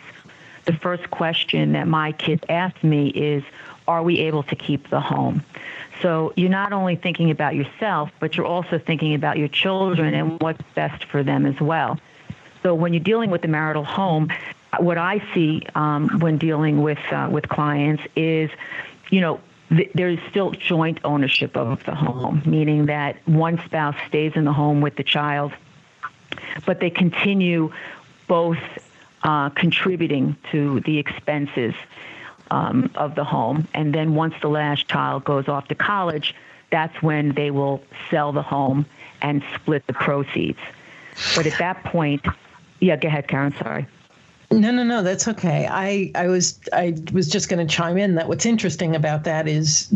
the 0.65 0.73
first 0.73 1.09
question 1.11 1.73
that 1.73 1.87
my 1.87 2.11
kids 2.13 2.43
asked 2.49 2.83
me 2.83 3.09
is 3.09 3.43
are 3.87 4.01
we 4.01 4.19
able 4.19 4.43
to 4.43 4.55
keep 4.55 4.89
the 4.89 4.99
home 4.99 5.43
so 6.03 6.33
you're 6.35 6.49
not 6.49 6.73
only 6.73 6.97
thinking 6.97 7.31
about 7.31 7.55
yourself, 7.55 8.11
but 8.19 8.35
you're 8.35 8.45
also 8.45 8.77
thinking 8.77 9.15
about 9.15 9.37
your 9.37 9.47
children 9.47 10.13
and 10.13 10.39
what's 10.41 10.61
best 10.75 11.05
for 11.05 11.23
them 11.23 11.45
as 11.45 11.59
well. 11.61 11.97
So 12.61 12.75
when 12.75 12.93
you're 12.93 13.03
dealing 13.03 13.31
with 13.31 13.41
the 13.41 13.47
marital 13.47 13.85
home, 13.85 14.29
what 14.79 14.97
I 14.97 15.23
see 15.33 15.63
um, 15.75 16.19
when 16.19 16.37
dealing 16.37 16.81
with 16.81 16.99
uh, 17.09 17.29
with 17.31 17.47
clients 17.47 18.03
is, 18.17 18.51
you 19.11 19.21
know, 19.21 19.39
th- 19.69 19.91
there's 19.95 20.19
still 20.29 20.51
joint 20.51 20.99
ownership 21.05 21.55
of 21.55 21.83
the 21.85 21.95
home, 21.95 22.41
meaning 22.45 22.87
that 22.87 23.15
one 23.25 23.61
spouse 23.65 23.95
stays 24.07 24.33
in 24.35 24.43
the 24.43 24.53
home 24.53 24.81
with 24.81 24.97
the 24.97 25.03
child, 25.03 25.53
but 26.65 26.81
they 26.81 26.89
continue 26.89 27.71
both 28.27 28.59
uh, 29.23 29.49
contributing 29.51 30.35
to 30.51 30.81
the 30.81 30.97
expenses 30.97 31.73
um, 32.53 32.91
of 32.95 33.15
the 33.15 33.23
home. 33.23 33.67
And 33.73 33.93
then 33.93 34.13
once 34.13 34.35
the 34.41 34.47
last 34.47 34.87
child 34.87 35.23
goes 35.25 35.47
off 35.47 35.67
to 35.69 35.75
college, 35.75 36.35
that's 36.69 37.01
when 37.01 37.33
they 37.33 37.49
will 37.49 37.83
sell 38.11 38.31
the 38.31 38.43
home 38.43 38.85
and 39.21 39.43
split 39.55 39.85
the 39.87 39.93
proceeds. 39.93 40.59
But 41.35 41.47
at 41.47 41.57
that 41.57 41.83
point, 41.83 42.25
yeah, 42.79 42.95
go 42.95 43.07
ahead, 43.07 43.27
Karen. 43.27 43.55
Sorry. 43.57 43.87
No, 44.51 44.69
no, 44.69 44.83
no, 44.83 45.01
that's 45.01 45.27
okay. 45.27 45.67
I, 45.69 46.11
I 46.13 46.27
was 46.27 46.59
I 46.71 46.95
was 47.11 47.27
just 47.27 47.49
going 47.49 47.65
to 47.65 47.75
chime 47.75 47.97
in 47.97 48.15
that 48.15 48.27
what's 48.27 48.45
interesting 48.45 48.95
about 48.95 49.23
that 49.23 49.47
is 49.47 49.91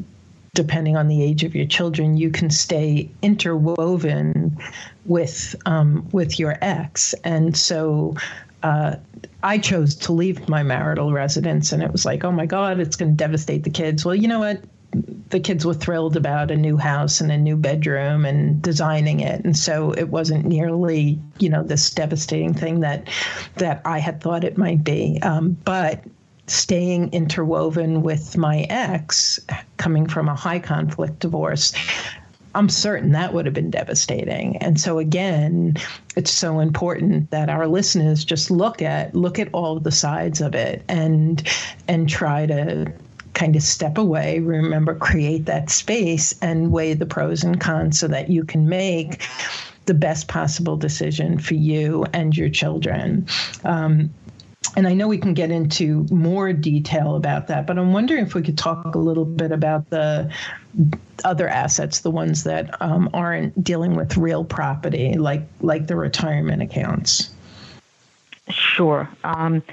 depending 0.55 0.97
on 0.97 1.07
the 1.07 1.21
age 1.21 1.43
of 1.43 1.53
your 1.53 1.67
children, 1.67 2.17
you 2.17 2.31
can 2.31 2.49
stay 2.49 3.07
interwoven 3.21 4.57
with 5.05 5.55
um, 5.67 6.07
with 6.11 6.39
your 6.39 6.57
ex, 6.61 7.13
and 7.23 7.55
so 7.55 8.15
uh, 8.63 8.95
I 9.43 9.57
chose 9.57 9.95
to 9.95 10.11
leave 10.11 10.49
my 10.49 10.63
marital 10.63 11.13
residence, 11.13 11.71
and 11.71 11.83
it 11.83 11.91
was 11.91 12.05
like, 12.05 12.23
oh 12.23 12.31
my 12.31 12.45
God, 12.45 12.79
it's 12.79 12.95
going 12.95 13.11
to 13.11 13.15
devastate 13.15 13.63
the 13.63 13.69
kids. 13.69 14.03
Well, 14.03 14.15
you 14.15 14.27
know 14.27 14.39
what? 14.39 14.61
The 15.29 15.39
kids 15.39 15.65
were 15.65 15.73
thrilled 15.73 16.15
about 16.15 16.49
a 16.49 16.55
new 16.55 16.77
house 16.77 17.19
and 17.21 17.31
a 17.31 17.37
new 17.37 17.55
bedroom 17.57 18.25
and 18.25 18.61
designing 18.61 19.19
it, 19.19 19.43
and 19.43 19.55
so 19.55 19.91
it 19.91 20.09
wasn't 20.09 20.45
nearly, 20.45 21.19
you 21.39 21.49
know, 21.49 21.63
this 21.63 21.89
devastating 21.91 22.53
thing 22.53 22.79
that 22.79 23.07
that 23.55 23.81
I 23.85 23.99
had 23.99 24.21
thought 24.21 24.43
it 24.43 24.57
might 24.57 24.83
be. 24.83 25.19
Um, 25.21 25.57
but 25.65 26.03
staying 26.47 27.11
interwoven 27.11 28.01
with 28.01 28.37
my 28.37 28.65
ex, 28.69 29.39
coming 29.75 30.07
from 30.07 30.29
a 30.29 30.35
high 30.35 30.59
conflict 30.59 31.19
divorce, 31.19 31.73
I'm 32.55 32.69
certain 32.69 33.11
that 33.11 33.33
would 33.33 33.45
have 33.45 33.53
been 33.53 33.69
devastating. 33.69 34.57
And 34.57 34.79
so 34.79 34.99
again, 34.99 35.77
it's 36.15 36.31
so 36.31 36.59
important 36.59 37.29
that 37.31 37.49
our 37.49 37.67
listeners 37.67 38.25
just 38.25 38.49
look 38.49 38.81
at 38.81 39.13
look 39.15 39.37
at 39.39 39.49
all 39.53 39.79
the 39.79 39.91
sides 39.91 40.41
of 40.41 40.55
it 40.55 40.83
and 40.87 41.47
and 41.87 42.09
try 42.09 42.45
to 42.45 42.91
kind 43.33 43.55
of 43.55 43.61
step 43.61 43.99
away, 43.99 44.39
remember, 44.39 44.95
create 44.95 45.45
that 45.45 45.69
space 45.69 46.33
and 46.41 46.71
weigh 46.71 46.95
the 46.95 47.05
pros 47.05 47.43
and 47.43 47.61
cons 47.61 47.99
so 47.99 48.07
that 48.07 48.29
you 48.29 48.43
can 48.43 48.67
make 48.67 49.21
the 49.85 49.93
best 49.93 50.27
possible 50.27 50.75
decision 50.75 51.37
for 51.37 51.53
you 51.53 52.03
and 52.13 52.35
your 52.35 52.49
children. 52.49 53.27
Um, 53.63 54.09
and 54.77 54.87
I 54.87 54.93
know 54.93 55.07
we 55.07 55.17
can 55.17 55.33
get 55.33 55.49
into 55.49 56.05
more 56.11 56.53
detail 56.53 57.15
about 57.15 57.47
that, 57.47 57.65
but 57.65 57.79
I'm 57.79 57.93
wondering 57.93 58.23
if 58.23 58.35
we 58.35 58.43
could 58.43 58.59
talk 58.59 58.93
a 58.93 58.99
little 58.99 59.25
bit 59.25 59.51
about 59.51 59.89
the 59.89 60.31
other 61.25 61.47
assets, 61.47 62.01
the 62.01 62.11
ones 62.11 62.43
that 62.43 62.79
um, 62.79 63.09
aren't 63.11 63.63
dealing 63.63 63.95
with 63.95 64.15
real 64.17 64.45
property, 64.45 65.15
like 65.17 65.41
like 65.61 65.87
the 65.87 65.95
retirement 65.95 66.61
accounts. 66.61 67.33
Sure. 68.49 69.09
Um, 69.23 69.63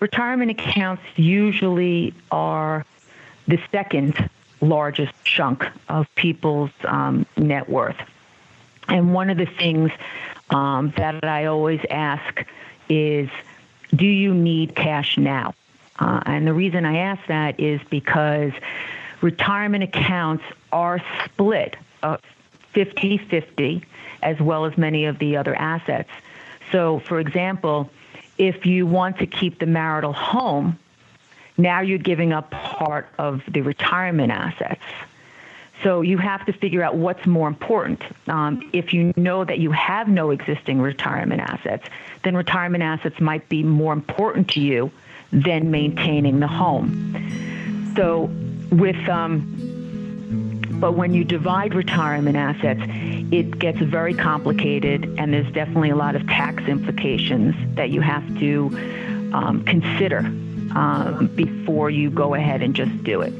retirement 0.00 0.50
accounts 0.50 1.04
usually 1.14 2.12
are 2.32 2.84
the 3.46 3.60
second 3.70 4.28
largest 4.60 5.12
chunk 5.22 5.68
of 5.88 6.12
people's 6.16 6.72
um, 6.82 7.26
net 7.36 7.70
worth. 7.70 7.96
And 8.88 9.14
one 9.14 9.30
of 9.30 9.38
the 9.38 9.46
things 9.46 9.92
um, 10.50 10.92
that 10.96 11.22
I 11.22 11.44
always 11.44 11.80
ask 11.90 12.44
is 12.88 13.30
do 13.94 14.06
you 14.06 14.34
need 14.34 14.74
cash 14.74 15.18
now? 15.18 15.54
Uh, 15.98 16.20
and 16.26 16.46
the 16.46 16.52
reason 16.52 16.84
I 16.84 16.98
ask 16.98 17.26
that 17.26 17.58
is 17.58 17.80
because 17.90 18.52
retirement 19.20 19.84
accounts 19.84 20.44
are 20.72 21.02
split 21.24 21.76
50 22.72 23.18
uh, 23.18 23.28
50, 23.28 23.82
as 24.22 24.40
well 24.40 24.64
as 24.64 24.78
many 24.78 25.06
of 25.06 25.18
the 25.18 25.36
other 25.36 25.54
assets. 25.54 26.10
So, 26.70 27.00
for 27.00 27.18
example, 27.18 27.90
if 28.36 28.66
you 28.66 28.86
want 28.86 29.18
to 29.18 29.26
keep 29.26 29.58
the 29.58 29.66
marital 29.66 30.12
home, 30.12 30.78
now 31.56 31.80
you're 31.80 31.98
giving 31.98 32.32
up 32.32 32.50
part 32.52 33.08
of 33.18 33.42
the 33.48 33.62
retirement 33.62 34.30
assets. 34.30 34.82
So 35.82 36.00
you 36.00 36.18
have 36.18 36.44
to 36.46 36.52
figure 36.52 36.82
out 36.82 36.96
what's 36.96 37.24
more 37.26 37.46
important. 37.46 38.02
Um, 38.26 38.68
if 38.72 38.92
you 38.92 39.12
know 39.16 39.44
that 39.44 39.58
you 39.58 39.70
have 39.70 40.08
no 40.08 40.30
existing 40.30 40.80
retirement 40.80 41.40
assets, 41.40 41.86
then 42.24 42.36
retirement 42.36 42.82
assets 42.82 43.20
might 43.20 43.48
be 43.48 43.62
more 43.62 43.92
important 43.92 44.48
to 44.50 44.60
you 44.60 44.90
than 45.32 45.70
maintaining 45.70 46.40
the 46.40 46.48
home. 46.48 47.92
So 47.94 48.30
with 48.72 49.08
um, 49.08 49.54
but 50.80 50.92
when 50.92 51.12
you 51.12 51.24
divide 51.24 51.74
retirement 51.74 52.36
assets, 52.36 52.80
it 53.32 53.58
gets 53.58 53.78
very 53.78 54.14
complicated, 54.14 55.16
and 55.18 55.32
there's 55.32 55.52
definitely 55.52 55.90
a 55.90 55.96
lot 55.96 56.14
of 56.14 56.26
tax 56.28 56.62
implications 56.64 57.54
that 57.74 57.90
you 57.90 58.00
have 58.00 58.24
to 58.38 58.66
um, 59.32 59.64
consider 59.64 60.20
um, 60.76 61.30
before 61.34 61.90
you 61.90 62.10
go 62.10 62.34
ahead 62.34 62.62
and 62.62 62.74
just 62.74 63.02
do 63.02 63.22
it. 63.22 63.32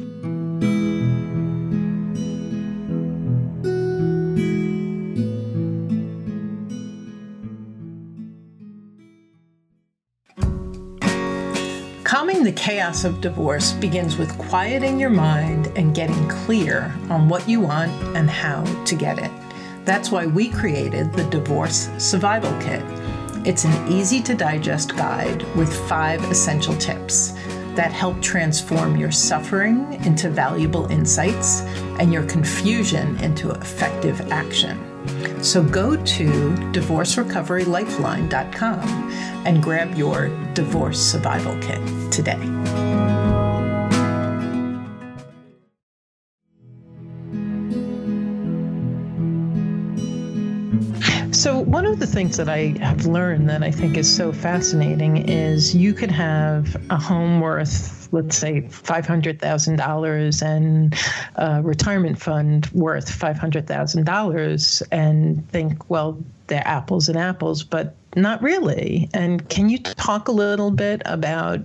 The 12.48 12.54
chaos 12.54 13.04
of 13.04 13.20
divorce 13.20 13.74
begins 13.74 14.16
with 14.16 14.38
quieting 14.38 14.98
your 14.98 15.10
mind 15.10 15.66
and 15.76 15.94
getting 15.94 16.26
clear 16.30 16.90
on 17.10 17.28
what 17.28 17.46
you 17.46 17.60
want 17.60 17.92
and 18.16 18.30
how 18.30 18.64
to 18.86 18.94
get 18.94 19.18
it. 19.18 19.30
That's 19.84 20.10
why 20.10 20.24
we 20.24 20.48
created 20.48 21.12
the 21.12 21.24
Divorce 21.24 21.90
Survival 21.98 22.50
Kit. 22.58 22.82
It's 23.46 23.66
an 23.66 23.92
easy 23.92 24.22
to 24.22 24.34
digest 24.34 24.96
guide 24.96 25.42
with 25.56 25.70
five 25.90 26.24
essential 26.30 26.74
tips 26.78 27.32
that 27.74 27.92
help 27.92 28.18
transform 28.22 28.96
your 28.96 29.12
suffering 29.12 30.02
into 30.06 30.30
valuable 30.30 30.90
insights 30.90 31.60
and 32.00 32.14
your 32.14 32.24
confusion 32.24 33.18
into 33.18 33.50
effective 33.50 34.32
action. 34.32 34.87
So 35.42 35.62
go 35.62 35.96
to 35.96 36.26
divorcerecoverylifeline.com 36.72 38.80
and 39.46 39.62
grab 39.62 39.96
your 39.96 40.28
divorce 40.54 41.00
survival 41.00 41.56
kit 41.60 41.80
today. 42.12 42.38
So, 51.32 51.60
one 51.60 51.86
of 51.86 52.00
the 52.00 52.06
things 52.06 52.36
that 52.38 52.48
I 52.48 52.74
have 52.80 53.06
learned 53.06 53.48
that 53.48 53.62
I 53.62 53.70
think 53.70 53.96
is 53.96 54.12
so 54.12 54.32
fascinating 54.32 55.28
is 55.28 55.72
you 55.72 55.94
could 55.94 56.10
have 56.10 56.74
a 56.90 56.96
home 56.96 57.40
worth 57.40 57.97
let's 58.12 58.36
say 58.36 58.62
$500,000 58.62 60.42
and 60.42 60.94
a 61.36 61.62
retirement 61.62 62.20
fund 62.20 62.66
worth 62.72 63.10
$500,000 63.10 64.82
and 64.90 65.48
think, 65.50 65.90
well, 65.90 66.18
they're 66.46 66.66
apples 66.66 67.08
and 67.08 67.18
apples, 67.18 67.62
but 67.62 67.94
not 68.16 68.42
really. 68.42 69.08
And 69.12 69.48
can 69.48 69.68
you 69.68 69.78
talk 69.78 70.28
a 70.28 70.32
little 70.32 70.70
bit 70.70 71.02
about 71.04 71.60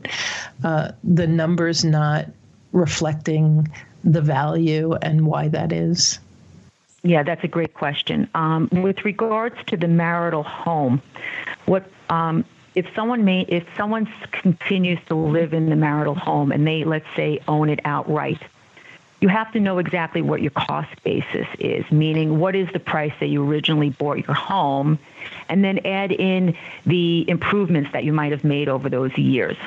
uh, 0.64 0.92
the 1.04 1.28
numbers 1.28 1.84
not 1.84 2.28
reflecting 2.72 3.68
the 4.04 4.22
value 4.22 4.94
and 5.02 5.26
why 5.26 5.48
that 5.48 5.72
is? 5.72 6.20
Yeah, 7.04 7.24
that's 7.24 7.44
a 7.44 7.48
great 7.48 7.74
question. 7.74 8.30
Um, 8.34 8.70
with 8.72 9.04
regards 9.04 9.56
to 9.68 9.78
the 9.78 9.88
marital 9.88 10.44
home, 10.44 11.02
what 11.66 11.90
um, 12.10 12.46
if 12.76 12.88
someone 12.96 13.24
may 13.26 13.42
if 13.42 13.66
someone 13.76 14.08
continues 14.32 15.00
to 15.08 15.16
live 15.16 15.54
in 15.54 15.70
the 15.70 15.76
marital 15.76 16.16
home 16.16 16.52
and 16.52 16.66
they 16.66 16.84
let's 16.84 17.08
say 17.16 17.40
own 17.48 17.70
it 17.70 17.80
outright 17.86 18.42
you 19.22 19.30
have 19.30 19.52
to 19.54 19.60
know 19.60 19.78
exactly 19.78 20.22
what 20.22 20.42
your 20.42 20.52
cost 20.52 20.92
basis 21.04 21.48
is 21.60 21.90
meaning 21.92 22.40
what 22.40 22.56
is 22.56 22.68
the 22.74 22.80
price 22.80 23.14
that 23.20 23.28
you 23.28 23.48
originally 23.48 23.90
bought 23.90 24.18
your 24.18 24.36
home 24.36 25.00
and 25.50 25.64
then 25.64 25.80
add 25.86 26.12
in 26.12 26.56
the 26.86 27.30
improvements 27.30 27.92
that 27.94 28.04
you 28.04 28.14
might 28.14 28.32
have 28.32 28.44
made 28.44 28.68
over 28.68 28.90
those 28.90 29.16
years. 29.18 29.58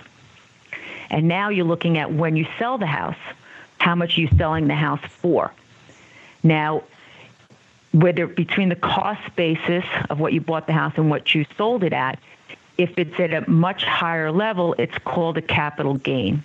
And 1.10 1.28
now 1.28 1.48
you're 1.48 1.64
looking 1.64 1.98
at 1.98 2.12
when 2.12 2.36
you 2.36 2.46
sell 2.58 2.78
the 2.78 2.86
house 2.86 3.16
how 3.78 3.94
much 3.94 4.18
are 4.18 4.22
you 4.22 4.28
selling 4.36 4.66
the 4.66 4.74
house 4.74 5.00
for. 5.20 5.52
Now 6.42 6.82
whether 7.92 8.26
between 8.26 8.68
the 8.68 8.76
cost 8.76 9.22
basis 9.36 9.84
of 10.10 10.20
what 10.20 10.32
you 10.32 10.40
bought 10.40 10.66
the 10.66 10.72
house 10.72 10.92
and 10.96 11.08
what 11.08 11.34
you 11.34 11.46
sold 11.56 11.82
it 11.82 11.92
at 11.92 12.18
if 12.78 12.98
it's 12.98 13.18
at 13.18 13.32
a 13.32 13.48
much 13.48 13.84
higher 13.84 14.30
level, 14.30 14.74
it's 14.78 14.96
called 14.98 15.36
a 15.38 15.42
capital 15.42 15.94
gain. 15.94 16.42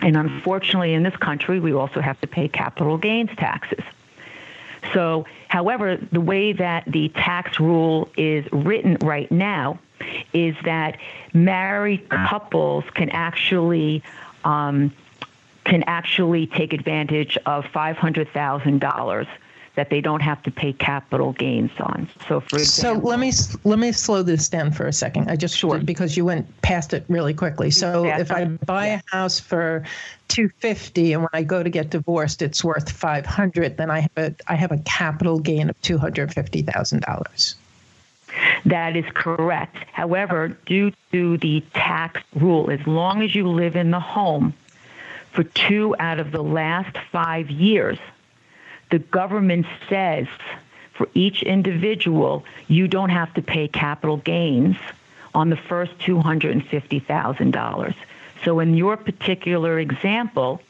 And 0.00 0.16
unfortunately, 0.16 0.94
in 0.94 1.02
this 1.02 1.16
country, 1.16 1.60
we 1.60 1.72
also 1.72 2.00
have 2.00 2.20
to 2.22 2.26
pay 2.26 2.48
capital 2.48 2.98
gains 2.98 3.30
taxes. 3.36 3.84
So, 4.92 5.26
however, 5.48 5.96
the 5.96 6.20
way 6.20 6.52
that 6.52 6.84
the 6.86 7.08
tax 7.10 7.60
rule 7.60 8.08
is 8.16 8.44
written 8.50 8.96
right 9.00 9.30
now 9.30 9.78
is 10.32 10.56
that 10.64 10.98
married 11.32 12.08
couples 12.08 12.84
can 12.94 13.10
actually 13.10 14.02
um, 14.44 14.92
can 15.64 15.84
actually 15.84 16.48
take 16.48 16.72
advantage 16.72 17.38
of 17.46 17.64
five 17.66 17.96
hundred 17.96 18.28
thousand 18.32 18.80
dollars 18.80 19.28
that 19.74 19.88
they 19.88 20.00
don't 20.00 20.20
have 20.20 20.42
to 20.42 20.50
pay 20.50 20.72
capital 20.72 21.32
gains 21.32 21.70
on. 21.80 22.08
So, 22.28 22.40
for 22.40 22.58
example, 22.58 23.02
so 23.02 23.08
let 23.08 23.18
me 23.18 23.32
let 23.64 23.78
me 23.78 23.92
slow 23.92 24.22
this 24.22 24.48
down 24.48 24.70
for 24.72 24.86
a 24.86 24.92
second. 24.92 25.30
I 25.30 25.36
just 25.36 25.56
sure 25.56 25.78
because 25.78 26.16
you 26.16 26.24
went 26.24 26.46
past 26.62 26.92
it 26.92 27.04
really 27.08 27.34
quickly. 27.34 27.70
So, 27.70 28.04
if 28.04 28.30
I 28.30 28.44
buy 28.44 28.86
yeah. 28.88 29.00
a 29.12 29.16
house 29.16 29.40
for 29.40 29.84
two 30.28 30.50
fifty, 30.58 31.12
and 31.12 31.22
when 31.22 31.30
I 31.32 31.42
go 31.42 31.62
to 31.62 31.70
get 31.70 31.90
divorced, 31.90 32.42
it's 32.42 32.62
worth 32.62 32.90
five 32.90 33.24
hundred, 33.24 33.76
then 33.76 33.90
I 33.90 34.00
have 34.00 34.16
a 34.16 34.34
I 34.46 34.56
have 34.56 34.72
a 34.72 34.78
capital 34.78 35.38
gain 35.38 35.70
of 35.70 35.80
two 35.82 35.98
hundred 35.98 36.32
fifty 36.34 36.62
thousand 36.62 37.02
dollars. 37.02 37.56
That 38.64 38.96
is 38.96 39.04
correct. 39.14 39.76
However, 39.92 40.56
due 40.66 40.92
to 41.12 41.36
the 41.38 41.62
tax 41.74 42.22
rule, 42.34 42.70
as 42.70 42.86
long 42.86 43.22
as 43.22 43.34
you 43.34 43.48
live 43.48 43.76
in 43.76 43.90
the 43.90 44.00
home 44.00 44.54
for 45.32 45.44
two 45.44 45.94
out 45.98 46.18
of 46.18 46.30
the 46.30 46.42
last 46.42 46.96
five 47.10 47.50
years, 47.50 47.98
the 48.92 48.98
government 48.98 49.66
says 49.88 50.28
for 50.92 51.08
each 51.14 51.42
individual, 51.42 52.44
you 52.68 52.86
don't 52.86 53.08
have 53.08 53.32
to 53.34 53.42
pay 53.42 53.66
capital 53.66 54.18
gains 54.18 54.76
on 55.34 55.48
the 55.48 55.56
first 55.56 55.98
$250,000. 55.98 57.94
So 58.44 58.60
in 58.60 58.76
your 58.76 58.98
particular 58.98 59.78
example, 59.78 60.60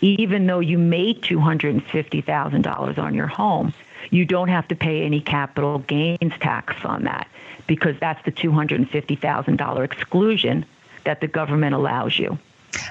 even 0.00 0.46
though 0.46 0.60
you 0.60 0.78
made 0.78 1.20
$250,000 1.22 2.98
on 2.98 3.14
your 3.14 3.26
home, 3.26 3.74
you 4.10 4.24
don't 4.24 4.48
have 4.48 4.68
to 4.68 4.76
pay 4.76 5.02
any 5.02 5.20
capital 5.20 5.80
gains 5.80 6.32
tax 6.38 6.76
on 6.84 7.02
that 7.04 7.26
because 7.66 7.96
that's 7.98 8.24
the 8.24 8.30
$250,000 8.30 9.84
exclusion 9.84 10.64
that 11.04 11.20
the 11.20 11.26
government 11.26 11.74
allows 11.74 12.20
you. 12.20 12.38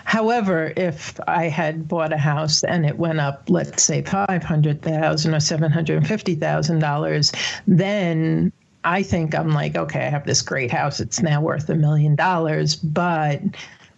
However, 0.06 0.74
if 0.78 1.20
I 1.28 1.50
had 1.50 1.88
bought 1.88 2.14
a 2.14 2.18
house 2.18 2.64
and 2.64 2.86
it 2.86 2.98
went 2.98 3.20
up, 3.20 3.44
let's 3.50 3.84
say 3.84 4.02
five 4.02 4.44
hundred 4.44 4.82
thousand 4.82 5.34
or 5.34 5.40
seven 5.40 5.72
hundred 5.72 5.98
and 5.98 6.08
fifty 6.08 6.36
thousand 6.36 6.80
dollars, 6.80 7.32
then 7.68 8.52
I 8.84 9.04
think 9.04 9.34
I'm 9.36 9.50
like, 9.50 9.76
okay, 9.76 10.06
I 10.06 10.10
have 10.10 10.26
this 10.26 10.42
great 10.42 10.72
house. 10.72 11.00
It's 11.00 11.22
now 11.22 11.42
worth 11.42 11.70
a 11.70 11.76
million 11.76 12.16
dollars, 12.16 12.76
but 12.76 13.42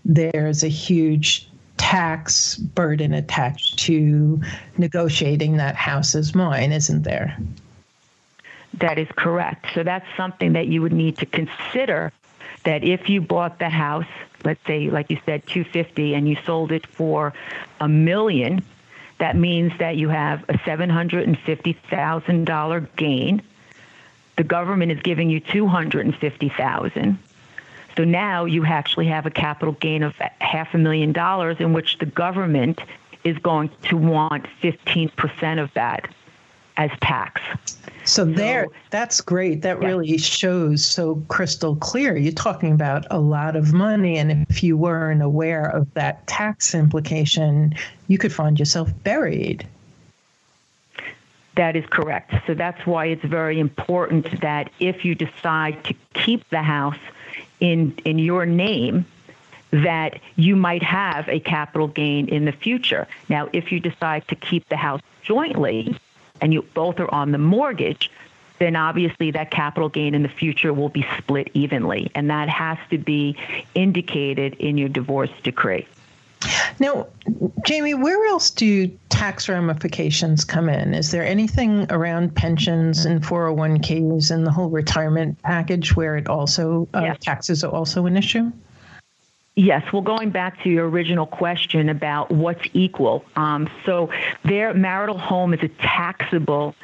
there's 0.06 0.64
a 0.64 0.68
huge 0.68 1.48
tax 1.78 2.56
burden 2.56 3.14
attached 3.14 3.80
to 3.80 4.42
negotiating 4.78 5.58
that 5.58 5.76
house 5.76 6.16
as 6.16 6.34
mine, 6.36 6.72
isn't 6.72 7.04
there? 7.04 7.38
That 8.76 8.98
is 8.98 9.08
correct. 9.16 9.68
So 9.74 9.84
that's 9.84 10.06
something 10.16 10.54
that 10.54 10.68
you 10.68 10.82
would 10.82 10.94
need 10.94 11.18
to 11.18 11.26
consider 11.26 12.12
that 12.64 12.84
if 12.84 13.10
you 13.10 13.22
bought 13.22 13.60
the 13.60 13.70
house, 13.70 14.06
let's 14.46 14.66
say 14.66 14.90
like 14.90 15.10
you 15.10 15.20
said 15.26 15.46
250 15.48 16.14
and 16.14 16.30
you 16.30 16.38
sold 16.46 16.72
it 16.72 16.88
for 16.88 17.34
a 17.80 17.88
million, 17.88 18.64
that 19.20 19.36
means 19.36 19.72
that 19.80 19.98
you 19.98 20.10
have 20.10 20.44
a 20.50 20.54
$750,000 20.54 22.88
gain. 22.96 23.42
The 24.38 24.44
government 24.44 24.92
is 24.92 25.00
giving 25.02 25.30
you 25.30 25.40
250,000. 25.40 27.20
So 27.96 28.04
now 28.04 28.44
you 28.46 28.66
actually 28.66 29.08
have 29.08 29.26
a 29.26 29.32
capital 29.32 29.74
gain 29.74 30.04
of 30.04 30.14
half 30.42 30.74
a 30.74 30.78
million 30.78 31.14
dollars 31.14 31.58
in 31.60 31.72
which 31.72 31.98
the 32.00 32.06
government 32.06 32.82
is 33.24 33.38
going 33.40 33.72
to 33.84 33.96
want 33.98 34.46
15% 34.62 35.64
of 35.64 35.74
that 35.74 36.10
as 36.78 36.92
tax. 37.02 37.42
So 38.06 38.24
there, 38.24 38.68
that's 38.92 39.20
great. 39.20 39.64
That 39.64 39.82
yeah. 39.82 39.88
really 39.88 40.18
shows 40.18 40.86
so 40.86 41.24
crystal 41.28 41.76
clear. 41.76 42.16
You're 42.16 42.34
talking 42.34 42.72
about 42.72 43.06
a 43.10 43.20
lot 43.20 43.56
of 43.56 43.74
money, 43.74 44.18
and 44.18 44.46
if 44.50 44.64
you 44.64 44.78
weren't 44.78 45.24
aware 45.24 45.66
of 45.66 45.92
that 45.96 46.26
tax 46.28 46.76
implication, 46.76 47.74
you 48.08 48.18
could 48.18 48.32
find 48.32 48.60
yourself 48.60 48.92
buried. 49.04 49.68
That 51.56 51.76
is 51.76 51.86
correct. 51.88 52.34
So 52.46 52.54
that's 52.54 52.86
why 52.86 53.06
it's 53.06 53.24
very 53.24 53.60
important 53.60 54.42
that 54.42 54.70
if 54.80 55.04
you 55.04 55.16
decide 55.16 55.84
to 55.86 55.96
keep 56.14 56.48
the 56.50 56.62
house 56.62 57.00
in 57.60 57.98
in 58.04 58.20
your 58.20 58.46
name, 58.46 59.06
that 59.72 60.20
you 60.36 60.56
might 60.56 60.84
have 60.84 61.28
a 61.28 61.40
capital 61.40 61.88
gain 61.88 62.28
in 62.28 62.46
the 62.46 62.52
future. 62.52 63.08
Now, 63.30 63.50
if 63.52 63.72
you 63.72 63.80
decide 63.80 64.28
to 64.28 64.36
keep 64.36 64.68
the 64.70 64.78
house 64.78 65.02
jointly, 65.24 65.98
and 66.42 66.54
you 66.54 66.62
both 66.74 67.00
are 67.00 67.14
on 67.14 67.32
the 67.32 67.38
mortgage, 67.38 68.12
then 68.60 68.76
obviously 68.76 69.32
that 69.32 69.52
capital 69.52 69.90
gain 69.90 70.16
in 70.16 70.24
the 70.24 70.30
future 70.30 70.74
will 70.74 70.90
be 70.90 71.06
split 71.18 71.50
evenly. 71.54 72.10
And 72.16 72.30
that 72.30 72.50
has 72.50 72.78
to 72.90 72.98
be 72.98 73.38
indicated 73.74 74.56
in 74.56 74.78
your 74.78 74.90
divorce 74.90 75.32
decree. 75.44 75.88
Now, 76.80 77.08
Jaime, 77.68 77.94
where 77.94 78.26
else 78.28 78.50
do 78.50 78.88
tax 79.10 79.50
ramifications 79.50 80.44
come 80.44 80.70
in? 80.70 80.94
Is 80.94 81.12
there 81.12 81.26
anything 81.26 81.88
around 81.90 82.36
pensions 82.36 83.06
and 83.06 83.24
401ks 83.24 84.32
and 84.32 84.46
the 84.46 84.52
whole 84.52 84.70
retirement 84.70 85.42
package 85.42 85.96
where 85.96 86.18
it 86.18 86.28
also 86.28 86.88
uh, 86.94 87.02
yes. 87.04 87.18
taxes 87.22 87.64
are 87.64 87.72
also 87.72 88.06
an 88.06 88.18
issue? 88.18 88.52
Yes, 89.58 89.94
well, 89.94 90.02
going 90.02 90.32
back 90.32 90.62
to 90.64 90.70
your 90.70 90.90
original 90.90 91.26
question 91.26 91.88
about 91.88 92.30
what's 92.30 92.68
equal. 92.74 93.24
Um, 93.38 93.70
so, 93.86 94.10
their 94.44 94.74
marital 94.74 95.18
home 95.18 95.54
is 95.54 95.64
a 95.64 95.70
taxable, 95.70 96.76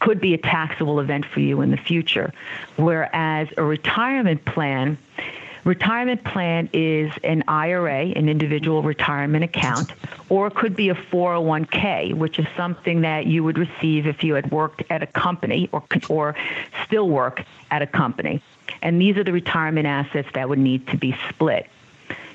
could 0.00 0.22
be 0.22 0.32
a 0.32 0.38
taxable 0.38 1.00
event 1.00 1.26
for 1.26 1.40
you 1.40 1.60
in 1.60 1.70
the 1.70 1.76
future. 1.76 2.32
Whereas 2.76 3.48
a 3.58 3.62
retirement 3.62 4.42
plan, 4.46 4.96
retirement 5.64 6.24
plan 6.24 6.70
is 6.72 7.12
an 7.24 7.44
IRA, 7.46 8.06
an 8.06 8.30
individual 8.30 8.82
retirement 8.82 9.44
account, 9.44 9.92
or 10.30 10.46
it 10.46 10.54
could 10.54 10.74
be 10.74 10.88
a 10.88 10.94
401k, 10.94 12.14
which 12.14 12.38
is 12.38 12.46
something 12.56 13.02
that 13.02 13.26
you 13.26 13.44
would 13.44 13.58
receive 13.58 14.06
if 14.06 14.24
you 14.24 14.32
had 14.32 14.50
worked 14.50 14.82
at 14.88 15.02
a 15.02 15.06
company 15.06 15.68
or, 15.72 15.82
or 16.08 16.36
still 16.86 17.06
work 17.06 17.44
at 17.70 17.82
a 17.82 17.86
company. 17.86 18.42
And 18.80 18.98
these 18.98 19.18
are 19.18 19.24
the 19.24 19.32
retirement 19.32 19.86
assets 19.86 20.28
that 20.32 20.48
would 20.48 20.58
need 20.58 20.86
to 20.88 20.96
be 20.96 21.14
split. 21.28 21.68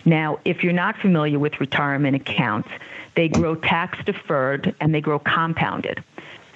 Now, 0.06 0.40
if 0.46 0.64
you're 0.64 0.74
not 0.74 0.98
familiar 0.98 1.40
with 1.40 1.60
retirement 1.60 2.16
accounts, 2.16 2.70
they 3.16 3.28
grow 3.28 3.56
tax 3.56 4.04
deferred 4.06 4.74
and 4.80 4.94
they 4.94 5.02
grow 5.02 5.20
compounded. 5.20 6.04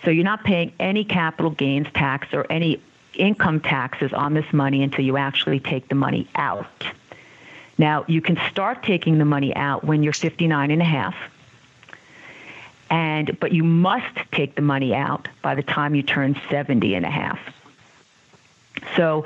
So 0.03 0.11
you're 0.11 0.23
not 0.23 0.43
paying 0.43 0.73
any 0.79 1.03
capital 1.03 1.51
gains 1.51 1.87
tax 1.93 2.33
or 2.33 2.45
any 2.49 2.81
income 3.13 3.59
taxes 3.59 4.11
on 4.13 4.33
this 4.33 4.51
money 4.51 4.83
until 4.83 5.05
you 5.05 5.17
actually 5.17 5.59
take 5.59 5.87
the 5.87 5.95
money 5.95 6.27
out. 6.35 6.85
Now, 7.77 8.05
you 8.07 8.21
can 8.21 8.37
start 8.49 8.83
taking 8.83 9.17
the 9.17 9.25
money 9.25 9.55
out 9.55 9.83
when 9.83 10.03
you're 10.03 10.13
59 10.13 10.71
and 10.71 10.81
a 10.81 10.85
half. 10.85 11.15
And 12.89 13.39
but 13.39 13.51
you 13.51 13.63
must 13.63 14.15
take 14.31 14.55
the 14.55 14.61
money 14.61 14.93
out 14.93 15.27
by 15.41 15.55
the 15.55 15.63
time 15.63 15.95
you 15.95 16.03
turn 16.03 16.39
70 16.49 16.93
and 16.93 17.05
a 17.05 17.09
half. 17.09 17.39
So 18.95 19.25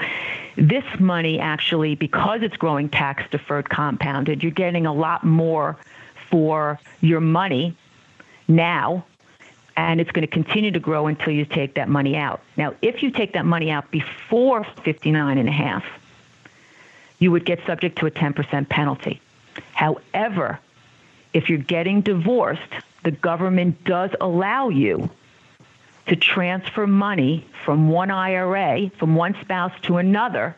this 0.57 0.83
money 0.99 1.39
actually, 1.39 1.95
because 1.95 2.41
it's 2.41 2.57
growing 2.57 2.89
tax 2.89 3.23
deferred 3.29 3.69
compounded, 3.69 4.43
you're 4.43 4.51
getting 4.51 4.85
a 4.85 4.93
lot 4.93 5.23
more 5.23 5.77
for 6.29 6.79
your 7.01 7.21
money 7.21 7.75
now 8.47 9.05
and 9.77 10.01
it's 10.01 10.11
going 10.11 10.25
to 10.25 10.33
continue 10.33 10.71
to 10.71 10.79
grow 10.79 11.05
until 11.05 11.31
you 11.31 11.45
take 11.45 11.75
that 11.75 11.87
money 11.87 12.17
out. 12.17 12.41
Now, 12.57 12.73
if 12.81 13.03
you 13.03 13.11
take 13.11 13.33
that 13.33 13.45
money 13.45 13.69
out 13.69 13.89
before 13.91 14.63
59 14.83 15.37
and 15.37 15.47
a 15.47 15.51
half, 15.51 15.85
you 17.19 17.31
would 17.31 17.45
get 17.45 17.63
subject 17.65 17.99
to 17.99 18.07
a 18.07 18.11
10% 18.11 18.67
penalty. 18.67 19.21
However, 19.73 20.59
if 21.33 21.47
you're 21.47 21.59
getting 21.59 22.01
divorced, 22.01 22.61
the 23.03 23.11
government 23.11 23.83
does 23.83 24.09
allow 24.19 24.69
you 24.69 25.09
to 26.07 26.15
transfer 26.15 26.87
money 26.87 27.45
from 27.65 27.89
one 27.89 28.11
IRA, 28.11 28.89
from 28.97 29.15
one 29.15 29.35
spouse 29.41 29.73
to 29.83 29.97
another, 29.97 30.55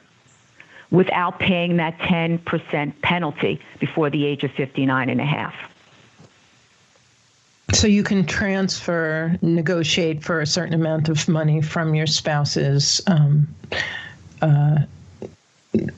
without 0.91 1.39
paying 1.39 1.77
that 1.77 1.97
10% 1.99 3.01
penalty 3.01 3.59
before 3.79 4.09
the 4.09 4.25
age 4.25 4.43
of 4.43 4.51
59 4.51 5.09
and 5.09 5.21
a 5.21 5.25
half. 5.25 5.55
So 7.73 7.85
you 7.85 8.03
can 8.03 8.25
transfer, 8.25 9.37
negotiate 9.41 10.23
for 10.23 10.41
a 10.41 10.47
certain 10.47 10.73
amount 10.73 11.07
of 11.09 11.27
money 11.27 11.61
from 11.61 11.93
your 11.93 12.07
spouse's 12.07 12.99
um, 13.05 13.47
uh, 14.41 14.79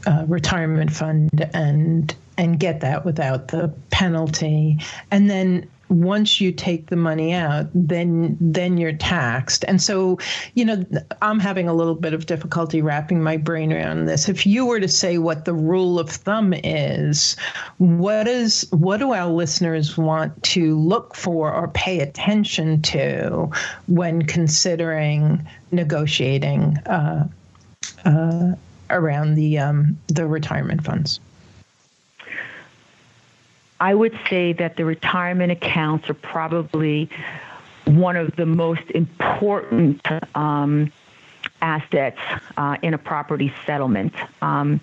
uh, 0.06 0.26
retirement 0.28 0.92
fund 0.92 1.50
and 1.54 2.14
and 2.38 2.60
get 2.60 2.82
that 2.82 3.06
without 3.06 3.50
the 3.50 3.72
penalty, 3.92 4.80
and 5.12 5.30
then 5.30 5.70
once 5.92 6.40
you 6.40 6.54
take 6.54 6.88
the 6.88 6.96
money 6.96 7.34
out, 7.34 7.68
then 7.76 8.38
then 8.40 8.78
you're 8.78 8.94
taxed. 8.94 9.66
And 9.68 9.82
so, 9.82 10.18
you 10.56 10.64
know, 10.64 10.86
I'm 11.22 11.40
having 11.40 11.68
a 11.68 11.74
little 11.74 11.96
bit 11.96 12.14
of 12.14 12.26
difficulty 12.26 12.82
wrapping 12.82 13.22
my 13.22 13.36
brain 13.36 13.74
around 13.74 14.06
this. 14.06 14.30
If 14.30 14.46
you 14.46 14.66
were 14.66 14.80
to 14.80 14.88
say 14.88 15.18
what 15.18 15.44
the 15.44 15.54
rule 15.54 16.00
of 16.00 16.10
thumb 16.10 16.54
is, 16.54 17.36
what 17.78 18.28
is 18.28 18.68
what 18.72 18.98
do 18.98 19.12
our 19.12 19.30
listeners 19.30 19.98
want 19.98 20.42
to 20.44 20.80
look 20.80 21.14
for 21.14 21.54
or 21.54 21.68
pay 21.68 22.00
attention 22.00 22.82
to 22.84 23.50
when 23.88 24.22
considering 24.24 25.46
negotiating 25.72 26.78
uh, 26.86 27.28
uh, 28.06 28.54
around 28.90 29.36
the 29.36 29.60
um, 29.60 30.00
the 30.08 30.26
retirement 30.26 30.86
funds? 30.86 31.20
I 33.82 33.96
would 33.96 34.18
say 34.30 34.54
that 34.54 34.78
the 34.78 34.86
retirement 34.86 35.52
accounts 35.52 36.08
are 36.08 36.14
probably 36.14 37.10
one 37.86 38.16
of 38.16 38.36
the 38.36 38.46
most 38.46 38.90
important 38.92 40.06
um, 40.36 40.92
assets 41.64 42.20
uh, 42.58 42.78
in 42.84 42.94
a 42.94 43.00
property 43.00 43.52
settlement. 43.66 44.14
Um, 44.44 44.82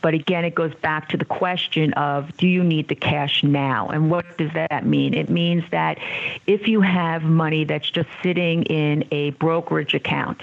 but 0.00 0.14
again, 0.14 0.44
it 0.44 0.54
goes 0.54 0.72
back 0.76 1.08
to 1.08 1.16
the 1.16 1.24
question 1.24 1.92
of 1.94 2.34
do 2.36 2.46
you 2.46 2.62
need 2.62 2.86
the 2.86 2.94
cash 2.94 3.42
now? 3.42 3.88
And 3.88 4.12
what 4.12 4.38
does 4.38 4.52
that 4.52 4.86
mean? 4.86 5.12
It 5.12 5.28
means 5.28 5.64
that 5.72 5.98
if 6.46 6.68
you 6.68 6.82
have 6.82 7.24
money 7.24 7.64
that's 7.64 7.90
just 7.90 8.08
sitting 8.22 8.62
in 8.62 9.04
a 9.10 9.30
brokerage 9.30 9.92
account, 9.92 10.40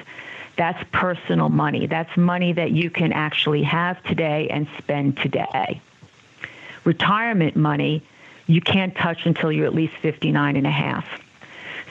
that's 0.57 0.83
personal 0.91 1.47
money. 1.47 1.87
That's 1.87 2.15
money 2.17 2.51
that 2.51 2.71
you 2.71 2.89
can 2.89 3.13
actually 3.13 3.63
have 3.63 4.03
today 4.03 4.49
and 4.49 4.67
spend 4.77 5.17
today 5.17 5.81
retirement 6.87 7.57
money 7.57 8.01
you 8.47 8.61
can't 8.61 8.95
touch 8.95 9.25
until 9.25 9.51
you're 9.51 9.65
at 9.65 9.75
least 9.75 9.93
59 10.01 10.55
and 10.55 10.65
a 10.65 10.71
half. 10.71 11.05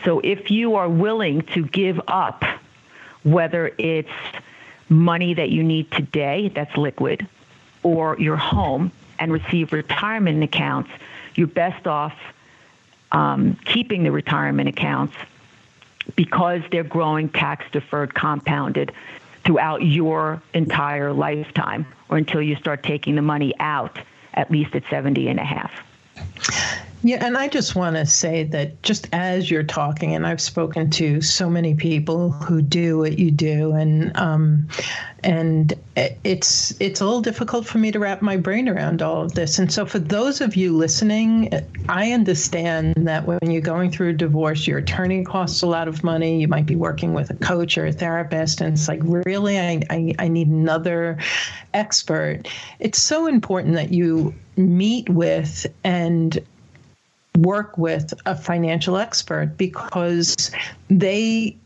So 0.04 0.20
if 0.20 0.50
you 0.50 0.76
are 0.76 0.88
willing 0.88 1.42
to 1.52 1.66
give 1.66 2.00
up, 2.08 2.42
whether 3.22 3.72
it's 3.76 4.08
money 4.88 5.34
that 5.34 5.50
you 5.50 5.62
need 5.62 5.90
today 5.90 6.50
that's 6.54 6.74
liquid 6.78 7.26
or 7.82 8.18
your 8.18 8.38
home 8.38 8.90
and 9.18 9.30
receive 9.30 9.74
retirement 9.74 10.42
accounts, 10.42 10.90
you're 11.34 11.46
best 11.46 11.86
off 11.86 12.14
um, 13.12 13.56
keeping 13.66 14.02
the 14.02 14.10
retirement 14.10 14.68
accounts 14.68 15.14
because 16.14 16.62
they're 16.70 16.84
growing 16.84 17.28
tax 17.28 17.66
deferred 17.70 18.14
compounded 18.14 18.92
throughout 19.44 19.82
your 19.82 20.40
entire 20.54 21.12
lifetime 21.12 21.86
or 22.08 22.16
until 22.16 22.40
you 22.40 22.56
start 22.56 22.82
taking 22.82 23.14
the 23.14 23.22
money 23.22 23.52
out 23.60 23.98
at 24.36 24.50
least 24.50 24.74
at 24.74 24.82
70 24.90 25.28
and 25.28 25.40
a 25.40 25.44
half. 25.44 25.70
Yeah, 27.06 27.24
and 27.24 27.36
I 27.36 27.46
just 27.46 27.76
want 27.76 27.94
to 27.94 28.04
say 28.04 28.42
that 28.42 28.82
just 28.82 29.06
as 29.12 29.48
you're 29.48 29.62
talking, 29.62 30.16
and 30.16 30.26
I've 30.26 30.40
spoken 30.40 30.90
to 30.90 31.20
so 31.20 31.48
many 31.48 31.76
people 31.76 32.32
who 32.32 32.60
do 32.60 32.98
what 32.98 33.16
you 33.16 33.30
do, 33.30 33.74
and 33.74 34.10
um, 34.16 34.66
and 35.22 35.72
it's 36.24 36.74
it's 36.80 37.00
a 37.00 37.04
little 37.04 37.20
difficult 37.20 37.64
for 37.64 37.78
me 37.78 37.92
to 37.92 38.00
wrap 38.00 38.22
my 38.22 38.36
brain 38.36 38.68
around 38.68 39.02
all 39.02 39.22
of 39.22 39.34
this. 39.34 39.60
And 39.60 39.72
so, 39.72 39.86
for 39.86 40.00
those 40.00 40.40
of 40.40 40.56
you 40.56 40.76
listening, 40.76 41.48
I 41.88 42.10
understand 42.10 42.94
that 42.96 43.24
when 43.24 43.52
you're 43.52 43.62
going 43.62 43.92
through 43.92 44.08
a 44.08 44.12
divorce, 44.14 44.66
your 44.66 44.78
attorney 44.78 45.22
costs 45.22 45.62
a 45.62 45.68
lot 45.68 45.86
of 45.86 46.02
money. 46.02 46.40
You 46.40 46.48
might 46.48 46.66
be 46.66 46.74
working 46.74 47.14
with 47.14 47.30
a 47.30 47.34
coach 47.34 47.78
or 47.78 47.86
a 47.86 47.92
therapist, 47.92 48.60
and 48.60 48.72
it's 48.72 48.88
like, 48.88 49.00
really, 49.04 49.60
I 49.60 49.80
I, 49.90 50.12
I 50.18 50.26
need 50.26 50.48
another 50.48 51.18
expert. 51.72 52.48
It's 52.80 53.00
so 53.00 53.28
important 53.28 53.76
that 53.76 53.92
you 53.92 54.34
meet 54.56 55.08
with 55.08 55.66
and 55.84 56.44
work 57.36 57.76
with 57.78 58.14
a 58.26 58.34
financial 58.34 58.96
expert 58.96 59.56
because 59.56 60.50
they 60.88 61.56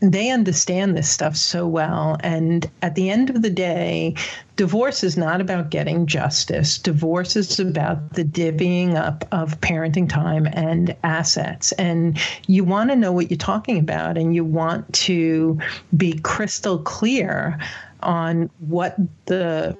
they 0.00 0.30
understand 0.30 0.96
this 0.96 1.08
stuff 1.08 1.36
so 1.36 1.66
well. 1.66 2.18
And 2.20 2.70
at 2.82 2.94
the 2.94 3.10
end 3.10 3.30
of 3.30 3.42
the 3.42 3.50
day 3.50 4.14
divorce 4.56 5.04
is 5.04 5.16
not 5.16 5.40
about 5.40 5.70
getting 5.70 6.06
justice. 6.06 6.78
Divorce 6.78 7.36
is 7.36 7.60
about 7.60 8.14
the 8.14 8.24
divvying 8.24 8.94
up 8.94 9.24
of 9.32 9.60
parenting 9.60 10.08
time 10.08 10.48
and 10.52 10.96
assets. 11.02 11.72
And 11.72 12.18
you 12.46 12.64
want 12.64 12.90
to 12.90 12.96
know 12.96 13.12
what 13.12 13.30
you're 13.30 13.38
talking 13.38 13.78
about 13.78 14.16
and 14.16 14.34
you 14.34 14.44
want 14.44 14.90
to 14.94 15.58
be 15.96 16.18
crystal 16.20 16.78
clear 16.78 17.58
on 18.02 18.50
what 18.60 18.96
the 19.26 19.76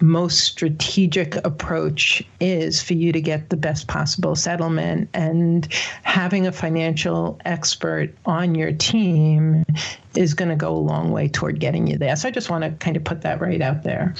most 0.00 0.40
strategic 0.40 1.36
approach 1.44 2.22
is 2.40 2.82
for 2.82 2.94
you 2.94 3.12
to 3.12 3.20
get 3.20 3.50
the 3.50 3.56
best 3.56 3.86
possible 3.86 4.34
settlement. 4.34 5.08
And 5.14 5.70
having 6.02 6.46
a 6.46 6.52
financial 6.52 7.38
expert 7.44 8.14
on 8.26 8.54
your 8.54 8.72
team 8.72 9.64
is 10.14 10.34
going 10.34 10.48
to 10.48 10.56
go 10.56 10.74
a 10.74 10.78
long 10.78 11.10
way 11.10 11.28
toward 11.28 11.60
getting 11.60 11.86
you 11.86 11.98
there. 11.98 12.16
So 12.16 12.28
I 12.28 12.30
just 12.30 12.50
want 12.50 12.64
to 12.64 12.70
kind 12.84 12.96
of 12.96 13.04
put 13.04 13.22
that 13.22 13.40
right 13.40 13.60
out 13.60 13.82
there. 13.82 14.14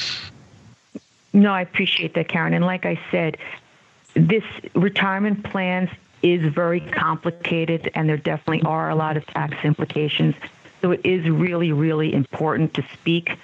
No, 1.33 1.53
I 1.53 1.63
appreciate 1.63 2.15
that, 2.15 2.29
Karen. 2.29 2.55
And 2.55 2.65
like 2.65 2.85
I 2.85 3.01
said, 3.11 3.37
this 4.15 4.45
retirement 4.75 5.45
plans 5.45 5.89
is 6.23 6.53
very 6.53 6.81
complicated, 6.81 7.91
and 7.95 8.09
there 8.09 8.17
definitely 8.17 8.63
are 8.63 8.91
a 8.91 8.95
lot 8.95 9.17
of 9.17 9.25
tax 9.27 9.57
implications. 9.65 10.35
So 10.83 10.91
it 10.91 11.01
is 11.05 11.29
really, 11.31 11.73
really 11.73 12.13
important 12.13 12.75
to 12.75 12.85
speak 12.93 13.39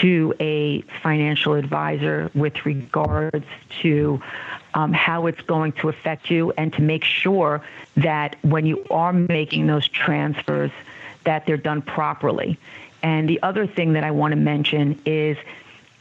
to 0.00 0.34
a 0.40 0.82
financial 1.02 1.54
advisor 1.54 2.30
with 2.34 2.64
regards 2.64 3.44
to 3.80 4.20
um, 4.74 4.92
how 4.92 5.26
it's 5.26 5.40
going 5.42 5.72
to 5.72 5.88
affect 5.88 6.30
you 6.30 6.52
and 6.56 6.72
to 6.72 6.82
make 6.82 7.04
sure 7.04 7.62
that 7.96 8.36
when 8.42 8.64
you 8.66 8.84
are 8.90 9.12
making 9.12 9.66
those 9.66 9.86
transfers 9.88 10.70
that 11.24 11.46
they're 11.46 11.56
done 11.56 11.82
properly. 11.82 12.58
And 13.02 13.28
the 13.28 13.42
other 13.42 13.66
thing 13.66 13.92
that 13.94 14.04
I 14.04 14.10
want 14.10 14.32
to 14.32 14.36
mention 14.36 15.00
is 15.04 15.36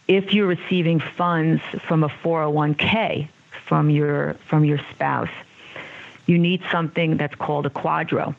if 0.08 0.34
you're 0.34 0.48
receiving 0.48 1.00
funds 1.00 1.62
from 1.88 2.04
a 2.04 2.10
401k 2.10 3.28
from 3.66 3.90
your 3.90 4.34
from 4.48 4.66
your 4.66 4.80
spouse, 4.92 5.30
you 6.26 6.38
need 6.38 6.62
something 6.72 7.18
that's 7.18 7.36
called 7.36 7.66
a 7.66 7.70
QDRO 7.70 8.36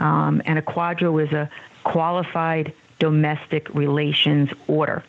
Um, 0.00 0.42
and 0.44 0.58
a 0.58 0.62
QDRO 0.62 1.22
is 1.24 1.32
a 1.32 1.50
qualified 1.84 2.72
domestic 2.98 3.72
relations 3.74 4.50
order. 4.66 5.02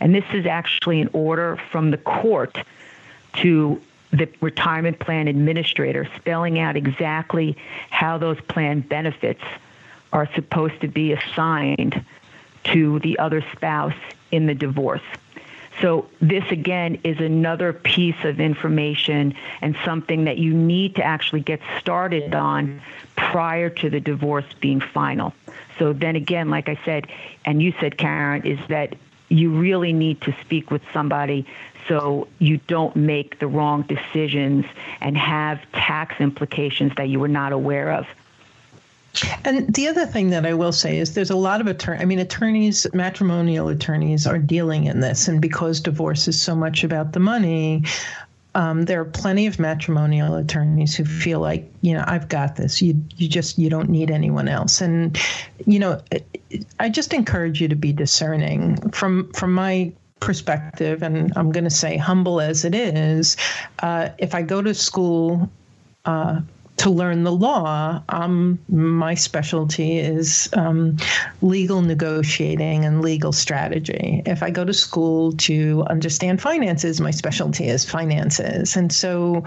And 0.00 0.14
this 0.14 0.24
is 0.32 0.46
actually 0.46 1.00
an 1.00 1.10
order 1.12 1.58
from 1.70 1.90
the 1.90 1.98
court 1.98 2.58
to 3.34 3.80
the 4.12 4.28
retirement 4.40 4.98
plan 4.98 5.28
administrator, 5.28 6.08
spelling 6.16 6.58
out 6.58 6.76
exactly 6.76 7.56
how 7.90 8.18
those 8.18 8.40
plan 8.42 8.80
benefits 8.80 9.42
are 10.12 10.28
supposed 10.34 10.80
to 10.80 10.88
be 10.88 11.12
assigned 11.12 12.04
to 12.64 12.98
the 13.00 13.18
other 13.18 13.44
spouse 13.52 13.94
in 14.30 14.46
the 14.46 14.54
divorce. 14.54 15.02
So, 15.80 16.06
this 16.20 16.44
again 16.50 16.98
is 17.04 17.20
another 17.20 17.72
piece 17.72 18.24
of 18.24 18.40
information 18.40 19.34
and 19.60 19.76
something 19.84 20.24
that 20.24 20.38
you 20.38 20.54
need 20.54 20.94
to 20.96 21.02
actually 21.02 21.40
get 21.40 21.60
started 21.78 22.34
on 22.34 22.80
prior 23.16 23.68
to 23.68 23.90
the 23.90 24.00
divorce 24.00 24.46
being 24.60 24.80
final. 24.80 25.34
So, 25.78 25.92
then 25.92 26.16
again, 26.16 26.48
like 26.48 26.68
I 26.68 26.78
said, 26.84 27.08
and 27.44 27.62
you 27.62 27.74
said, 27.78 27.98
Karen, 27.98 28.42
is 28.46 28.58
that 28.68 28.96
you 29.28 29.50
really 29.50 29.92
need 29.92 30.20
to 30.22 30.34
speak 30.40 30.70
with 30.70 30.82
somebody 30.92 31.46
so 31.88 32.28
you 32.38 32.58
don't 32.68 32.96
make 32.96 33.38
the 33.38 33.46
wrong 33.46 33.82
decisions 33.82 34.64
and 35.00 35.16
have 35.16 35.60
tax 35.72 36.20
implications 36.20 36.92
that 36.96 37.08
you 37.08 37.20
were 37.20 37.28
not 37.28 37.52
aware 37.52 37.92
of. 37.92 38.06
And 39.44 39.72
the 39.74 39.88
other 39.88 40.06
thing 40.06 40.30
that 40.30 40.44
I 40.44 40.54
will 40.54 40.72
say 40.72 40.98
is 40.98 41.14
there's 41.14 41.30
a 41.30 41.36
lot 41.36 41.60
of 41.60 41.66
attorney 41.66 42.00
I 42.00 42.04
mean 42.04 42.18
attorneys 42.18 42.86
matrimonial 42.92 43.68
attorneys 43.68 44.26
are 44.26 44.38
dealing 44.38 44.84
in 44.84 45.00
this 45.00 45.28
and 45.28 45.40
because 45.40 45.80
divorce 45.80 46.28
is 46.28 46.40
so 46.40 46.54
much 46.54 46.84
about 46.84 47.12
the 47.12 47.20
money 47.20 47.82
um, 48.56 48.86
there 48.86 48.98
are 49.02 49.04
plenty 49.04 49.46
of 49.46 49.58
matrimonial 49.58 50.34
attorneys 50.34 50.96
who 50.96 51.04
feel 51.04 51.40
like 51.40 51.70
you 51.82 51.92
know 51.92 52.02
I've 52.06 52.28
got 52.28 52.56
this. 52.56 52.80
You 52.80 53.00
you 53.16 53.28
just 53.28 53.58
you 53.58 53.68
don't 53.68 53.90
need 53.90 54.10
anyone 54.10 54.48
else. 54.48 54.80
And 54.80 55.18
you 55.66 55.78
know 55.78 56.00
I 56.80 56.88
just 56.88 57.12
encourage 57.12 57.60
you 57.60 57.68
to 57.68 57.76
be 57.76 57.92
discerning 57.92 58.76
from 58.92 59.30
from 59.34 59.52
my 59.52 59.92
perspective, 60.20 61.02
and 61.02 61.34
I'm 61.36 61.52
going 61.52 61.64
to 61.64 61.70
say 61.70 61.98
humble 61.98 62.40
as 62.40 62.64
it 62.64 62.74
is. 62.74 63.36
Uh, 63.80 64.08
if 64.18 64.34
I 64.34 64.42
go 64.42 64.62
to 64.62 64.74
school. 64.74 65.50
Uh, 66.06 66.40
to 66.76 66.90
learn 66.90 67.24
the 67.24 67.32
law. 67.32 68.02
Um, 68.10 68.58
my 68.68 69.14
specialty 69.14 69.98
is 69.98 70.48
um, 70.52 70.96
legal 71.40 71.80
negotiating 71.80 72.84
and 72.84 73.00
legal 73.00 73.32
strategy. 73.32 74.22
If 74.26 74.42
I 74.42 74.50
go 74.50 74.64
to 74.64 74.74
school 74.74 75.32
to 75.32 75.84
understand 75.88 76.42
finances, 76.42 77.00
my 77.00 77.10
specialty 77.10 77.68
is 77.68 77.84
finances. 77.84 78.76
And 78.76 78.92
so 78.92 79.44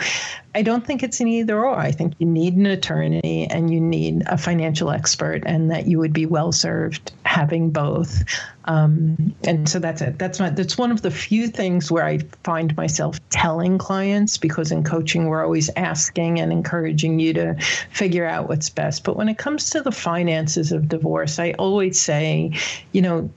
I 0.56 0.64
don't 0.64 0.86
think 0.86 1.04
it's 1.04 1.20
an 1.20 1.28
either 1.28 1.64
or. 1.64 1.78
I 1.78 1.92
think 1.92 2.14
you 2.18 2.26
need 2.26 2.56
an 2.56 2.66
attorney 2.66 3.48
and 3.52 3.72
you 3.72 3.80
need 3.80 4.24
a 4.26 4.38
financial 4.38 4.90
expert, 4.90 5.44
and 5.46 5.70
that 5.70 5.86
you 5.88 6.00
would 6.00 6.14
be 6.14 6.26
well 6.26 6.52
served 6.52 7.12
having 7.26 7.70
both. 7.70 8.24
Um, 8.70 9.34
and 9.46 9.68
so 9.68 9.80
that's 9.80 10.00
it. 10.00 10.20
That's 10.20 10.40
my 10.40 10.52
that's 10.52 10.78
one 10.78 10.92
of 10.92 11.02
the 11.02 11.10
few 11.10 11.48
things 11.48 11.92
where 11.92 12.06
I 12.06 12.20
find 12.44 12.78
myself 12.78 13.20
telling 13.32 13.80
clients 13.80 14.38
because 14.38 14.72
in 14.72 14.84
coaching 14.84 15.26
we're 15.26 15.44
always 15.44 15.72
asking 15.76 16.40
and 16.40 16.52
encouraging 16.52 17.20
you 17.20 17.34
to 17.34 17.56
figure 17.90 18.28
out 18.28 18.48
what's 18.48 18.70
best. 18.70 19.04
But 19.04 19.18
when 19.18 19.28
it 19.28 19.40
comes 19.40 19.72
to 19.72 19.82
the 19.82 19.92
finances 19.92 20.72
of 20.72 20.88
divorce, 20.88 21.40
I 21.40 21.54
always 21.54 22.00
say, 22.00 22.52
you 22.92 23.02
know, 23.02 23.32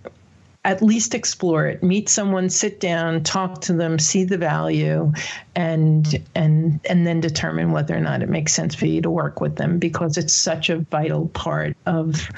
at 0.67 0.83
least 0.83 1.15
explore 1.15 1.67
it 1.67 1.83
meet 1.83 2.09
someone 2.09 2.49
sit 2.49 2.79
down 2.79 3.21
talk 3.25 3.61
to 3.63 3.73
them 3.73 3.99
see 3.99 4.23
the 4.23 4.39
value 4.39 5.11
and 5.57 6.23
and 6.37 6.79
and 6.89 7.05
then 7.05 7.21
determine 7.21 7.73
whether 7.73 7.97
or 7.97 8.01
not 8.01 8.23
it 8.23 8.29
makes 8.29 8.53
sense 8.53 8.73
for 8.73 8.87
you 8.87 9.03
to 9.03 9.11
work 9.11 9.41
with 9.41 9.57
them 9.57 9.79
because 9.79 10.17
it's 10.17 10.33
such 10.33 10.71
a 10.71 10.79
vital 10.79 11.27
part 11.31 11.77
of 11.87 12.31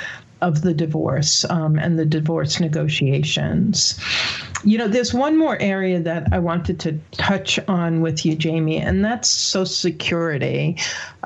of 0.45 0.61
the 0.61 0.75
divorce 0.75 1.45
um, 1.49 1.79
and 1.79 1.99
the 1.99 2.05
divorce 2.05 2.61
negotiations. 2.61 3.99
You 4.63 4.77
know, 4.77 4.89
there's 4.89 5.15
one 5.15 5.39
more 5.39 5.61
area 5.61 5.99
that 6.01 6.29
I 6.33 6.39
wanted 6.39 6.79
to 6.81 7.01
touch 7.13 7.59
on 7.67 8.03
with 8.03 8.27
you, 8.27 8.37
Jaime, 8.41 8.79
and 8.79 9.03
that's 9.03 9.31
Social 9.31 9.67
Security. 9.67 10.77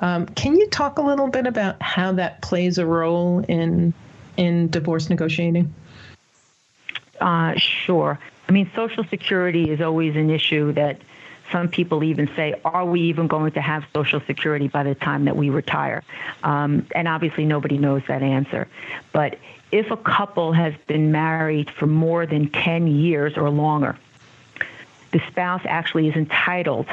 Um, 0.00 0.26
can 0.26 0.56
you 0.56 0.68
talk 0.68 0.98
a 0.98 1.02
little 1.02 1.26
bit 1.28 1.48
about 1.48 1.82
how 1.82 2.12
that 2.12 2.42
plays 2.42 2.78
a 2.78 2.86
role 2.86 3.40
in 3.48 3.92
in 4.36 4.68
divorce 4.68 5.10
negotiating? 5.10 5.74
Uh, 7.20 7.54
sure. 7.56 8.20
I 8.48 8.52
mean, 8.52 8.70
Social 8.76 9.02
Security 9.02 9.68
is 9.68 9.80
always 9.80 10.14
an 10.14 10.30
issue 10.30 10.72
that 10.74 11.00
some 11.52 11.68
people 11.68 12.04
even 12.04 12.30
say, 12.36 12.54
are 12.64 12.84
we 12.84 13.02
even 13.02 13.26
going 13.26 13.52
to 13.52 13.60
have 13.60 13.84
Social 13.94 14.20
Security 14.20 14.68
by 14.68 14.82
the 14.82 14.94
time 14.94 15.24
that 15.24 15.36
we 15.36 15.50
retire? 15.50 16.02
Um, 16.42 16.86
and 16.94 17.08
obviously, 17.08 17.44
nobody 17.44 17.78
knows 17.78 18.02
that 18.08 18.22
answer. 18.22 18.68
But 19.12 19.38
if 19.72 19.90
a 19.90 19.96
couple 19.96 20.52
has 20.52 20.74
been 20.86 21.12
married 21.12 21.70
for 21.70 21.86
more 21.86 22.26
than 22.26 22.50
10 22.50 22.86
years 22.86 23.36
or 23.36 23.50
longer, 23.50 23.98
the 25.12 25.20
spouse 25.28 25.62
actually 25.64 26.08
is 26.08 26.16
entitled 26.16 26.86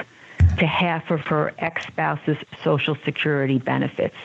to 0.57 0.65
half 0.65 1.11
of 1.11 1.21
her 1.21 1.53
ex 1.57 1.85
spouse's 1.87 2.37
Social 2.63 2.95
Security 3.03 3.59
benefits. 3.59 4.15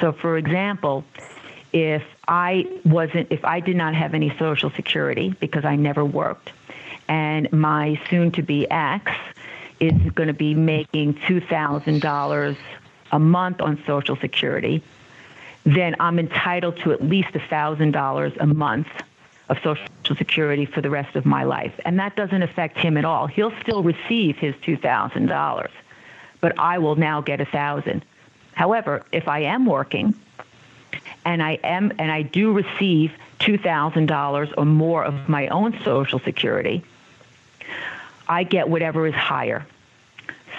So, 0.00 0.12
for 0.12 0.36
example, 0.36 1.04
if 1.72 2.02
I 2.26 2.66
wasn't, 2.84 3.28
if 3.30 3.44
I 3.44 3.60
did 3.60 3.76
not 3.76 3.94
have 3.94 4.14
any 4.14 4.34
Social 4.38 4.70
Security 4.70 5.34
because 5.38 5.64
I 5.64 5.76
never 5.76 6.04
worked, 6.04 6.50
and 7.08 7.52
my 7.52 8.00
soon 8.08 8.32
to 8.32 8.42
be 8.42 8.68
ex 8.70 9.12
is 9.80 10.12
going 10.12 10.28
to 10.28 10.34
be 10.34 10.54
making 10.54 11.14
$2,000 11.14 12.56
a 13.12 13.18
month 13.18 13.60
on 13.60 13.82
Social 13.86 14.16
Security, 14.16 14.82
then 15.64 15.96
I'm 15.98 16.18
entitled 16.18 16.76
to 16.78 16.92
at 16.92 17.02
least 17.02 17.32
$1,000 17.32 18.36
a 18.40 18.46
month 18.46 18.88
of 19.48 19.56
Social 19.58 20.16
Security 20.16 20.64
for 20.64 20.80
the 20.80 20.90
rest 20.90 21.16
of 21.16 21.26
my 21.26 21.42
life. 21.44 21.72
And 21.84 21.98
that 21.98 22.14
doesn't 22.14 22.42
affect 22.42 22.78
him 22.78 22.96
at 22.96 23.04
all. 23.04 23.26
He'll 23.26 23.54
still 23.60 23.82
receive 23.82 24.36
his 24.36 24.54
$2,000. 24.56 25.68
but 26.40 26.58
I 26.58 26.78
will 26.78 26.96
now 26.96 27.20
get 27.20 27.40
a 27.40 27.44
thousand. 27.44 28.04
However, 28.54 29.04
if 29.12 29.28
I 29.28 29.40
am 29.40 29.66
working 29.66 30.14
and 31.24 31.42
I 31.42 31.52
am 31.62 31.92
and 31.98 32.10
I 32.10 32.22
do 32.22 32.52
receive 32.52 33.12
two 33.38 33.56
thousand 33.58 34.06
dollars 34.06 34.48
or 34.56 34.64
more 34.64 35.04
of 35.04 35.28
my 35.28 35.48
own 35.48 35.78
Social 35.84 36.18
Security, 36.18 36.82
I 38.30 38.44
get 38.44 38.68
whatever 38.68 39.08
is 39.08 39.14
higher. 39.14 39.66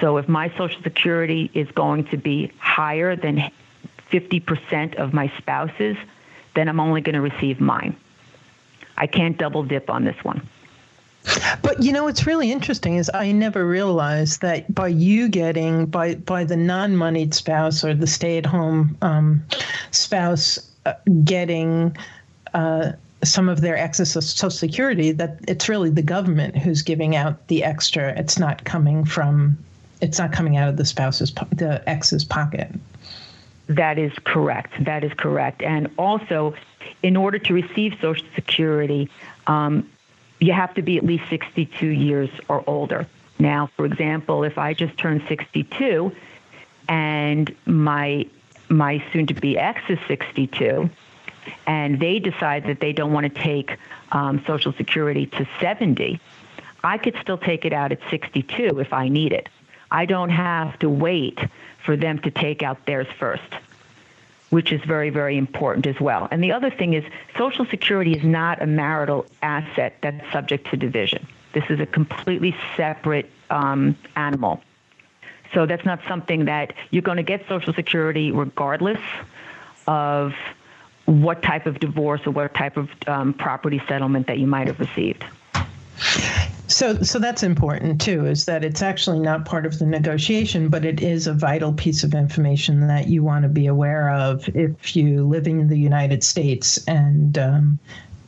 So 0.02 0.18
if 0.18 0.28
my 0.28 0.50
Social 0.58 0.82
Security 0.84 1.50
is 1.54 1.72
going 1.72 2.04
to 2.06 2.18
be 2.18 2.52
higher 2.60 3.16
than 3.16 3.50
50% 4.12 4.96
of 4.96 5.14
my 5.14 5.32
spouse's, 5.38 5.96
then 6.54 6.68
I'm 6.68 6.82
only 6.82 7.00
going 7.00 7.16
to 7.16 7.22
receive 7.22 7.62
mine. 7.62 7.96
I 8.98 9.08
can't 9.08 9.38
double 9.38 9.64
dip 9.64 9.90
on 9.90 10.04
this 10.04 10.22
one. 10.24 10.48
But 11.62 11.82
you 11.82 11.94
know 11.94 12.04
what's 12.04 12.28
really 12.28 12.52
interesting 12.52 12.98
is 12.98 13.10
I 13.14 13.32
never 13.32 13.66
realized 13.66 14.42
that 14.42 14.74
by 14.74 14.88
you 14.88 15.30
getting 15.30 15.86
by 15.86 16.16
by 16.16 16.44
the 16.44 16.58
non-moneyed 16.58 17.34
spouse 17.34 17.84
or 17.84 17.94
the 17.94 18.08
stay-at-home 18.08 18.98
um, 19.04 19.46
spouse 19.92 20.72
uh, 20.88 20.94
getting 21.24 21.96
uh, 22.56 22.94
some 23.24 23.50
of 23.50 23.62
their 23.62 23.78
excess 23.78 24.16
of 24.16 24.24
Social 24.24 24.50
Security, 24.50 25.12
that 25.12 25.40
it's 25.48 25.70
really 25.70 25.90
the 25.90 26.02
government 26.02 26.58
who's 26.58 26.82
giving 26.82 27.16
out 27.16 27.48
the 27.48 27.64
extra. 27.64 28.18
It's 28.18 28.40
not 28.40 28.64
coming 28.64 29.06
from 29.06 29.58
it's 30.02 30.18
not 30.18 30.32
coming 30.32 30.58
out 30.58 30.68
of 30.68 30.78
the 30.78 30.86
spouse's 30.86 31.32
the 31.52 31.88
ex's 31.88 32.26
pocket. 32.26 32.72
That 33.68 33.98
is 33.98 34.12
correct. 34.24 34.84
That 34.84 35.04
is 35.04 35.14
correct. 35.14 35.62
And 35.62 35.90
also, 35.98 36.56
in 37.04 37.16
order 37.16 37.38
to 37.40 37.54
receive 37.54 37.96
Social 38.02 38.26
Security, 38.36 39.10
um, 39.48 39.90
you 40.40 40.54
have 40.54 40.74
to 40.74 40.82
be 40.82 40.98
at 40.98 41.06
least 41.06 41.24
62 41.30 41.86
years 41.86 42.30
or 42.50 42.64
older. 42.68 43.08
Now, 43.40 43.70
for 43.76 43.86
example, 43.86 44.44
if 44.44 44.58
I 44.58 44.74
just 44.74 44.98
turned 44.98 45.24
62 45.28 46.12
and 46.90 47.56
my 47.66 48.26
my 48.70 49.04
soon-to-be 49.12 49.58
ex 49.58 49.82
is 49.90 50.00
62, 50.08 50.90
and 51.66 52.00
they 52.00 52.20
decide 52.20 52.66
that 52.66 52.80
they 52.80 52.94
don't 52.94 53.14
want 53.14 53.34
to 53.34 53.42
take 53.42 53.78
um, 54.12 54.44
Social 54.46 54.74
Security 54.74 55.26
to 55.28 55.48
70, 55.60 56.20
I 56.84 56.98
could 56.98 57.16
still 57.22 57.38
take 57.38 57.66
it 57.66 57.74
out 57.74 57.92
at 57.92 58.00
62 58.10 58.80
if 58.80 58.94
I 58.94 59.08
need 59.08 59.34
it. 59.34 59.50
I 59.92 60.06
don't 60.06 60.30
have 60.30 60.80
to 60.80 60.90
wait 60.90 61.40
for 61.84 61.96
them 61.96 62.20
to 62.20 62.32
take 62.32 62.64
out 62.64 62.86
theirs 62.86 63.08
first, 63.20 63.54
which 64.50 64.72
is 64.72 64.82
very, 64.82 65.10
very 65.10 65.38
important 65.38 65.86
as 65.86 66.00
well. 66.00 66.28
And 66.32 66.44
the 66.44 66.52
other 66.54 66.70
thing 66.70 66.94
is, 66.94 67.04
Social 67.38 67.66
Security 67.66 68.14
is 68.14 68.24
not 68.24 68.62
a 68.62 68.66
marital 68.66 69.26
asset 69.42 69.98
that's 70.02 70.32
subject 70.32 70.70
to 70.72 70.78
division. 70.78 71.28
This 71.54 71.66
is 71.70 71.80
a 71.80 71.86
completely 71.86 72.56
separate 72.78 73.30
um, 73.50 73.98
animal. 74.16 74.62
So 75.54 75.66
that's 75.66 75.86
not 75.86 76.00
something 76.08 76.46
that 76.46 76.74
you're 76.92 77.02
going 77.02 77.18
to 77.18 77.24
get 77.24 77.46
Social 77.48 77.74
Security 77.74 78.32
regardless 78.32 79.02
of 79.88 80.34
what 81.12 81.42
type 81.44 81.66
of 81.66 81.80
divorce 81.80 82.22
or 82.26 82.32
what 82.32 82.54
type 82.54 82.78
of 82.78 82.90
um, 83.08 83.34
property 83.34 83.82
settlement 83.88 84.28
that 84.28 84.40
you 84.40 84.48
might 84.48 84.68
have 84.68 84.80
received. 84.80 85.26
So, 86.68 87.02
so 87.02 87.20
that's 87.20 87.44
important 87.44 88.00
too. 88.00 88.26
Is 88.26 88.46
that 88.46 88.64
it's 88.64 88.82
actually 88.82 89.20
not 89.20 89.46
part 89.46 89.66
of 89.66 89.78
the 89.78 89.86
negotiation, 89.86 90.70
but 90.70 90.86
it 90.86 91.02
is 91.02 91.28
a 91.28 91.34
vital 91.34 91.74
piece 91.74 92.04
of 92.04 92.14
information 92.14 92.88
that 92.88 93.08
you 93.08 93.24
want 93.24 93.44
to 93.44 93.50
be 93.50 93.68
aware 93.68 94.10
of 94.10 94.48
if 94.56 94.96
you 94.96 95.28
live 95.28 95.48
in 95.48 95.68
the 95.68 95.78
United 95.78 96.24
States 96.24 96.84
and, 96.88 97.38
um, 97.38 97.78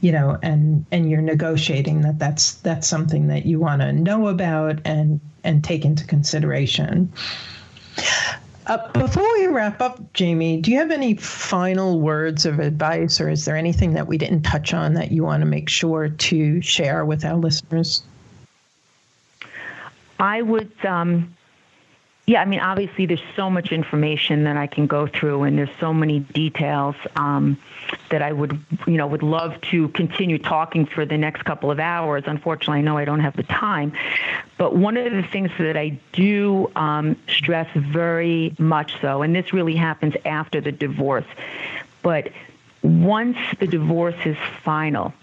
you 0.01 0.11
know, 0.11 0.37
and 0.43 0.85
and 0.91 1.09
you're 1.09 1.21
negotiating. 1.21 2.01
That 2.01 2.19
that's 2.19 2.55
that's 2.55 2.87
something 2.87 3.27
that 3.27 3.45
you 3.45 3.59
want 3.61 3.81
to 3.81 3.93
know 3.93 4.27
about 4.27 4.79
and 4.83 5.21
and 5.45 5.63
take 5.63 5.85
into 5.85 6.05
consideration. 6.05 7.11
Uh, 8.65 8.91
before 8.93 9.27
we 9.33 9.47
wrap 9.47 9.81
up, 9.81 9.99
Jaime, 10.17 10.61
do 10.61 10.71
you 10.71 10.77
have 10.77 10.91
any 10.91 11.15
final 11.15 11.99
words 11.99 12.45
of 12.45 12.59
advice, 12.59 13.19
or 13.19 13.29
is 13.29 13.43
there 13.43 13.57
anything 13.57 13.93
that 13.93 14.07
we 14.07 14.17
didn't 14.17 14.43
touch 14.43 14.73
on 14.73 14.93
that 14.93 15.11
you 15.11 15.23
want 15.23 15.41
to 15.41 15.45
make 15.45 15.67
sure 15.67 16.07
to 16.07 16.61
share 16.61 17.03
with 17.03 17.25
our 17.25 17.35
listeners? 17.35 18.03
I 20.19 20.41
would, 20.41 20.71
um, 20.85 21.35
yeah, 22.25 22.41
I 22.41 22.45
mean, 22.45 22.61
obviously, 22.61 23.05
there's 23.05 23.23
so 23.35 23.49
much 23.49 23.73
information 23.73 24.45
that 24.45 24.55
I 24.55 24.65
can 24.65 24.87
go 24.87 25.07
through, 25.07 25.43
and 25.43 25.57
there's 25.57 25.75
so 25.81 25.93
many 25.93 26.19
details 26.19 26.95
um, 27.17 27.57
that 28.11 28.21
I 28.21 28.31
would, 28.31 28.57
you 28.87 28.93
know, 28.93 29.07
would 29.07 29.23
love 29.23 29.59
to 29.71 29.89
continue 29.89 30.37
talking 30.37 30.85
for 30.85 31.05
the 31.05 31.17
next 31.17 31.43
couple 31.43 31.69
of 31.69 31.81
hours. 31.81 32.23
Unfortunately, 32.25 32.79
I 32.79 32.81
know 32.81 32.97
I 32.97 33.03
don't 33.03 33.19
have 33.19 33.35
the 33.35 33.43
time. 33.43 33.91
But 34.57 34.73
one 34.73 34.95
of 34.95 35.11
the 35.11 35.23
things 35.23 35.51
that 35.57 35.75
I 35.75 35.99
do 36.13 36.71
um, 36.77 37.17
stress 37.27 37.67
very 37.75 38.55
much 38.57 39.01
so, 39.01 39.21
and 39.21 39.35
this 39.35 39.51
really 39.51 39.75
happens 39.75 40.15
after 40.23 40.61
the 40.61 40.71
divorce, 40.71 41.25
but 42.03 42.31
once 42.83 43.37
the 43.59 43.67
divorce 43.67 44.15
is 44.23 44.37
final, 44.63 45.13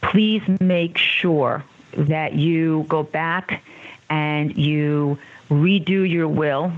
please 0.00 0.42
make 0.60 0.98
sure 0.98 1.64
that 1.96 2.32
you 2.32 2.84
go 2.88 3.04
back 3.04 3.62
and 4.10 4.56
you 4.56 5.18
redo 5.50 6.08
your 6.08 6.28
will, 6.28 6.72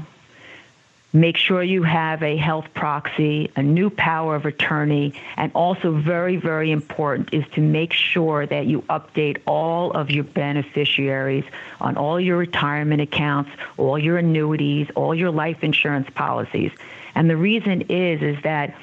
make 1.12 1.36
sure 1.36 1.62
you 1.62 1.82
have 1.82 2.22
a 2.22 2.36
health 2.36 2.66
proxy, 2.74 3.50
a 3.56 3.62
new 3.62 3.90
power 3.90 4.36
of 4.36 4.46
attorney, 4.46 5.12
and 5.36 5.50
also 5.54 5.92
very, 5.92 6.36
very 6.36 6.70
important 6.70 7.34
is 7.34 7.44
to 7.54 7.60
make 7.60 7.92
sure 7.92 8.46
that 8.46 8.66
you 8.66 8.82
update 8.82 9.38
all 9.46 9.90
of 9.92 10.10
your 10.10 10.24
beneficiaries 10.24 11.44
on 11.80 11.96
all 11.96 12.20
your 12.20 12.36
retirement 12.36 13.00
accounts, 13.00 13.50
all 13.76 13.98
your 13.98 14.18
annuities, 14.18 14.88
all 14.94 15.14
your 15.14 15.30
life 15.30 15.64
insurance 15.64 16.08
policies. 16.10 16.70
And 17.14 17.28
the 17.28 17.36
reason 17.36 17.82
is 17.82 18.22
is 18.22 18.42
that 18.44 18.76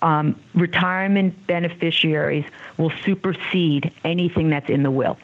um, 0.00 0.38
retirement 0.54 1.46
beneficiaries 1.46 2.44
will 2.76 2.92
supersede 3.04 3.92
anything 4.04 4.50
that's 4.50 4.68
in 4.68 4.82
the 4.82 4.90
will. 4.90 5.18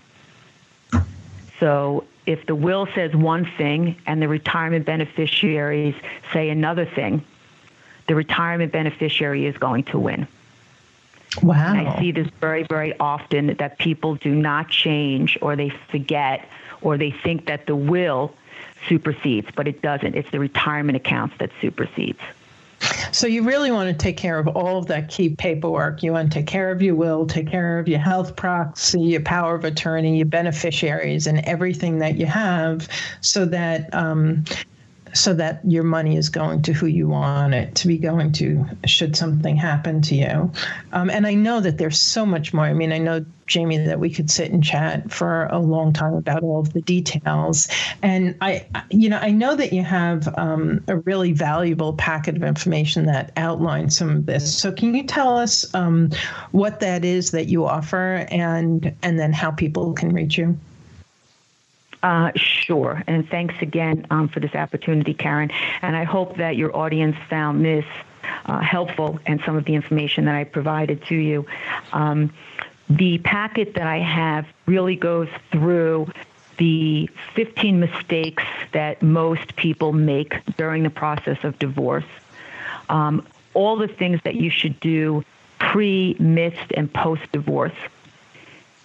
So 1.59 2.05
if 2.31 2.47
the 2.47 2.55
will 2.55 2.87
says 2.95 3.13
one 3.15 3.45
thing 3.59 3.97
and 4.07 4.23
the 4.23 4.29
retirement 4.29 4.87
beneficiaries 4.87 5.97
say 6.33 6.49
another 6.49 6.85
thing, 6.85 7.25
the 8.07 8.15
retirement 8.15 8.73
beneficiary 8.73 9.47
is 9.47 9.59
going 9.59 9.83
to 9.85 9.99
win. 9.99 10.29
Wow. 11.43 11.75
And 11.75 11.89
I 11.89 12.01
see 12.01 12.13
this 12.13 12.29
very, 12.41 12.63
very 12.63 12.97
often 12.99 13.55
that 13.59 13.79
people 13.79 14.15
do 14.15 14.33
not 14.33 14.69
change 14.69 15.39
or 15.43 15.57
they 15.57 15.71
forget 15.91 16.49
or 16.83 16.97
they 16.97 17.11
think 17.11 17.47
that 17.47 17.67
the 17.67 17.77
will 17.77 18.33
supersedes, 18.89 19.49
but 19.55 19.67
it 19.67 19.83
doesn't. 19.83 20.15
It's 20.15 20.31
the 20.31 20.39
retirement 20.39 20.97
accounts 20.97 21.37
that 21.39 21.51
supersedes. 21.61 22.21
So 23.13 23.27
you 23.27 23.43
really 23.43 23.71
want 23.71 23.89
to 23.89 23.95
take 23.95 24.17
care 24.17 24.39
of 24.39 24.49
all 24.49 24.79
of 24.79 24.87
that 24.87 25.09
key 25.09 25.31
paperwork. 25.31 26.03
You 26.03 26.13
want 26.13 26.33
to 26.33 26.39
take 26.39 26.47
care 26.47 26.71
of 26.71 26.81
your 26.81 26.95
will, 26.95 27.27
take 27.27 27.49
care 27.49 27.79
of 27.79 27.89
your 27.89 27.99
health 27.99 28.37
proxy, 28.37 29.01
your 29.01 29.21
power 29.21 29.55
of 29.55 29.65
attorney, 29.65 30.17
your 30.17 30.27
beneficiaries, 30.27 31.27
and 31.27 31.41
everything 31.41 31.99
that 31.99 32.17
you 32.17 32.27
have, 32.27 32.89
so 33.21 33.45
that 33.47 33.93
um, 33.95 34.45
so 35.13 35.35
that 35.35 35.61
your 35.65 35.83
money 35.83 36.17
is 36.17 36.29
going 36.29 36.63
to 36.63 36.73
who 36.73 36.87
you 36.87 37.09
want 37.09 37.55
it 37.55 37.75
to 37.75 37.89
be 37.89 37.99
going 37.99 38.33
to 38.33 38.65
should 38.87 39.17
something 39.17 39.57
happen 39.57 40.01
to 40.03 40.15
you. 40.15 40.53
Um, 40.93 41.11
and 41.11 41.27
I 41.27 41.35
know 41.35 41.61
that 41.61 41.79
there's 41.79 41.99
so 41.99 42.25
much 42.25 42.53
more. 42.53 42.65
I 42.65 42.73
mean, 42.73 42.93
I 42.93 42.99
know, 42.99 43.25
Jaime, 43.53 43.79
that 43.79 43.99
we 43.99 44.11
could 44.11 44.31
sit 44.31 44.53
and 44.53 44.63
chat 44.63 45.11
for 45.11 45.47
a 45.47 45.59
long 45.59 45.93
time 45.93 46.15
about 46.15 46.43
all 46.43 46.61
of 46.61 46.73
the 46.73 46.83
details. 46.83 47.69
And 48.03 48.37
I, 48.41 48.67
you 48.91 49.09
know, 49.09 49.19
I 49.19 49.31
know 49.31 49.57
that 49.57 49.73
you 49.73 49.83
have 49.83 50.33
um, 50.39 50.85
a 50.87 50.99
really 50.99 51.33
valuable 51.33 51.95
packet 51.95 52.37
of 52.37 52.45
information 52.45 53.07
that 53.07 53.33
outlines 53.37 53.97
some 53.97 54.11
of 54.11 54.27
this. 54.27 54.57
So 54.57 54.73
can 54.73 54.95
you 54.95 55.05
tell 55.05 55.37
us 55.37 55.73
um, 55.75 56.11
what 56.53 56.81
that 56.81 57.05
is 57.05 57.33
that 57.33 57.47
you 57.47 57.67
offer 57.67 58.27
and 58.31 58.95
and 59.03 59.19
then 59.19 59.33
how 59.33 59.51
people 59.51 59.93
can 59.93 60.13
reach 60.13 60.39
you? 60.39 60.57
Uh, 62.03 62.33
sure. 62.35 63.03
And 63.07 63.29
thanks 63.29 63.55
again 63.61 64.07
um, 64.11 64.29
for 64.29 64.41
this 64.41 64.55
opportunity, 64.55 65.13
Karen. 65.13 65.51
And 65.83 65.95
I 65.95 66.05
hope 66.05 66.37
that 66.39 66.57
your 66.57 66.75
audience 66.75 67.17
found 67.29 67.65
this 67.65 67.85
uh, 68.47 68.61
helpful 68.61 69.19
and 69.27 69.41
some 69.45 69.57
of 69.57 69.65
the 69.65 69.75
information 69.75 70.25
that 70.25 70.35
I 70.35 70.45
provided 70.45 71.05
to 71.07 71.15
you. 71.15 71.47
Um, 71.93 72.33
the 72.89 73.19
packet 73.19 73.75
that 73.75 73.87
I 73.87 73.99
have 73.99 74.47
really 74.67 74.97
goes 74.97 75.29
through 75.53 76.11
the 76.59 77.09
15 77.35 77.81
mistakes 77.81 78.45
that 78.73 79.03
most 79.03 79.57
people 79.57 79.93
make 79.93 80.35
during 80.57 80.83
the 80.83 80.91
process 80.91 81.39
of 81.45 81.59
divorce, 81.59 82.05
um, 82.89 83.27
all 83.55 83.77
the 83.77 83.89
things 83.89 84.21
that 84.25 84.35
you 84.35 84.51
should 84.51 84.79
do 84.81 85.25
pre, 85.59 86.17
midst, 86.19 86.73
and 86.77 86.93
post 86.93 87.23
divorce 87.33 87.73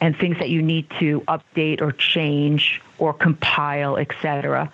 and 0.01 0.15
things 0.17 0.37
that 0.39 0.49
you 0.49 0.61
need 0.61 0.89
to 0.99 1.21
update 1.21 1.81
or 1.81 1.91
change 1.91 2.81
or 2.97 3.13
compile, 3.13 3.97
etc. 3.97 4.71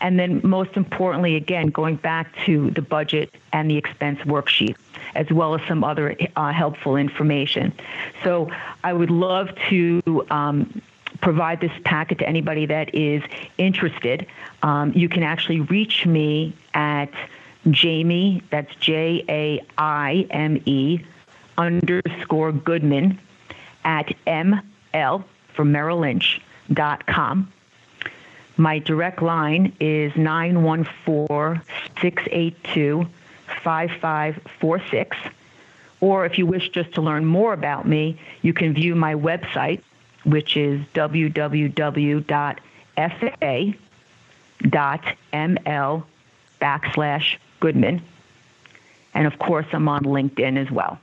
And 0.00 0.18
then, 0.18 0.40
most 0.42 0.76
importantly, 0.76 1.36
again, 1.36 1.68
going 1.68 1.96
back 1.96 2.34
to 2.44 2.70
the 2.70 2.82
budget 2.82 3.34
and 3.52 3.70
the 3.70 3.76
expense 3.76 4.18
worksheet, 4.20 4.76
as 5.14 5.30
well 5.30 5.54
as 5.54 5.60
some 5.68 5.84
other 5.84 6.16
uh, 6.36 6.52
helpful 6.52 6.96
information. 6.96 7.72
So, 8.24 8.50
I 8.82 8.92
would 8.92 9.10
love 9.10 9.50
to 9.70 10.26
um, 10.30 10.82
provide 11.20 11.60
this 11.60 11.72
packet 11.84 12.18
to 12.18 12.28
anybody 12.28 12.66
that 12.66 12.94
is 12.94 13.22
interested. 13.58 14.26
Um, 14.62 14.92
you 14.92 15.08
can 15.08 15.22
actually 15.22 15.60
reach 15.60 16.04
me 16.04 16.54
at 16.74 17.12
Jaime, 17.64 18.42
that's 18.50 18.74
J 18.76 19.24
A 19.28 19.64
I 19.78 20.26
M 20.30 20.60
E 20.66 21.00
underscore 21.56 22.50
Goodman 22.52 23.20
at 23.84 24.12
ML 24.26 25.24
for 25.54 25.64
Merrill 25.64 26.00
Lynch 26.00 26.40
dot 26.72 27.06
com. 27.06 27.52
My 28.56 28.78
direct 28.78 29.22
line 29.22 29.74
is 29.80 30.14
914 30.16 31.62
682 32.00 33.06
5546. 33.62 35.16
Or 36.00 36.26
if 36.26 36.36
you 36.36 36.46
wish 36.46 36.68
just 36.70 36.92
to 36.94 37.00
learn 37.00 37.24
more 37.24 37.52
about 37.52 37.86
me, 37.86 38.18
you 38.42 38.52
can 38.52 38.74
view 38.74 38.94
my 38.94 39.14
website, 39.14 39.80
which 40.24 40.56
is 40.56 40.80
www.fa.ml 40.94 42.24
backslash 46.60 47.36
Goodman. 47.60 48.02
And 49.14 49.26
of 49.26 49.38
course, 49.38 49.66
I'm 49.72 49.88
on 49.88 50.04
LinkedIn 50.04 50.56
as 50.56 50.70
well. 50.70 50.98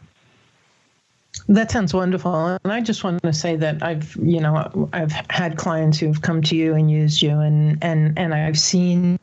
That 1.50 1.72
sounds 1.72 1.96
wonderful. 1.96 2.60
And 2.64 2.72
I 2.72 2.80
just 2.80 3.04
want 3.04 3.24
to 3.24 3.34
say 3.34 3.56
that 3.56 3.82
I've, 3.82 4.16
you 4.18 4.40
know, 4.40 4.88
I've 4.94 5.12
had 5.32 5.58
clients 5.58 5.98
who 5.98 6.06
have 6.06 6.22
come 6.22 6.44
to 6.44 6.56
you 6.56 6.76
and 6.76 6.92
used 6.92 7.24
you 7.24 7.40
and 7.40 7.84
and 7.84 8.20
and 8.20 8.36
I've 8.36 8.60
seen 8.60 9.18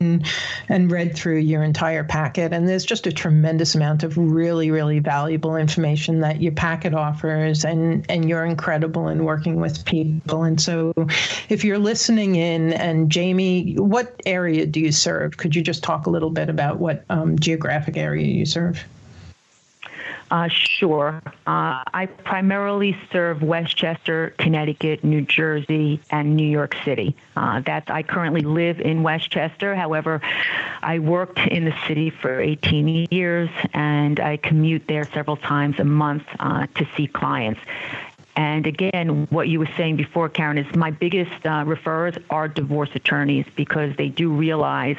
and 0.68 0.90
read 0.90 1.14
through 1.14 1.38
your 1.38 1.62
entire 1.62 2.02
packet 2.02 2.52
and 2.52 2.68
there's 2.68 2.84
just 2.84 3.06
a 3.06 3.12
tremendous 3.12 3.76
amount 3.76 4.02
of 4.02 4.18
really 4.18 4.72
really 4.72 4.98
valuable 4.98 5.54
information 5.54 6.18
that 6.22 6.42
your 6.42 6.50
packet 6.50 6.94
offers 6.94 7.64
and 7.64 8.04
and 8.08 8.28
you're 8.28 8.44
incredible 8.44 9.06
in 9.06 9.22
working 9.22 9.60
with 9.60 9.84
people. 9.84 10.42
And 10.42 10.60
so 10.60 10.92
if 11.48 11.62
you're 11.62 11.78
listening 11.78 12.34
in 12.34 12.72
and 12.72 13.14
Jaime, 13.14 13.74
what 13.74 14.20
area 14.26 14.66
do 14.66 14.80
you 14.80 14.90
serve? 14.90 15.36
Could 15.36 15.54
you 15.54 15.62
just 15.62 15.84
talk 15.84 16.06
a 16.06 16.10
little 16.10 16.30
bit 16.30 16.48
about 16.48 16.80
what 16.80 17.04
um, 17.08 17.38
geographic 17.38 17.96
area 17.96 18.26
you 18.26 18.46
serve? 18.46 18.84
Uh, 20.30 20.48
sure. 20.48 21.22
Uh, 21.46 21.84
I 21.94 22.06
primarily 22.24 22.96
serve 23.12 23.42
Westchester, 23.42 24.34
Connecticut, 24.38 25.04
New 25.04 25.22
Jersey, 25.22 26.00
and 26.10 26.36
New 26.36 26.48
York 26.48 26.74
City. 26.84 27.14
Uh, 27.36 27.60
that's 27.64 27.88
I 27.90 28.02
currently 28.02 28.40
live 28.40 28.80
in 28.80 29.02
Westchester. 29.02 29.76
However, 29.76 30.20
I 30.82 30.98
worked 30.98 31.38
in 31.38 31.64
the 31.64 31.74
city 31.86 32.10
for 32.10 32.40
18 32.40 33.06
years, 33.10 33.50
and 33.72 34.18
I 34.18 34.36
commute 34.36 34.88
there 34.88 35.04
several 35.04 35.36
times 35.36 35.78
a 35.78 35.84
month 35.84 36.24
uh, 36.40 36.66
to 36.74 36.88
see 36.96 37.06
clients. 37.06 37.60
And 38.36 38.66
again, 38.66 39.26
what 39.30 39.48
you 39.48 39.58
were 39.58 39.70
saying 39.78 39.96
before, 39.96 40.28
Karen, 40.28 40.58
is 40.58 40.76
my 40.76 40.90
biggest 40.90 41.32
uh, 41.46 41.64
referrers 41.64 42.22
are 42.28 42.48
divorce 42.48 42.90
attorneys 42.94 43.46
because 43.56 43.96
they 43.96 44.08
do 44.08 44.30
realize 44.30 44.96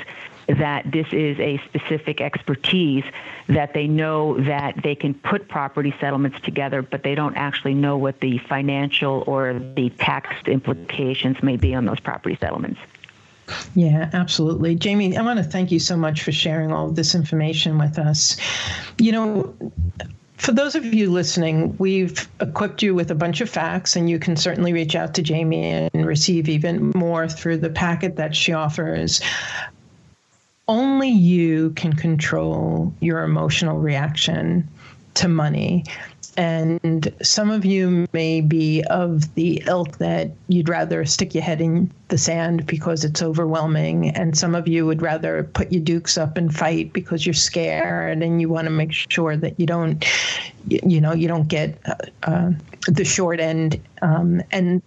that 0.47 0.89
this 0.91 1.07
is 1.11 1.39
a 1.39 1.57
specific 1.65 2.21
expertise, 2.21 3.03
that 3.47 3.73
they 3.73 3.87
know 3.87 4.39
that 4.41 4.81
they 4.81 4.95
can 4.95 5.13
put 5.13 5.47
property 5.47 5.93
settlements 5.99 6.39
together, 6.41 6.81
but 6.81 7.03
they 7.03 7.15
don't 7.15 7.35
actually 7.35 7.73
know 7.73 7.97
what 7.97 8.19
the 8.21 8.37
financial 8.39 9.23
or 9.27 9.59
the 9.75 9.89
tax 9.91 10.29
implications 10.47 11.41
may 11.43 11.57
be 11.57 11.75
on 11.75 11.85
those 11.85 11.99
property 11.99 12.37
settlements. 12.39 12.79
Yeah, 13.75 14.09
absolutely. 14.13 14.77
Jaime, 14.81 15.15
I 15.15 15.21
want 15.21 15.37
to 15.37 15.43
thank 15.43 15.71
you 15.71 15.79
so 15.79 15.95
much 15.95 16.23
for 16.23 16.31
sharing 16.31 16.71
all 16.71 16.89
of 16.89 16.95
this 16.95 17.15
information 17.15 17.77
with 17.77 17.97
us. 17.97 18.37
You 18.97 19.11
know, 19.13 19.55
for 20.37 20.51
those 20.51 20.75
of 20.75 20.85
you 20.85 21.11
listening, 21.11 21.75
we've 21.77 22.27
equipped 22.41 22.81
you 22.83 22.93
with 22.93 23.09
a 23.09 23.15
bunch 23.15 23.41
of 23.41 23.49
facts, 23.49 23.95
and 23.95 24.09
you 24.09 24.19
can 24.19 24.35
certainly 24.35 24.73
reach 24.73 24.95
out 24.95 25.13
to 25.15 25.23
Jaime 25.23 25.89
and 25.93 26.05
receive 26.05 26.49
even 26.49 26.91
more 26.93 27.27
through 27.27 27.57
the 27.57 27.69
packet 27.69 28.17
that 28.17 28.35
she 28.35 28.53
offers 28.53 29.21
only 30.67 31.09
you 31.09 31.71
can 31.71 31.93
control 31.93 32.93
your 32.99 33.23
emotional 33.23 33.77
reaction 33.77 34.67
to 35.15 35.27
money. 35.27 35.83
And 36.37 37.11
some 37.23 37.49
of 37.49 37.65
you 37.65 38.05
may 38.13 38.41
be 38.41 38.83
of 38.91 39.33
the 39.33 39.63
ilk 39.65 39.97
that 39.97 40.29
you'd 40.47 40.69
rather 40.69 41.03
stick 41.03 41.33
your 41.33 41.43
head 41.43 41.61
in 41.61 41.91
the 42.09 42.17
sand 42.17 42.67
because 42.67 43.03
it's 43.03 43.23
overwhelming. 43.23 44.09
And 44.09 44.37
some 44.37 44.53
of 44.53 44.67
you 44.67 44.85
would 44.85 45.01
rather 45.01 45.43
put 45.43 45.71
your 45.71 45.81
dukes 45.81 46.15
up 46.15 46.37
and 46.37 46.53
fight 46.53 46.93
because 46.93 47.25
you're 47.25 47.33
scared 47.33 48.21
and 48.21 48.39
you 48.39 48.49
want 48.49 48.65
to 48.65 48.71
make 48.71 48.91
sure 48.91 49.35
that 49.35 49.59
you 49.59 49.65
don't, 49.65 50.05
you 50.67 51.01
know, 51.01 51.13
you 51.13 51.27
don't 51.27 51.47
get 51.47 51.79
uh, 51.87 51.95
uh, 52.23 52.51
the 52.87 53.03
short 53.03 53.39
end. 53.39 53.81
Um, 54.03 54.43
and 54.51 54.83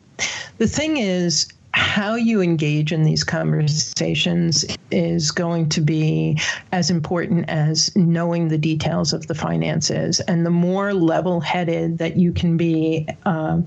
the 0.58 0.68
thing 0.68 0.98
is, 0.98 1.48
how 1.72 2.14
you 2.14 2.40
engage 2.40 2.92
in 2.92 3.04
these 3.04 3.22
conversations 3.22 4.64
is 4.90 5.30
going 5.30 5.68
to 5.68 5.80
be 5.80 6.38
as 6.72 6.90
important 6.90 7.48
as 7.48 7.94
knowing 7.94 8.48
the 8.48 8.58
details 8.58 9.12
of 9.12 9.26
the 9.28 9.34
finances. 9.34 10.20
And 10.20 10.44
the 10.44 10.50
more 10.50 10.92
level 10.92 11.40
headed 11.40 11.98
that 11.98 12.16
you 12.16 12.32
can 12.32 12.56
be, 12.56 13.08
uh, 13.24 13.60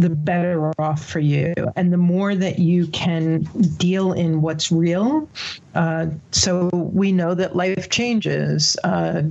the 0.00 0.10
better 0.10 0.72
off 0.78 1.04
for 1.04 1.20
you. 1.20 1.54
And 1.76 1.92
the 1.92 1.98
more 1.98 2.34
that 2.34 2.58
you 2.58 2.86
can 2.88 3.42
deal 3.76 4.12
in 4.12 4.42
what's 4.42 4.72
real. 4.72 5.28
Uh, 5.74 6.06
so 6.32 6.68
we 6.72 7.12
know 7.12 7.34
that 7.34 7.54
life 7.54 7.90
changes. 7.90 8.76
Uh, 8.82 9.22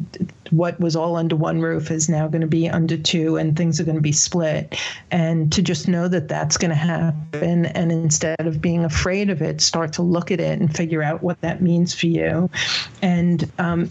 what 0.51 0.79
was 0.79 0.95
all 0.95 1.15
under 1.15 1.35
one 1.35 1.59
roof 1.61 1.91
is 1.91 2.07
now 2.07 2.27
going 2.27 2.41
to 2.41 2.47
be 2.47 2.69
under 2.69 2.97
two, 2.97 3.37
and 3.37 3.57
things 3.57 3.79
are 3.79 3.83
going 3.83 3.95
to 3.97 4.01
be 4.01 4.11
split. 4.11 4.75
And 5.11 5.51
to 5.51 5.61
just 5.61 5.87
know 5.87 6.07
that 6.07 6.27
that's 6.27 6.57
going 6.57 6.69
to 6.69 6.75
happen, 6.75 7.65
and 7.65 7.91
instead 7.91 8.39
of 8.39 8.61
being 8.61 8.85
afraid 8.85 9.29
of 9.29 9.41
it, 9.41 9.61
start 9.61 9.93
to 9.93 10.01
look 10.01 10.31
at 10.31 10.39
it 10.39 10.59
and 10.59 10.75
figure 10.75 11.03
out 11.03 11.21
what 11.23 11.41
that 11.41 11.61
means 11.61 11.93
for 11.93 12.07
you. 12.07 12.49
And 13.01 13.51
um, 13.57 13.89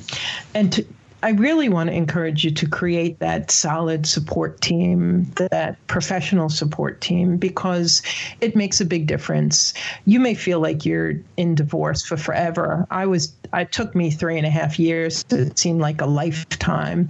and 0.54 0.72
to, 0.72 0.86
I 1.22 1.30
really 1.30 1.68
want 1.68 1.90
to 1.90 1.96
encourage 1.96 2.44
you 2.44 2.50
to 2.52 2.66
create 2.68 3.18
that 3.18 3.50
solid 3.50 4.06
support 4.06 4.60
team, 4.60 5.24
that 5.50 5.76
professional 5.88 6.48
support 6.48 7.00
team, 7.00 7.36
because 7.38 8.02
it 8.40 8.54
makes 8.54 8.80
a 8.80 8.84
big 8.84 9.06
difference. 9.06 9.74
You 10.04 10.20
may 10.20 10.34
feel 10.34 10.60
like 10.60 10.84
you're 10.84 11.14
in 11.36 11.56
divorce 11.56 12.04
for 12.04 12.16
forever. 12.16 12.86
I 12.90 13.06
was, 13.06 13.32
it 13.52 13.72
took 13.72 13.94
me 13.94 14.10
three 14.10 14.38
and 14.38 14.46
a 14.46 14.50
half 14.50 14.78
years. 14.78 15.24
It 15.30 15.58
seemed 15.58 15.80
like 15.80 16.00
a 16.00 16.06
lifetime 16.06 17.08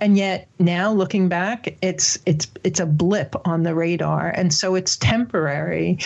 and 0.00 0.18
yet 0.18 0.48
now 0.58 0.92
looking 0.92 1.28
back 1.28 1.76
it's 1.80 2.18
it's 2.26 2.48
it's 2.64 2.80
a 2.80 2.84
blip 2.84 3.34
on 3.46 3.62
the 3.62 3.74
radar 3.74 4.28
and 4.30 4.52
so 4.52 4.74
it's 4.74 4.96
temporary 4.96 5.98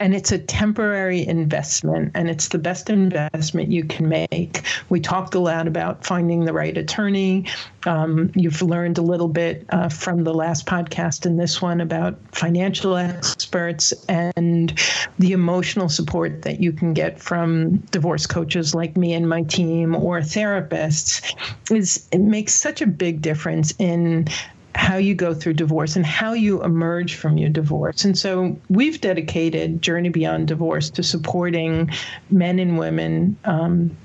and 0.00 0.14
it's 0.14 0.32
a 0.32 0.38
temporary 0.38 1.26
investment 1.26 2.12
and 2.14 2.28
it's 2.28 2.48
the 2.48 2.58
best 2.58 2.90
investment 2.90 3.70
you 3.70 3.84
can 3.84 4.08
make. 4.08 4.62
We 4.88 5.00
talked 5.00 5.34
a 5.34 5.38
lot 5.38 5.66
about 5.66 6.04
finding 6.04 6.44
the 6.44 6.52
right 6.52 6.76
attorney. 6.76 7.46
Um, 7.86 8.30
you've 8.34 8.62
learned 8.62 8.98
a 8.98 9.02
little 9.02 9.28
bit 9.28 9.64
uh, 9.70 9.88
from 9.88 10.24
the 10.24 10.34
last 10.34 10.66
podcast 10.66 11.24
and 11.24 11.38
this 11.38 11.62
one 11.62 11.80
about 11.80 12.18
financial 12.32 12.96
experts 12.96 13.92
and 14.08 14.78
the 15.18 15.32
emotional 15.32 15.88
support 15.88 16.42
that 16.42 16.60
you 16.60 16.72
can 16.72 16.92
get 16.92 17.20
from 17.20 17.76
divorce 17.90 18.26
coaches 18.26 18.74
like 18.74 18.96
me 18.96 19.14
and 19.14 19.28
my 19.28 19.42
team 19.42 19.94
or 19.94 20.20
therapists 20.20 21.34
is 21.70 22.06
it 22.12 22.20
makes 22.20 22.54
such 22.54 22.82
a 22.82 22.86
big 22.86 23.22
difference 23.22 23.72
in 23.78 24.26
how 24.86 24.98
you 24.98 25.16
go 25.16 25.34
through 25.34 25.52
divorce 25.52 25.96
and 25.96 26.06
how 26.06 26.32
you 26.32 26.62
emerge 26.62 27.16
from 27.16 27.36
your 27.36 27.50
divorce. 27.50 28.04
And 28.04 28.16
so 28.16 28.56
we've 28.68 29.00
dedicated 29.00 29.82
Journey 29.82 30.10
Beyond 30.10 30.46
Divorce 30.46 30.90
to 30.90 31.02
supporting 31.02 31.90
men 32.30 32.60
and 32.60 32.78
women 32.78 33.36
um, 33.44 33.96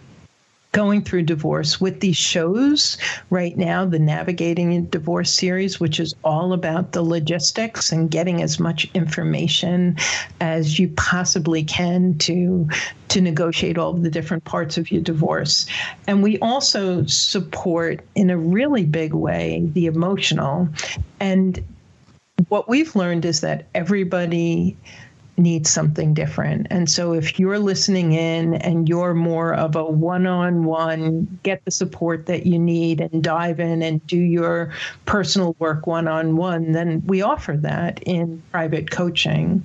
going 0.71 1.01
through 1.01 1.23
divorce. 1.23 1.81
With 1.81 1.99
these 1.99 2.17
shows 2.17 2.97
right 3.29 3.57
now 3.57 3.85
the 3.85 3.99
navigating 3.99 4.85
divorce 4.85 5.33
series 5.33 5.79
which 5.79 5.99
is 5.99 6.15
all 6.23 6.53
about 6.53 6.91
the 6.93 7.03
logistics 7.03 7.91
and 7.91 8.09
getting 8.09 8.41
as 8.41 8.59
much 8.59 8.89
information 8.93 9.97
as 10.39 10.79
you 10.79 10.89
possibly 10.89 11.63
can 11.63 12.17
to 12.19 12.67
to 13.09 13.19
negotiate 13.21 13.77
all 13.77 13.93
the 13.93 14.09
different 14.09 14.45
parts 14.45 14.77
of 14.77 14.89
your 14.89 15.01
divorce. 15.01 15.65
And 16.07 16.23
we 16.23 16.39
also 16.39 17.05
support 17.05 18.05
in 18.15 18.29
a 18.29 18.37
really 18.37 18.85
big 18.85 19.13
way 19.13 19.69
the 19.73 19.85
emotional. 19.85 20.69
And 21.19 21.61
what 22.47 22.69
we've 22.69 22.95
learned 22.95 23.25
is 23.25 23.41
that 23.41 23.67
everybody 23.75 24.77
needs 25.37 25.69
something 25.69 26.13
different. 26.13 26.67
And 26.69 26.89
so 26.89 27.13
if 27.13 27.39
you're 27.39 27.59
listening 27.59 28.13
in 28.13 28.55
and 28.55 28.87
you're 28.87 29.13
more 29.13 29.53
of 29.53 29.75
a 29.75 29.83
one 29.83 30.27
on 30.27 30.65
one, 30.65 31.39
get 31.43 31.63
the 31.65 31.71
support 31.71 32.25
that 32.27 32.45
you 32.45 32.59
need 32.59 33.01
and 33.01 33.23
dive 33.23 33.59
in 33.59 33.81
and 33.81 34.05
do 34.07 34.17
your 34.17 34.73
personal 35.05 35.55
work 35.59 35.87
one 35.87 36.07
on 36.07 36.35
one, 36.35 36.73
then 36.73 37.01
we 37.05 37.21
offer 37.21 37.57
that 37.57 38.01
in 38.03 38.41
private 38.51 38.91
coaching. 38.91 39.63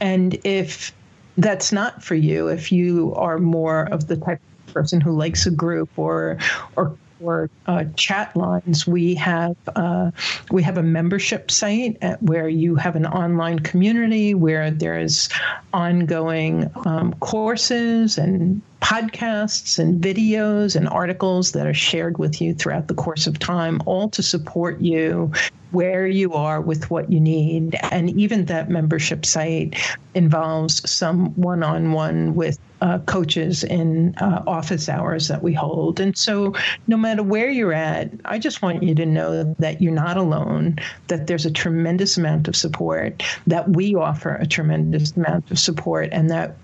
And 0.00 0.38
if 0.44 0.92
that's 1.36 1.72
not 1.72 2.02
for 2.02 2.14
you, 2.14 2.48
if 2.48 2.72
you 2.72 3.14
are 3.14 3.38
more 3.38 3.84
of 3.92 4.06
the 4.06 4.16
type 4.16 4.40
of 4.66 4.74
person 4.74 5.00
who 5.00 5.12
likes 5.12 5.46
a 5.46 5.50
group 5.50 5.90
or 5.96 6.38
or 6.76 6.96
or 7.22 7.50
uh, 7.66 7.84
chat 7.96 8.34
lines. 8.36 8.86
We 8.86 9.14
have 9.16 9.56
uh, 9.74 10.10
we 10.50 10.62
have 10.62 10.78
a 10.78 10.82
membership 10.82 11.50
site 11.50 11.98
where 12.20 12.48
you 12.48 12.76
have 12.76 12.96
an 12.96 13.06
online 13.06 13.58
community 13.60 14.34
where 14.34 14.70
there's 14.70 15.28
ongoing 15.72 16.70
um, 16.86 17.14
courses 17.14 18.18
and 18.18 18.62
podcasts 18.80 19.78
and 19.78 20.02
videos 20.02 20.74
and 20.74 20.88
articles 20.88 21.52
that 21.52 21.66
are 21.66 21.74
shared 21.74 22.18
with 22.18 22.40
you 22.40 22.54
throughout 22.54 22.88
the 22.88 22.94
course 22.94 23.26
of 23.26 23.38
time, 23.38 23.80
all 23.86 24.08
to 24.10 24.22
support 24.22 24.80
you 24.80 25.30
where 25.70 26.06
you 26.06 26.32
are 26.34 26.60
with 26.60 26.90
what 26.90 27.12
you 27.12 27.20
need. 27.20 27.76
And 27.90 28.10
even 28.18 28.46
that 28.46 28.68
membership 28.70 29.24
site 29.24 29.76
involves 30.14 30.90
some 30.90 31.26
one 31.36 31.62
on 31.62 31.92
one 31.92 32.34
with 32.34 32.58
uh, 32.80 32.98
coaches 33.00 33.62
in 33.62 34.14
uh, 34.16 34.42
office 34.46 34.88
hours 34.88 35.28
that 35.28 35.42
we 35.42 35.52
hold. 35.52 36.00
And 36.00 36.16
so, 36.16 36.54
no 36.86 36.96
matter 36.96 37.22
where 37.22 37.50
you're 37.50 37.74
at, 37.74 38.10
I 38.24 38.38
just 38.38 38.62
want 38.62 38.82
you 38.82 38.94
to 38.94 39.06
know 39.06 39.54
that 39.58 39.82
you're 39.82 39.92
not 39.92 40.16
alone, 40.16 40.78
that 41.08 41.26
there's 41.26 41.46
a 41.46 41.50
tremendous 41.50 42.16
amount 42.16 42.48
of 42.48 42.56
support, 42.56 43.22
that 43.46 43.68
we 43.68 43.94
offer 43.94 44.34
a 44.34 44.46
tremendous 44.46 45.14
amount 45.16 45.50
of 45.50 45.58
support, 45.58 46.08
and 46.10 46.30
that 46.30 46.56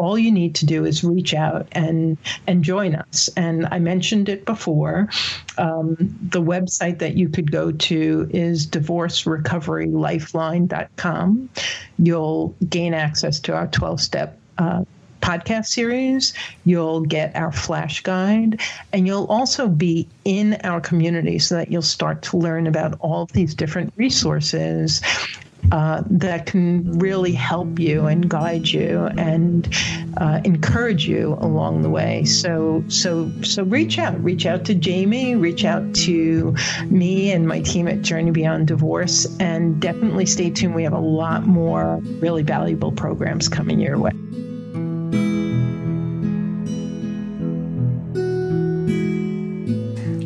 all 0.00 0.18
you 0.18 0.32
need 0.32 0.56
to 0.56 0.64
do 0.64 0.86
is 0.86 1.04
reach 1.04 1.34
out 1.34 1.68
and 1.72 2.16
and 2.46 2.64
join 2.64 2.94
us. 2.94 3.28
And 3.36 3.68
I 3.70 3.78
mentioned 3.78 4.30
it 4.30 4.46
before. 4.46 5.10
Um, 5.58 5.96
the 6.22 6.40
website 6.40 7.00
that 7.00 7.18
you 7.18 7.28
could 7.28 7.52
go 7.52 7.70
to 7.70 8.30
is 8.32 8.66
divorcerecoverylifeline.com. 8.66 11.50
You'll 11.98 12.54
gain 12.68 12.94
access 12.94 13.38
to 13.40 13.54
our 13.54 13.66
12 13.66 14.00
step 14.00 14.38
uh, 14.56 14.84
podcast 15.20 15.66
series. 15.66 16.32
You'll 16.64 17.02
get 17.02 17.36
our 17.36 17.52
flash 17.52 18.02
guide, 18.02 18.58
and 18.94 19.06
you'll 19.06 19.26
also 19.26 19.68
be 19.68 20.08
in 20.24 20.54
our 20.64 20.80
community 20.80 21.38
so 21.38 21.56
that 21.56 21.70
you'll 21.70 21.82
start 21.82 22.22
to 22.22 22.38
learn 22.38 22.66
about 22.66 22.96
all 23.00 23.26
these 23.26 23.54
different 23.54 23.92
resources 23.96 25.02
uh, 25.72 26.02
that 26.10 26.46
can 26.46 26.98
really 26.98 27.32
help 27.32 27.78
you 27.78 28.06
and 28.06 28.28
guide 28.28 28.68
you 28.68 29.06
and 29.16 29.72
uh, 30.16 30.40
encourage 30.44 31.06
you 31.06 31.36
along 31.40 31.82
the 31.82 31.90
way. 31.90 32.24
So, 32.24 32.84
so, 32.88 33.30
so 33.42 33.62
reach 33.64 33.98
out, 33.98 34.22
reach 34.22 34.46
out 34.46 34.64
to 34.66 34.78
Jaime, 34.78 35.36
reach 35.36 35.64
out 35.64 35.94
to 35.94 36.54
me 36.86 37.30
and 37.32 37.46
my 37.46 37.60
team 37.60 37.88
at 37.88 38.02
Journey 38.02 38.30
Beyond 38.30 38.66
Divorce, 38.66 39.26
and 39.38 39.80
definitely 39.80 40.26
stay 40.26 40.50
tuned. 40.50 40.74
We 40.74 40.82
have 40.84 40.92
a 40.92 40.98
lot 40.98 41.46
more 41.46 42.00
really 42.18 42.42
valuable 42.42 42.92
programs 42.92 43.48
coming 43.48 43.80
your 43.80 43.98
way. 43.98 44.12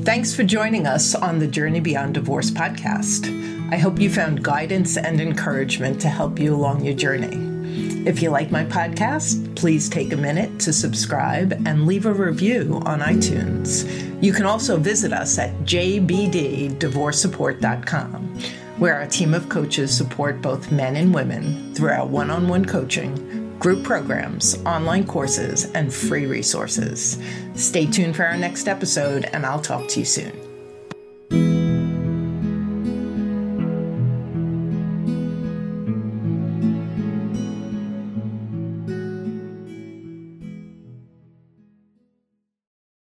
Thanks 0.04 0.34
for 0.34 0.44
joining 0.44 0.86
us 0.86 1.14
on 1.14 1.38
the 1.38 1.46
Journey 1.46 1.80
Beyond 1.80 2.14
Divorce 2.14 2.50
podcast. 2.50 3.53
I 3.74 3.78
hope 3.78 3.98
you 3.98 4.08
found 4.08 4.44
guidance 4.44 4.96
and 4.96 5.20
encouragement 5.20 6.00
to 6.02 6.08
help 6.08 6.38
you 6.38 6.54
along 6.54 6.84
your 6.84 6.94
journey. 6.94 8.06
If 8.08 8.22
you 8.22 8.30
like 8.30 8.52
my 8.52 8.64
podcast, 8.64 9.56
please 9.56 9.88
take 9.88 10.12
a 10.12 10.16
minute 10.16 10.60
to 10.60 10.72
subscribe 10.72 11.50
and 11.66 11.84
leave 11.84 12.06
a 12.06 12.12
review 12.12 12.80
on 12.86 13.00
iTunes. 13.00 13.84
You 14.22 14.32
can 14.32 14.46
also 14.46 14.76
visit 14.76 15.12
us 15.12 15.40
at 15.40 15.50
jbddivorcesupport.com, 15.64 18.40
where 18.78 18.94
our 18.94 19.08
team 19.08 19.34
of 19.34 19.48
coaches 19.48 19.96
support 19.96 20.40
both 20.40 20.70
men 20.70 20.94
and 20.94 21.12
women 21.12 21.74
through 21.74 21.90
our 21.90 22.06
one 22.06 22.30
on 22.30 22.46
one 22.46 22.64
coaching, 22.64 23.58
group 23.58 23.82
programs, 23.82 24.56
online 24.64 25.04
courses, 25.04 25.64
and 25.72 25.92
free 25.92 26.26
resources. 26.26 27.20
Stay 27.56 27.86
tuned 27.86 28.14
for 28.14 28.24
our 28.24 28.36
next 28.36 28.68
episode, 28.68 29.24
and 29.32 29.44
I'll 29.44 29.60
talk 29.60 29.88
to 29.88 29.98
you 29.98 30.06
soon. 30.06 30.43